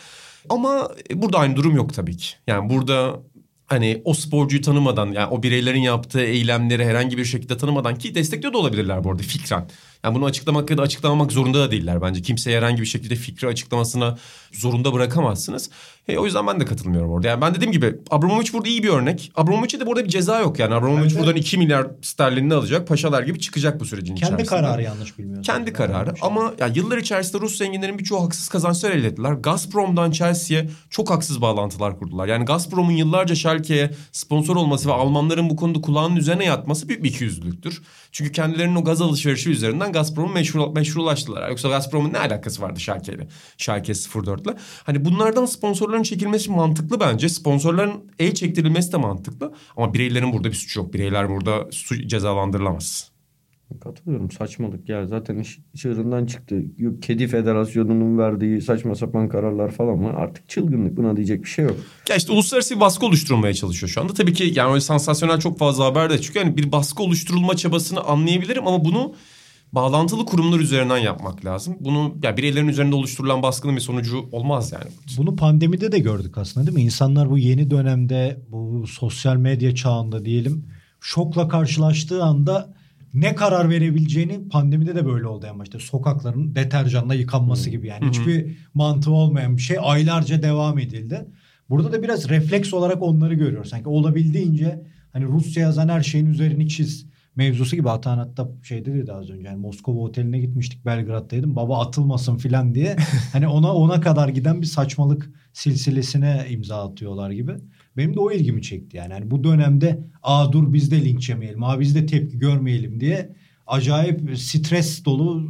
Ama 0.49 0.89
burada 1.15 1.39
aynı 1.39 1.57
durum 1.57 1.77
yok 1.77 1.95
tabii 1.95 2.17
ki. 2.17 2.29
Yani 2.47 2.71
burada 2.71 3.21
hani 3.67 4.03
o 4.05 4.15
sporcuyu 4.15 4.63
tanımadan 4.63 5.13
yani 5.13 5.27
o 5.27 5.43
bireylerin 5.43 5.81
yaptığı 5.81 6.21
eylemleri 6.21 6.85
herhangi 6.85 7.19
bir 7.19 7.25
şekilde 7.25 7.57
tanımadan 7.57 7.99
ki 7.99 8.15
destekliyor 8.15 8.53
da 8.53 8.59
olabilirler 8.59 9.05
bu 9.05 9.11
arada 9.11 9.23
fikren. 9.23 9.69
Yani 10.05 10.15
bunu 10.15 10.25
açıklamak 10.25 10.71
ya 10.71 10.79
da 10.79 10.83
açıklamamak 10.83 11.33
zorunda 11.33 11.61
da 11.61 11.71
değiller 11.71 12.03
bence. 12.03 12.23
Kimseye 12.23 12.57
herhangi 12.57 12.81
bir 12.81 12.87
şekilde 12.87 13.15
fikri 13.17 13.49
açıklamasına 13.49 14.19
zorunda 14.53 14.93
bırakamazsınız. 14.93 15.71
E, 16.09 16.19
o 16.19 16.25
yüzden 16.25 16.47
ben 16.47 16.61
de 16.61 16.65
katılmıyorum 16.65 17.11
orada. 17.11 17.29
Yani 17.29 17.41
ben 17.41 17.55
dediğim 17.55 17.73
gibi 17.73 17.97
Abramovich 18.11 18.53
burada 18.53 18.69
iyi 18.69 18.83
bir 18.83 18.89
örnek. 18.89 19.33
Abramovich'e 19.35 19.81
de 19.81 19.87
burada 19.87 20.05
bir 20.05 20.09
ceza 20.09 20.41
yok 20.41 20.59
yani. 20.59 20.75
Abramovich 20.75 21.05
Bence- 21.05 21.19
buradan 21.19 21.37
2 21.37 21.59
milyar 21.59 21.87
sterlinini 22.03 22.55
alacak. 22.55 22.89
Paşalar 22.89 23.23
gibi 23.23 23.41
çıkacak 23.41 23.81
bu 23.81 23.85
sürecin 23.85 24.15
Kendi 24.15 24.35
içerisinde. 24.35 24.57
kararı 24.63 24.83
yanlış 24.83 25.19
bilmiyorsam. 25.19 25.43
Kendi 25.57 25.73
kararı 25.73 26.07
şey- 26.17 26.29
ama 26.29 26.53
ya 26.59 26.67
yıllar 26.67 26.99
içerisinde 26.99 27.41
Rus 27.43 27.59
zenginlerin 27.59 27.99
birçoğu 27.99 28.23
haksız 28.25 28.49
kazançlar 28.49 28.91
elde 28.91 29.07
ettiler. 29.07 29.33
Gazprom'dan 29.33 30.11
Chelsea'ye 30.11 30.71
çok 30.91 31.11
haksız 31.11 31.41
bağlantılar 31.41 31.99
kurdular. 31.99 32.27
Yani 32.29 32.45
Gazprom'un 32.45 32.93
yıllarca 32.93 33.35
Schalke'ye 33.35 33.91
sponsor 34.13 34.57
olması 34.57 34.89
ve 34.89 34.93
Almanların 34.93 35.51
bu 35.51 35.57
konuda 35.57 35.81
kulağının 35.81 36.17
üzerine 36.17 36.45
yatması 36.45 36.89
büyük 36.89 37.05
bir 37.05 37.09
ikiyüzlülüktür. 37.09 37.83
Çünkü 38.13 38.33
kendilerinin 38.33 38.77
o 38.77 38.85
gaz 38.85 39.01
alışverişi 39.03 39.51
üzerinden 39.51 39.93
Gazprom'u 39.93 40.33
meşru, 40.33 40.71
meşrulaştılar. 40.73 41.49
Yoksa 41.51 41.69
Gazprom'un 41.69 42.13
ne 42.13 42.19
alakası 42.19 42.63
vardı 42.63 42.81
Schalke'yle? 42.81 43.29
Schalke 43.59 43.93
04'le. 43.95 44.55
Hani 44.85 45.05
bunlardan 45.05 45.45
sponsorların 45.97 46.03
çekilmesi 46.03 46.51
mantıklı 46.51 47.01
bence. 47.01 47.29
Sponsorların 47.29 47.93
el 48.19 48.35
çektirilmesi 48.35 48.93
de 48.93 48.97
mantıklı. 48.97 49.53
Ama 49.77 49.95
bireylerin 49.95 50.33
burada 50.33 50.49
bir 50.49 50.55
suçu 50.55 50.81
yok. 50.81 50.95
Bireyler 50.95 51.29
burada 51.29 51.69
su- 51.71 52.09
cezalandırılamaz. 52.09 53.11
Katılıyorum 53.81 54.31
saçmalık 54.31 54.89
ya 54.89 55.07
zaten 55.07 55.39
iş 55.39 55.59
çığırından 55.77 56.27
çıktı. 56.27 56.63
Yok, 56.79 57.03
Kedi 57.03 57.27
Federasyonu'nun 57.29 58.19
verdiği 58.19 58.61
saçma 58.61 58.95
sapan 58.95 59.29
kararlar 59.29 59.71
falan 59.71 60.05
var. 60.05 60.15
Artık 60.15 60.49
çılgınlık 60.49 60.97
buna 60.97 61.17
diyecek 61.17 61.43
bir 61.43 61.49
şey 61.49 61.65
yok. 61.65 61.77
Ya 62.09 62.17
işte 62.17 62.33
uluslararası 62.33 62.75
bir 62.75 62.81
baskı 62.81 63.07
oluşturulmaya 63.07 63.55
çalışıyor 63.55 63.91
şu 63.91 64.01
anda. 64.01 64.13
Tabii 64.15 64.33
ki 64.33 64.53
yani 64.55 64.71
öyle 64.71 64.81
sansasyonel 64.81 65.41
çok 65.41 65.59
fazla 65.59 65.85
haber 65.85 66.11
de 66.11 66.21
çıkıyor. 66.21 66.45
Yani 66.45 66.57
bir 66.57 66.73
baskı 66.73 67.03
oluşturulma 67.03 67.57
çabasını 67.57 68.01
anlayabilirim 68.01 68.67
ama 68.67 68.85
bunu 68.85 69.15
bağlantılı 69.73 70.27
kurumlar 70.27 70.61
üzerinden 70.61 70.99
yapmak 70.99 71.45
lazım. 71.45 71.77
Bunu 71.81 72.15
ya 72.23 72.37
bireylerin 72.37 72.69
üzerinde 72.69 72.95
oluşturulan 72.95 73.43
baskının 73.43 73.77
bir 73.77 73.81
sonucu 73.81 74.29
olmaz 74.33 74.73
yani. 74.73 74.85
Bunu 75.17 75.37
pandemide 75.37 75.93
de 75.93 75.99
gördük 75.99 76.39
aslında 76.39 76.67
değil 76.67 76.79
mi? 76.79 76.83
İnsanlar 76.83 77.31
bu 77.31 77.39
yeni 77.39 77.71
dönemde 77.71 78.43
bu 78.49 78.87
sosyal 78.87 79.37
medya 79.37 79.75
çağında 79.75 80.25
diyelim 80.25 80.67
şokla 81.01 81.49
karşılaştığı 81.49 82.25
anda 82.25 82.75
ne 83.15 83.35
karar 83.35 83.71
verebileceğini 83.71 84.49
pandemide 84.49 84.95
de 84.95 85.07
böyle 85.07 85.27
oldu 85.27 85.47
en 85.47 85.59
başta. 85.59 85.79
Sokakların 85.79 86.55
deterjanla 86.55 87.15
yıkanması 87.15 87.71
gibi 87.71 87.87
yani. 87.87 88.09
Hiçbir 88.09 88.57
mantığı 88.75 89.11
olmayan 89.11 89.57
bir 89.57 89.63
şey 89.63 89.77
aylarca 89.81 90.43
devam 90.43 90.79
edildi. 90.79 91.29
Burada 91.71 91.93
da 91.93 92.03
biraz 92.03 92.29
refleks 92.29 92.75
olarak 92.75 93.03
onları 93.03 93.35
görüyoruz. 93.35 93.71
Sanki 93.71 93.89
olabildiğince 93.89 94.83
hani 95.13 95.25
Rusya 95.25 95.63
yazan 95.63 95.89
her 95.89 96.03
şeyin 96.03 96.27
üzerini 96.27 96.69
çiz 96.69 97.07
mevzusu 97.37 97.77
gibi 97.77 97.91
Atan 97.91 98.19
hatta 98.19 98.49
şeyde 98.63 98.95
dedi 98.95 99.13
az 99.13 99.31
önce 99.31 99.49
yani 99.49 99.61
Moskova 99.61 100.01
oteline 100.01 100.39
gitmiştik 100.39 100.87
Belgrad'daydım 100.87 101.57
baba 101.57 101.81
atılmasın 101.81 102.37
filan 102.37 102.75
diye 102.75 102.97
hani 103.33 103.49
ona 103.49 103.75
ona 103.75 104.01
kadar 104.01 104.29
giden 104.29 104.63
bir 104.63 104.67
saçmalık 104.67 105.31
silsilesine 105.53 106.47
imza 106.51 106.91
atıyorlar 106.91 107.31
gibi. 107.31 107.53
Benim 107.97 108.15
de 108.15 108.21
o 108.21 108.33
ilgimi 108.33 108.63
çekti 108.63 108.97
yani. 108.97 109.13
Hani 109.13 109.31
bu 109.31 109.45
dönemde 109.45 110.05
aa 110.23 110.53
dur 110.53 110.73
biz 110.73 110.91
de 110.91 111.05
linç 111.05 111.29
yemeyelim, 111.29 111.63
aa 111.63 111.81
biz 111.81 111.95
de 111.95 112.07
tepki 112.07 112.39
görmeyelim 112.39 113.01
diye 113.01 113.37
acayip 113.67 114.39
stres 114.39 115.05
dolu 115.05 115.49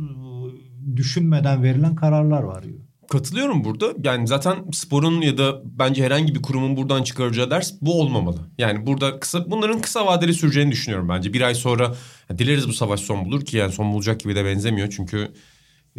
düşünmeden 0.96 1.62
verilen 1.62 1.94
kararlar 1.94 2.42
var. 2.42 2.62
gibi. 2.62 2.85
Katılıyorum 3.10 3.64
burada. 3.64 3.94
Yani 4.04 4.26
zaten 4.26 4.64
sporun 4.72 5.20
ya 5.20 5.38
da 5.38 5.60
bence 5.64 6.04
herhangi 6.04 6.34
bir 6.34 6.42
kurumun 6.42 6.76
buradan 6.76 7.02
çıkaracağı 7.02 7.50
ders 7.50 7.72
bu 7.80 8.00
olmamalı. 8.00 8.40
Yani 8.58 8.86
burada 8.86 9.20
kısa 9.20 9.50
bunların 9.50 9.80
kısa 9.80 10.06
vadeli 10.06 10.34
süreceğini 10.34 10.72
düşünüyorum 10.72 11.08
bence. 11.08 11.32
Bir 11.32 11.40
ay 11.40 11.54
sonra 11.54 11.94
dileriz 12.38 12.68
bu 12.68 12.72
savaş 12.72 13.00
son 13.00 13.24
bulur 13.24 13.44
ki 13.44 13.56
yani 13.56 13.72
son 13.72 13.92
bulacak 13.92 14.20
gibi 14.20 14.34
de 14.34 14.44
benzemiyor. 14.44 14.90
Çünkü 14.96 15.32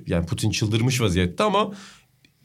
yani 0.08 0.26
Putin 0.26 0.50
çıldırmış 0.52 1.02
vaziyette 1.02 1.44
ama 1.44 1.72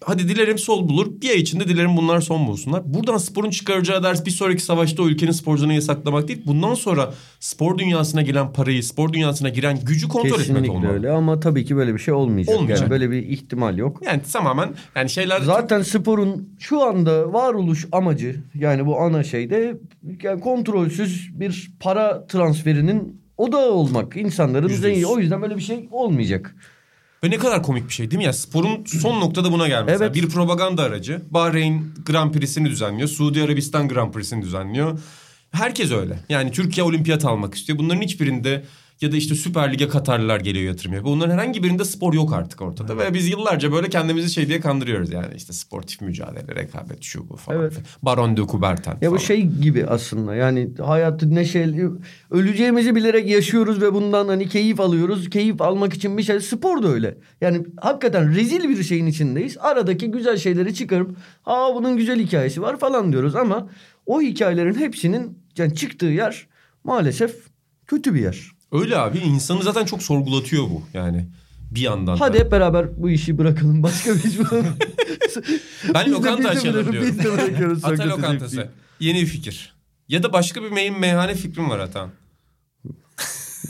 hadi 0.05 0.29
dilerim 0.29 0.59
sol 0.59 0.89
bulur. 0.89 1.07
Bir 1.23 1.31
ay 1.31 1.37
içinde 1.37 1.69
dilerim 1.69 1.97
bunlar 1.97 2.21
son 2.21 2.47
bulsunlar. 2.47 2.83
Buradan 2.95 3.17
sporun 3.19 3.51
çıkaracağı 3.51 4.03
ders 4.03 4.27
bir 4.27 4.31
sonraki 4.31 4.63
savaşta 4.63 5.03
o 5.03 5.09
ülkenin 5.09 5.33
sporcularını 5.33 5.75
yasaklamak 5.75 6.29
değil. 6.29 6.43
Bundan 6.47 6.75
sonra 6.75 7.15
spor 7.41 7.79
dünyasına 7.79 8.23
gelen 8.23 8.53
parayı, 8.53 8.83
spor 8.85 9.13
dünyasına 9.13 9.49
giren 9.49 9.79
gücü 9.85 10.09
kontrol 10.09 10.29
etmek 10.29 10.47
Kesinlikle 10.47 10.71
olmalı. 10.73 10.93
öyle 10.93 11.11
ama 11.11 11.41
tabii 11.41 11.65
ki 11.65 11.77
böyle 11.77 11.95
bir 11.95 11.99
şey 11.99 12.15
olmayacak. 12.15 12.57
Olmayacak. 12.57 12.81
Yani 12.81 12.91
böyle 12.91 13.11
bir 13.11 13.23
ihtimal 13.23 13.79
yok. 13.79 14.01
Yani 14.07 14.23
tamamen 14.33 14.75
yani 14.97 15.11
şeyler 15.11 15.41
Zaten 15.41 15.83
sporun 15.83 16.49
şu 16.59 16.83
anda 16.83 17.33
varoluş 17.33 17.87
amacı 17.93 18.41
yani 18.55 18.87
bu 18.87 19.01
ana 19.01 19.25
şeyde 19.25 19.77
yani 20.23 20.41
kontrolsüz 20.41 21.41
bir 21.41 21.71
para 21.81 22.27
transferinin 22.27 23.23
odağı 23.37 23.71
olmak. 23.71 24.17
insanların 24.17 24.69
zengin. 24.69 25.03
O 25.03 25.19
yüzden 25.19 25.43
böyle 25.43 25.57
bir 25.57 25.63
şey 25.63 25.89
olmayacak. 25.91 26.57
Ve 27.25 27.31
ne 27.31 27.39
kadar 27.39 27.63
komik 27.63 27.89
bir 27.89 27.93
şey 27.93 28.11
değil 28.11 28.19
mi 28.19 28.25
ya? 28.25 28.33
Sporun 28.33 28.85
son 28.85 29.21
noktada 29.21 29.53
buna 29.53 29.69
gelmesi. 29.69 30.05
Evet. 30.05 30.15
Bir 30.15 30.29
propaganda 30.29 30.83
aracı. 30.83 31.23
Bahreyn 31.31 31.85
Grand 32.07 32.33
Prix'sini 32.33 32.71
düzenliyor. 32.71 33.09
Suudi 33.09 33.43
Arabistan 33.43 33.89
Grand 33.89 34.13
Prix'sini 34.13 34.43
düzenliyor. 34.43 35.01
Herkes 35.51 35.93
öyle. 35.93 36.19
Yani 36.29 36.51
Türkiye 36.53 36.85
olimpiyat 36.85 37.25
almak 37.25 37.55
istiyor. 37.55 37.79
Bunların 37.79 38.01
hiçbirinde 38.01 38.65
ya 39.03 39.13
da 39.13 39.17
işte 39.17 39.35
Süper 39.35 39.73
Lig'e 39.73 39.89
Katarlılar 39.89 40.41
geliyor 40.41 40.65
yatırım 40.65 40.93
yapıyor. 40.93 41.15
Bunların 41.15 41.33
herhangi 41.33 41.63
birinde 41.63 41.85
spor 41.85 42.15
yok 42.15 42.33
artık 42.33 42.63
ortada. 42.63 42.99
Ve 42.99 43.15
biz 43.15 43.29
yıllarca 43.29 43.73
böyle 43.73 43.89
kendimizi 43.89 44.31
şey 44.31 44.49
diye 44.49 44.61
kandırıyoruz. 44.61 45.13
Yani 45.13 45.35
işte 45.37 45.53
sportif 45.53 46.01
mücadele, 46.01 46.55
rekabet, 46.55 47.03
şu 47.03 47.29
bu 47.29 47.37
falan. 47.37 47.61
Evet. 47.61 47.73
Baron 48.03 48.37
de 48.37 48.47
Coubertin 48.47 48.93
Ya 49.01 49.13
bu 49.13 49.19
şey 49.19 49.43
gibi 49.43 49.87
aslında 49.87 50.35
yani 50.35 50.71
hayatı 50.79 51.35
neşeli 51.35 51.89
öleceğimizi 52.31 52.95
bilerek 52.95 53.29
yaşıyoruz 53.29 53.83
ve 53.83 53.95
bundan 53.95 54.29
hani 54.29 54.49
keyif 54.49 54.81
alıyoruz. 54.81 55.31
Keyif 55.31 55.63
almak 55.63 55.95
için 55.95 56.19
bir 56.19 56.23
şey 56.23 56.41
spor 56.41 56.83
da 56.83 56.89
öyle. 56.89 57.19
Yani 57.41 57.67
hakikaten 57.81 58.35
rezil 58.35 58.69
bir 58.69 58.83
şeyin 58.83 59.07
içindeyiz. 59.07 59.57
Aradaki 59.61 60.11
güzel 60.11 60.37
şeyleri 60.37 60.75
çıkarıp 60.75 61.17
aa 61.47 61.75
bunun 61.75 61.97
güzel 61.97 62.21
hikayesi 62.21 62.63
var 62.63 62.79
falan 62.79 63.13
diyoruz 63.13 63.37
ama 63.37 63.69
o 64.07 64.21
hikayelerin 64.21 64.75
hepsinin 64.75 65.39
yani 65.59 65.75
çıktığı 65.75 66.07
yer 66.07 66.47
maalesef 66.85 67.37
kötü 67.87 68.15
bir 68.15 68.21
yer. 68.21 68.51
Öyle 68.73 68.97
abi. 68.99 69.19
insanı 69.19 69.63
zaten 69.63 69.85
çok 69.85 70.03
sorgulatıyor 70.03 70.63
bu 70.65 70.83
yani. 70.95 71.27
Bir 71.71 71.81
yandan 71.81 72.17
da. 72.17 72.21
Hadi 72.21 72.39
hep 72.39 72.53
beraber 72.53 73.03
bu 73.03 73.11
işi 73.11 73.39
bırakalım. 73.39 73.83
Başka 73.83 74.15
bir 74.15 74.25
iş 74.25 74.39
bulalım. 74.39 74.67
Ben 75.95 76.13
lokanta 76.13 76.49
açalım 76.49 76.93
diyorum. 76.93 77.09
Biz 77.09 77.19
de 77.19 77.33
bırakıyoruz 77.33 77.85
Ata 77.85 78.09
lokantası. 78.09 78.55
zevkli. 78.57 78.71
Yeni 79.01 79.21
bir 79.21 79.27
fikir. 79.27 79.75
Ya 80.09 80.23
da 80.23 80.33
başka 80.33 80.63
bir 80.63 80.69
me- 80.69 80.99
meyhane 80.99 81.35
fikrim 81.35 81.71
var 81.71 81.79
Atan. 81.79 82.11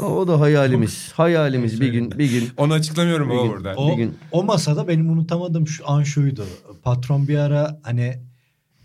O, 0.00 0.04
o 0.04 0.28
da 0.28 0.40
hayalimiz. 0.40 1.12
Hayalimiz 1.14 1.80
bir 1.80 1.88
gün 1.92 2.10
bir 2.18 2.30
gün. 2.30 2.48
Onu 2.56 2.72
açıklamıyorum 2.72 3.30
Bir 3.30 3.34
ama 3.34 3.48
burada. 3.52 3.74
O, 3.76 3.90
Bir 3.92 3.96
gün- 3.96 4.14
o 4.32 4.42
masada 4.44 4.88
benim 4.88 5.10
unutamadığım 5.10 5.68
şu 5.68 5.90
an 5.90 6.02
şuydu. 6.02 6.46
Patron 6.82 7.28
bir 7.28 7.36
ara 7.38 7.80
hani 7.82 8.22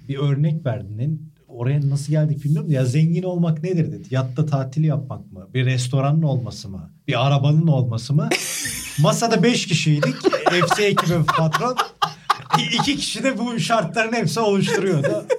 bir 0.09 0.18
örnek 0.18 0.65
verdi. 0.65 1.09
Oraya 1.58 1.89
nasıl 1.89 2.12
geldik 2.12 2.43
bilmiyorum 2.43 2.72
ya 2.72 2.86
zengin 2.86 3.24
olmak 3.24 3.64
nedir 3.64 3.91
dedi. 3.91 4.08
Yatta 4.12 4.45
tatil 4.45 4.84
yapmak 4.84 5.32
mı? 5.32 5.47
Bir 5.53 5.66
restoranın 5.66 6.22
olması 6.22 6.70
mı? 6.70 6.91
Bir 7.08 7.28
arabanın 7.28 7.68
olması 7.68 8.14
mı? 8.14 8.30
Masada 8.99 9.43
beş 9.43 9.68
kişiydik. 9.68 10.16
FC 10.68 10.84
ekibi 10.84 11.26
patron. 11.38 11.76
İki 12.74 12.97
kişi 12.97 13.24
de 13.24 13.38
bu 13.38 13.60
şartların 13.60 14.14
hepsi 14.14 14.39
oluşturuyordu. 14.39 15.26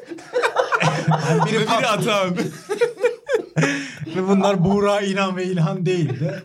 Yani 1.28 1.46
biri 1.46 1.60
Biri 1.60 1.86
Atan. 1.86 2.36
ve 4.16 4.28
bunlar 4.28 4.64
Buğra, 4.64 5.00
İnan 5.00 5.36
ve 5.36 5.44
İlhan 5.44 5.86
değildi. 5.86 6.42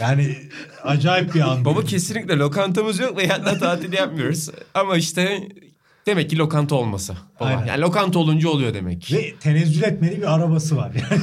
Yani 0.00 0.36
acayip 0.82 1.34
bir 1.34 1.40
an. 1.40 1.64
Baba 1.64 1.84
kesinlikle 1.84 2.36
lokantamız 2.36 2.98
yok 2.98 3.16
ve 3.16 3.22
yatta 3.22 3.58
tatil 3.58 3.92
yapmıyoruz. 3.92 4.48
Ama 4.74 4.96
işte 4.96 5.48
demek 6.06 6.30
ki 6.30 6.38
lokanta 6.38 6.74
olması. 6.74 7.12
Baba. 7.40 7.48
Aynen. 7.48 7.66
Yani 7.66 7.80
lokanta 7.80 8.18
olunca 8.18 8.48
oluyor 8.48 8.74
demek. 8.74 9.02
ki. 9.02 9.16
Ve 9.16 9.34
tenezzül 9.40 9.82
etmeli 9.82 10.16
bir 10.16 10.34
arabası 10.34 10.76
var. 10.76 10.92
Yani. 10.94 11.22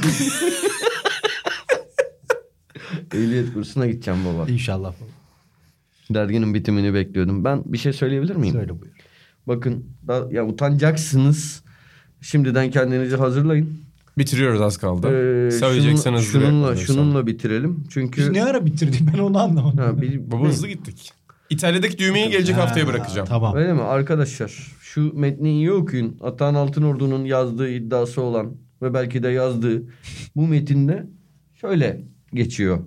Ehliyet 3.14 3.54
kursuna 3.54 3.86
gideceğim 3.86 4.20
baba. 4.24 4.50
İnşallah. 4.50 4.92
Derginin 6.10 6.54
bitimini 6.54 6.94
bekliyordum. 6.94 7.44
Ben 7.44 7.62
bir 7.66 7.78
şey 7.78 7.92
söyleyebilir 7.92 8.36
miyim? 8.36 8.54
Söyle 8.54 8.80
buyur. 8.80 8.92
Bakın 9.46 9.84
da, 10.08 10.28
ya 10.30 10.46
utanacaksınız. 10.46 11.62
Şimdiden 12.20 12.70
kendinizi 12.70 13.16
hazırlayın. 13.16 13.80
Bitiriyoruz 14.18 14.60
az 14.60 14.76
kaldı. 14.78 15.06
Ee, 15.06 15.50
Söyleyecekseniz 15.50 16.24
şunun- 16.24 16.42
şununla, 16.44 16.68
direkt 16.74 16.86
şununla 16.86 17.26
bitirelim. 17.26 17.84
Çünkü 17.90 18.20
Biz 18.20 18.28
ne 18.30 18.44
ara 18.44 18.66
bitirdik 18.66 19.00
ben 19.14 19.18
onu 19.18 19.38
anlamadım. 19.38 19.78
ha, 19.78 20.00
bir, 20.02 20.30
Baba 20.30 20.48
hızlı 20.48 20.68
gittik. 20.68 21.12
İtalya'daki 21.50 21.98
düğmeyi 21.98 22.30
gelecek 22.30 22.56
haftaya 22.56 22.86
Ha, 22.86 22.90
bırakacağım. 22.90 23.28
Tamam. 23.28 23.56
Öyle 23.56 23.72
mi? 23.72 23.82
Arkadaşlar 23.82 24.48
şu 24.80 25.18
metni 25.18 25.50
iyi 25.50 25.72
okuyun. 25.72 26.16
Atahan 26.20 26.54
Altınordu'nun 26.54 27.24
yazdığı 27.24 27.68
iddiası 27.70 28.22
olan 28.22 28.56
ve 28.82 28.94
belki 28.94 29.22
de 29.22 29.28
yazdığı 29.28 29.82
bu 30.36 30.46
metinde 30.46 31.06
şöyle 31.60 32.00
geçiyor. 32.34 32.78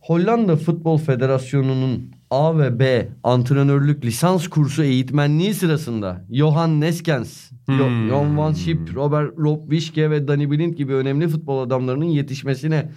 Hollanda 0.00 0.56
Futbol 0.56 0.98
Federasyonu'nun 0.98 2.10
A 2.30 2.58
ve 2.58 2.78
B 2.78 3.08
antrenörlük 3.24 4.04
lisans 4.04 4.48
kursu 4.48 4.82
eğitmenliği 4.82 5.54
sırasında 5.54 6.24
Johan 6.30 6.80
Neskens, 6.80 7.50
Hmm. 7.66 8.08
Jon 8.08 8.36
van 8.38 8.52
Schip, 8.52 8.94
Robert 8.94 9.38
Rob 9.38 9.60
Wischke 9.70 10.10
ve 10.10 10.28
Danny 10.28 10.50
Blind 10.50 10.74
gibi 10.74 10.94
önemli 10.94 11.28
futbol 11.28 11.58
adamlarının 11.62 12.04
yetişmesine 12.04 12.92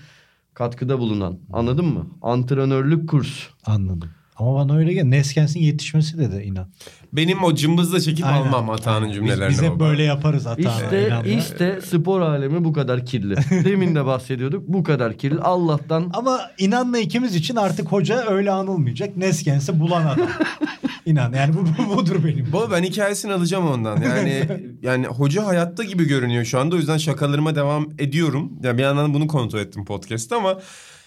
katkıda 0.54 0.99
bulunan. 0.99 1.39
Anladın 1.54 1.86
mı? 1.86 2.08
Antrenörlük 2.22 3.10
kursu. 3.10 3.51
Anladım. 3.66 4.10
Ama 4.44 4.56
bana 4.56 4.78
öyle 4.78 4.94
gel. 4.94 5.04
Neskens'in 5.04 5.60
yetişmesi 5.60 6.18
dedi 6.18 6.44
inan. 6.44 6.68
Benim 7.14 7.44
o 7.44 7.56
cımbızla 7.56 8.00
çekip 8.00 8.26
Aynen. 8.26 8.38
almam 8.38 8.70
Atağan'ın 8.70 9.12
cümlelerini. 9.12 9.50
Biz, 9.50 9.62
biz 9.62 9.70
hep 9.70 9.80
böyle 9.80 10.04
yaparız 10.04 10.46
hata. 10.46 10.62
İşte 10.62 11.22
işte 11.38 11.80
spor 11.82 12.22
alemi 12.22 12.64
bu 12.64 12.74
kadar 12.74 13.06
kirli. 13.06 13.36
Demin 13.66 13.96
de 13.96 14.06
bahsediyorduk. 14.06 14.68
Bu 14.68 14.84
kadar 14.84 15.18
kirli. 15.18 15.39
Allah'tan 15.39 16.10
Ama 16.14 16.41
inanla 16.58 16.98
ikimiz 16.98 17.36
için 17.36 17.56
artık 17.56 17.88
hoca 17.88 18.26
öyle 18.30 18.52
anılmayacak. 18.52 19.18
Neskens'i 19.18 19.80
bulan 19.80 20.06
adam. 20.06 20.28
İnan 21.06 21.34
yani 21.34 21.54
bu, 21.54 21.66
bu 21.78 21.98
budur 21.98 22.24
benim. 22.26 22.54
Baba 22.54 22.72
ben 22.72 22.84
hikayesini 22.84 23.34
alacağım 23.34 23.68
ondan. 23.68 24.02
Yani 24.02 24.48
yani 24.82 25.08
hoca 25.08 25.46
hayatta 25.46 25.84
gibi 25.84 26.06
görünüyor 26.06 26.46
şu 26.46 26.60
anda. 26.60 26.76
O 26.76 26.78
yüzden 26.78 26.98
şakalarıma 26.98 27.56
devam 27.56 27.89
ediyorum. 28.00 28.52
Ya 28.64 28.78
bir 28.78 28.84
yandan 28.84 29.14
bunu 29.14 29.28
kontrol 29.28 29.60
ettim 29.60 29.86
podcast'te 29.86 30.36
ama 30.36 30.60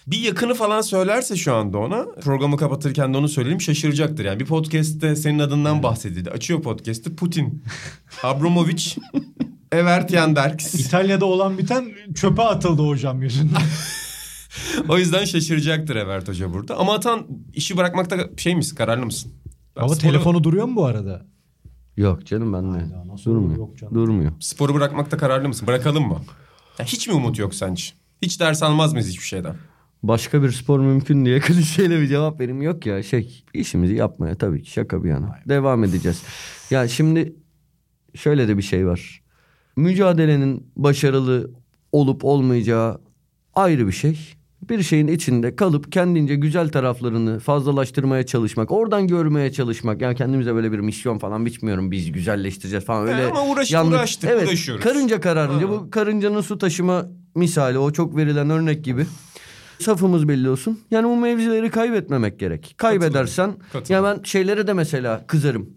bir 0.07 0.19
yakını 0.19 0.53
falan 0.53 0.81
söylerse 0.81 1.35
şu 1.35 1.53
anda 1.55 1.77
ona 1.77 2.05
programı 2.21 2.57
kapatırken 2.57 3.13
de 3.13 3.17
onu 3.17 3.29
söyleyeyim 3.29 3.61
şaşıracaktır. 3.61 4.25
Yani 4.25 4.39
bir 4.39 4.45
podcast'te 4.45 5.15
senin 5.15 5.39
adından 5.39 5.83
bahsedildi. 5.83 6.29
Açıyor 6.31 6.61
podcast'ı 6.61 7.15
Putin, 7.15 7.63
Abramovich, 8.23 8.97
Evert 9.71 10.11
Yanderks. 10.13 10.75
İtalya'da 10.75 11.25
olan 11.25 11.57
biten 11.57 11.91
çöpe 12.15 12.41
atıldı 12.41 12.81
hocam 12.87 13.21
yüzünden. 13.21 13.61
o 14.89 14.97
yüzden 14.97 15.25
şaşıracaktır 15.25 15.95
Evert 15.95 16.27
Hoca 16.27 16.53
burada. 16.53 16.77
Ama 16.77 16.93
Atan 16.93 17.27
işi 17.53 17.77
bırakmakta 17.77 18.17
şey 18.37 18.55
misin 18.55 18.75
kararlı 18.75 19.05
mısın? 19.05 19.33
Ben 19.75 19.81
Ama 19.81 19.93
sporu- 19.93 19.99
telefonu 20.01 20.43
duruyor 20.43 20.65
mu 20.65 20.75
bu 20.75 20.85
arada? 20.85 21.25
yok 21.97 22.25
canım 22.25 22.53
ben 22.53 22.73
de. 22.73 22.85
Durmuyor. 23.25 23.57
yok 23.57 23.77
canım? 23.77 23.95
Durmuyor. 23.95 24.31
Sporu 24.39 24.73
bırakmakta 24.73 25.17
kararlı 25.17 25.47
mısın? 25.47 25.67
Bırakalım 25.67 26.07
mı? 26.07 26.21
Ya 26.79 26.85
hiç 26.85 27.07
mi 27.07 27.13
umut 27.13 27.39
yok 27.39 27.55
sence? 27.55 27.83
Hiç 28.21 28.39
ders 28.39 28.63
almaz 28.63 28.93
mıyız 28.93 29.07
hiçbir 29.09 29.23
şeyden? 29.25 29.55
Başka 30.03 30.43
bir 30.43 30.51
spor 30.51 30.79
mümkün 30.79 31.25
diye 31.25 31.39
klişeyle 31.39 32.01
bir 32.01 32.07
cevap 32.07 32.39
benim 32.39 32.61
yok 32.61 32.85
ya. 32.85 33.03
Şey 33.03 33.43
işimizi 33.53 33.95
yapmaya 33.95 34.35
tabii 34.35 34.63
ki 34.63 34.71
şaka 34.71 35.03
bir 35.03 35.09
yana. 35.09 35.35
Devam 35.49 35.83
edeceğiz. 35.83 36.23
Ya 36.71 36.87
şimdi 36.87 37.35
şöyle 38.15 38.47
de 38.47 38.57
bir 38.57 38.61
şey 38.63 38.87
var. 38.87 39.21
Mücadelenin 39.75 40.67
başarılı 40.75 41.51
olup 41.91 42.25
olmayacağı 42.25 43.01
ayrı 43.55 43.87
bir 43.87 43.91
şey. 43.91 44.19
Bir 44.69 44.83
şeyin 44.83 45.07
içinde 45.07 45.55
kalıp 45.55 45.91
kendince 45.91 46.35
güzel 46.35 46.69
taraflarını 46.69 47.39
fazlalaştırmaya 47.39 48.25
çalışmak, 48.25 48.71
oradan 48.71 49.07
görmeye 49.07 49.51
çalışmak. 49.51 50.01
Yani 50.01 50.15
kendimize 50.15 50.55
böyle 50.55 50.71
bir 50.71 50.79
misyon 50.79 51.17
falan 51.17 51.45
biçmiyorum. 51.45 51.91
Biz 51.91 52.11
güzelleştireceğiz 52.11 52.85
falan 52.85 53.07
öyle. 53.07 53.25
Ama 53.25 53.41
uğraş- 53.41 53.71
yanlış- 53.71 53.95
uğraştık, 53.97 54.29
evet, 54.29 54.47
uğraşıyoruz. 54.47 54.83
Karınca 54.83 55.21
kararınca 55.21 55.67
Ha. 55.67 55.71
bu 55.71 55.89
karıncanın 55.91 56.41
su 56.41 56.57
taşıma 56.57 57.05
misali 57.35 57.77
o 57.77 57.91
çok 57.91 58.15
verilen 58.17 58.49
örnek 58.49 58.83
gibi. 58.85 59.05
Safımız 59.79 60.27
belli 60.27 60.49
olsun. 60.49 60.79
Yani 60.91 61.07
bu 61.07 61.15
mevzileri 61.17 61.69
kaybetmemek 61.71 62.39
gerek. 62.39 62.73
Kaybedersen 62.77 63.51
ya 63.89 64.03
ben 64.03 64.19
şeylere 64.23 64.67
de 64.67 64.73
mesela 64.73 65.27
kızarım. 65.27 65.69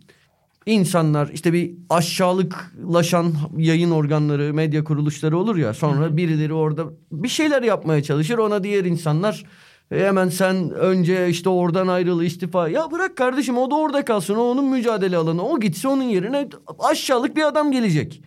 İnsanlar 0.66 1.28
işte 1.28 1.52
bir 1.52 1.72
aşağılıklaşan 1.90 3.32
yayın 3.56 3.90
organları, 3.90 4.54
medya 4.54 4.84
kuruluşları 4.84 5.38
olur 5.38 5.56
ya. 5.56 5.74
Sonra 5.74 6.16
birileri 6.16 6.52
orada 6.54 6.84
bir 7.12 7.28
şeyler 7.28 7.62
yapmaya 7.62 8.02
çalışır. 8.02 8.38
Ona 8.38 8.64
diğer 8.64 8.84
insanlar 8.84 9.44
"E, 9.90 10.04
hemen 10.06 10.28
sen 10.28 10.70
önce 10.70 11.28
işte 11.28 11.48
oradan 11.48 11.88
ayrıl 11.88 12.22
istifa. 12.22 12.68
Ya 12.68 12.90
bırak 12.90 13.16
kardeşim 13.16 13.58
o 13.58 13.70
da 13.70 13.74
orada 13.74 14.04
kalsın. 14.04 14.34
O 14.34 14.42
onun 14.42 14.64
mücadele 14.64 15.16
alanı. 15.16 15.42
O 15.42 15.60
gitse 15.60 15.88
onun 15.88 16.02
yerine 16.02 16.48
aşağılık 16.78 17.36
bir 17.36 17.42
adam 17.42 17.72
gelecek. 17.72 18.22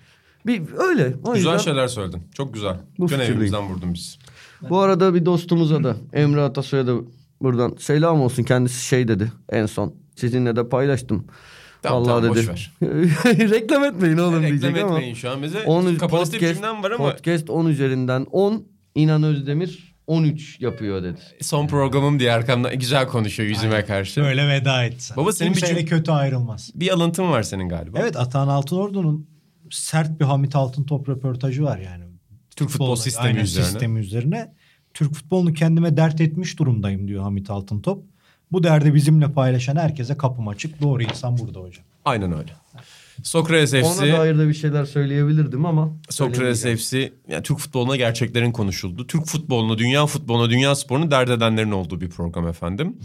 Bir 0.45 0.61
öyle. 0.77 1.13
O 1.23 1.33
Güzel 1.33 1.51
yüzden- 1.51 1.57
şeyler 1.63 1.87
söyledin. 1.87 2.23
Çok 2.33 2.53
güzel. 2.53 2.77
Bu 2.99 3.05
evimizden 3.13 3.69
vurdun 3.69 3.93
biz. 3.93 4.17
Bu 4.69 4.79
arada 4.79 5.13
bir 5.13 5.25
dostumuza 5.25 5.83
da 5.83 5.95
Emre 6.13 6.41
Atasoy'a 6.41 6.87
da 6.87 6.93
buradan 7.41 7.75
selam 7.79 8.21
olsun. 8.21 8.43
Kendisi 8.43 8.85
şey 8.85 9.07
dedi 9.07 9.31
en 9.49 9.65
son. 9.65 9.95
Sizinle 10.15 10.55
de 10.55 10.69
paylaştım. 10.69 11.25
Tamam, 11.81 12.01
Vallahi 12.05 12.21
tamam, 12.21 12.35
dedi. 12.35 12.47
boş 12.51 12.71
Reklam 13.51 13.83
etmeyin 13.83 14.17
oğlum 14.17 14.43
Reklam 14.43 14.59
diyecek 14.61 14.83
ama. 14.83 14.95
etmeyin 14.97 15.15
şu 15.15 15.29
an. 15.31 15.43
Bize 15.43 15.59
10 15.63 15.95
kapanışta 15.95 16.33
bir 16.33 16.39
podcast, 16.39 16.55
cümlem 16.55 16.83
var 16.83 16.91
ama 16.91 17.11
podcast 17.11 17.49
10 17.49 17.65
üzerinden 17.65 18.25
10. 18.31 18.63
İnan 18.95 19.23
Özdemir 19.23 19.93
13 20.07 20.59
yapıyor 20.61 21.03
dedi. 21.03 21.17
son 21.41 21.67
programım 21.67 22.19
diye 22.19 22.31
arkamdan 22.33 22.79
güzel 22.79 23.07
konuşuyor 23.07 23.49
yüzüme 23.49 23.85
karşı. 23.85 24.21
Böyle 24.21 24.47
veda 24.47 24.83
etsen. 24.85 25.17
Baba 25.17 25.31
senin 25.31 25.53
bir 25.53 25.59
Kimseyle 25.59 25.79
cüm- 25.81 25.85
kötü 25.85 26.11
ayrılmaz. 26.11 26.71
Bir 26.75 26.93
alıntın 26.93 27.23
var 27.31 27.43
senin 27.43 27.69
galiba. 27.69 27.99
Evet 28.01 28.17
Atahan 28.17 28.47
Altınordu'nun 28.47 29.27
sert 29.71 30.19
bir 30.19 30.25
Hamit 30.25 30.55
Altıntop 30.55 31.09
röportajı 31.09 31.63
var 31.63 31.77
yani. 31.77 32.03
Türk 32.55 32.69
futbol 32.69 32.85
Futbolda, 32.85 33.01
sistemi 33.01 33.27
aynen, 33.27 33.39
üzerine. 33.39 33.69
sistemi 33.69 33.99
üzerine. 33.99 34.53
Türk 34.93 35.13
futbolunu 35.13 35.53
kendime 35.53 35.97
dert 35.97 36.21
etmiş 36.21 36.59
durumdayım 36.59 37.07
diyor 37.07 37.23
Hamit 37.23 37.49
Altıntop. 37.49 38.03
Bu 38.51 38.63
derdi 38.63 38.93
bizimle 38.93 39.31
paylaşan 39.31 39.75
herkese 39.75 40.17
kapım 40.17 40.47
açık. 40.47 40.81
Doğru 40.81 41.03
insan 41.03 41.37
burada 41.37 41.59
hocam. 41.59 41.85
Aynen 42.05 42.31
öyle. 42.37 42.51
Sokrates 43.23 43.73
Ona 43.73 43.93
FC, 43.93 44.13
dair 44.13 44.37
de 44.39 44.47
bir 44.47 44.53
şeyler 44.53 44.85
söyleyebilirdim 44.85 45.65
ama. 45.65 45.93
Sokrates. 46.09 46.63
FC, 46.63 47.13
yani 47.27 47.43
Türk 47.43 47.57
futboluna 47.59 47.95
gerçeklerin 47.95 48.51
konuşuldu. 48.51 49.07
Türk 49.07 49.25
futbolunu, 49.25 49.77
dünya 49.77 50.05
futboluna, 50.05 50.49
dünya 50.49 50.75
sporunu 50.75 51.11
dert 51.11 51.29
edenlerin 51.29 51.71
olduğu 51.71 52.01
bir 52.01 52.09
program 52.09 52.47
efendim. 52.47 52.97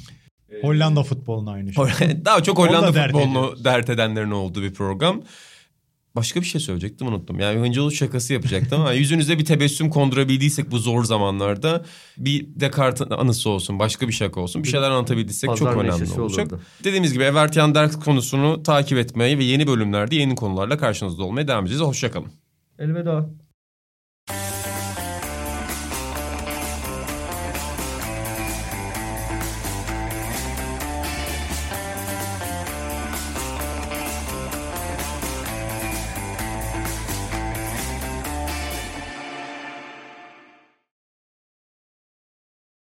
Hollanda 0.62 1.02
futboluna 1.02 1.50
aynı 1.50 1.72
şey. 1.72 1.84
Daha 2.24 2.42
çok 2.42 2.58
Hollanda 2.58 2.94
dert 2.94 3.12
futbolunu 3.12 3.38
ediyoruz. 3.38 3.64
dert 3.64 3.90
edenlerin 3.90 4.30
olduğu 4.30 4.62
bir 4.62 4.74
program. 4.74 5.22
Başka 6.16 6.40
bir 6.40 6.46
şey 6.46 6.60
söyleyecektim 6.60 7.06
unuttum. 7.06 7.40
Yani 7.40 7.60
Hıncıoğlu 7.60 7.92
şakası 7.92 8.32
yapacaktım 8.32 8.80
ama 8.80 8.92
yüzünüze 8.92 9.38
bir 9.38 9.44
tebessüm 9.44 9.90
kondurabildiysek 9.90 10.70
bu 10.70 10.78
zor 10.78 11.04
zamanlarda 11.04 11.84
bir 12.18 12.46
Descartes 12.60 13.06
anısı 13.10 13.50
olsun, 13.50 13.78
başka 13.78 14.08
bir 14.08 14.12
şaka 14.12 14.40
olsun. 14.40 14.62
Bir 14.62 14.68
şeyler 14.68 14.90
anlatabildiysek 14.90 15.56
çok 15.56 15.68
Pazar 15.68 15.80
önemli 15.80 15.92
neşesi 15.94 16.20
olacak. 16.20 16.46
olurdu. 16.46 16.62
Dediğimiz 16.84 17.12
gibi 17.12 17.24
Evert 17.24 17.56
Yanderk 17.56 18.02
konusunu 18.02 18.62
takip 18.62 18.98
etmeyi 18.98 19.38
ve 19.38 19.44
yeni 19.44 19.66
bölümlerde 19.66 20.16
yeni 20.16 20.34
konularla 20.34 20.78
karşınızda 20.78 21.24
olmaya 21.24 21.48
devam 21.48 21.64
edeceğiz. 21.64 21.82
Hoşçakalın. 21.82 22.28
Elveda. 22.78 23.30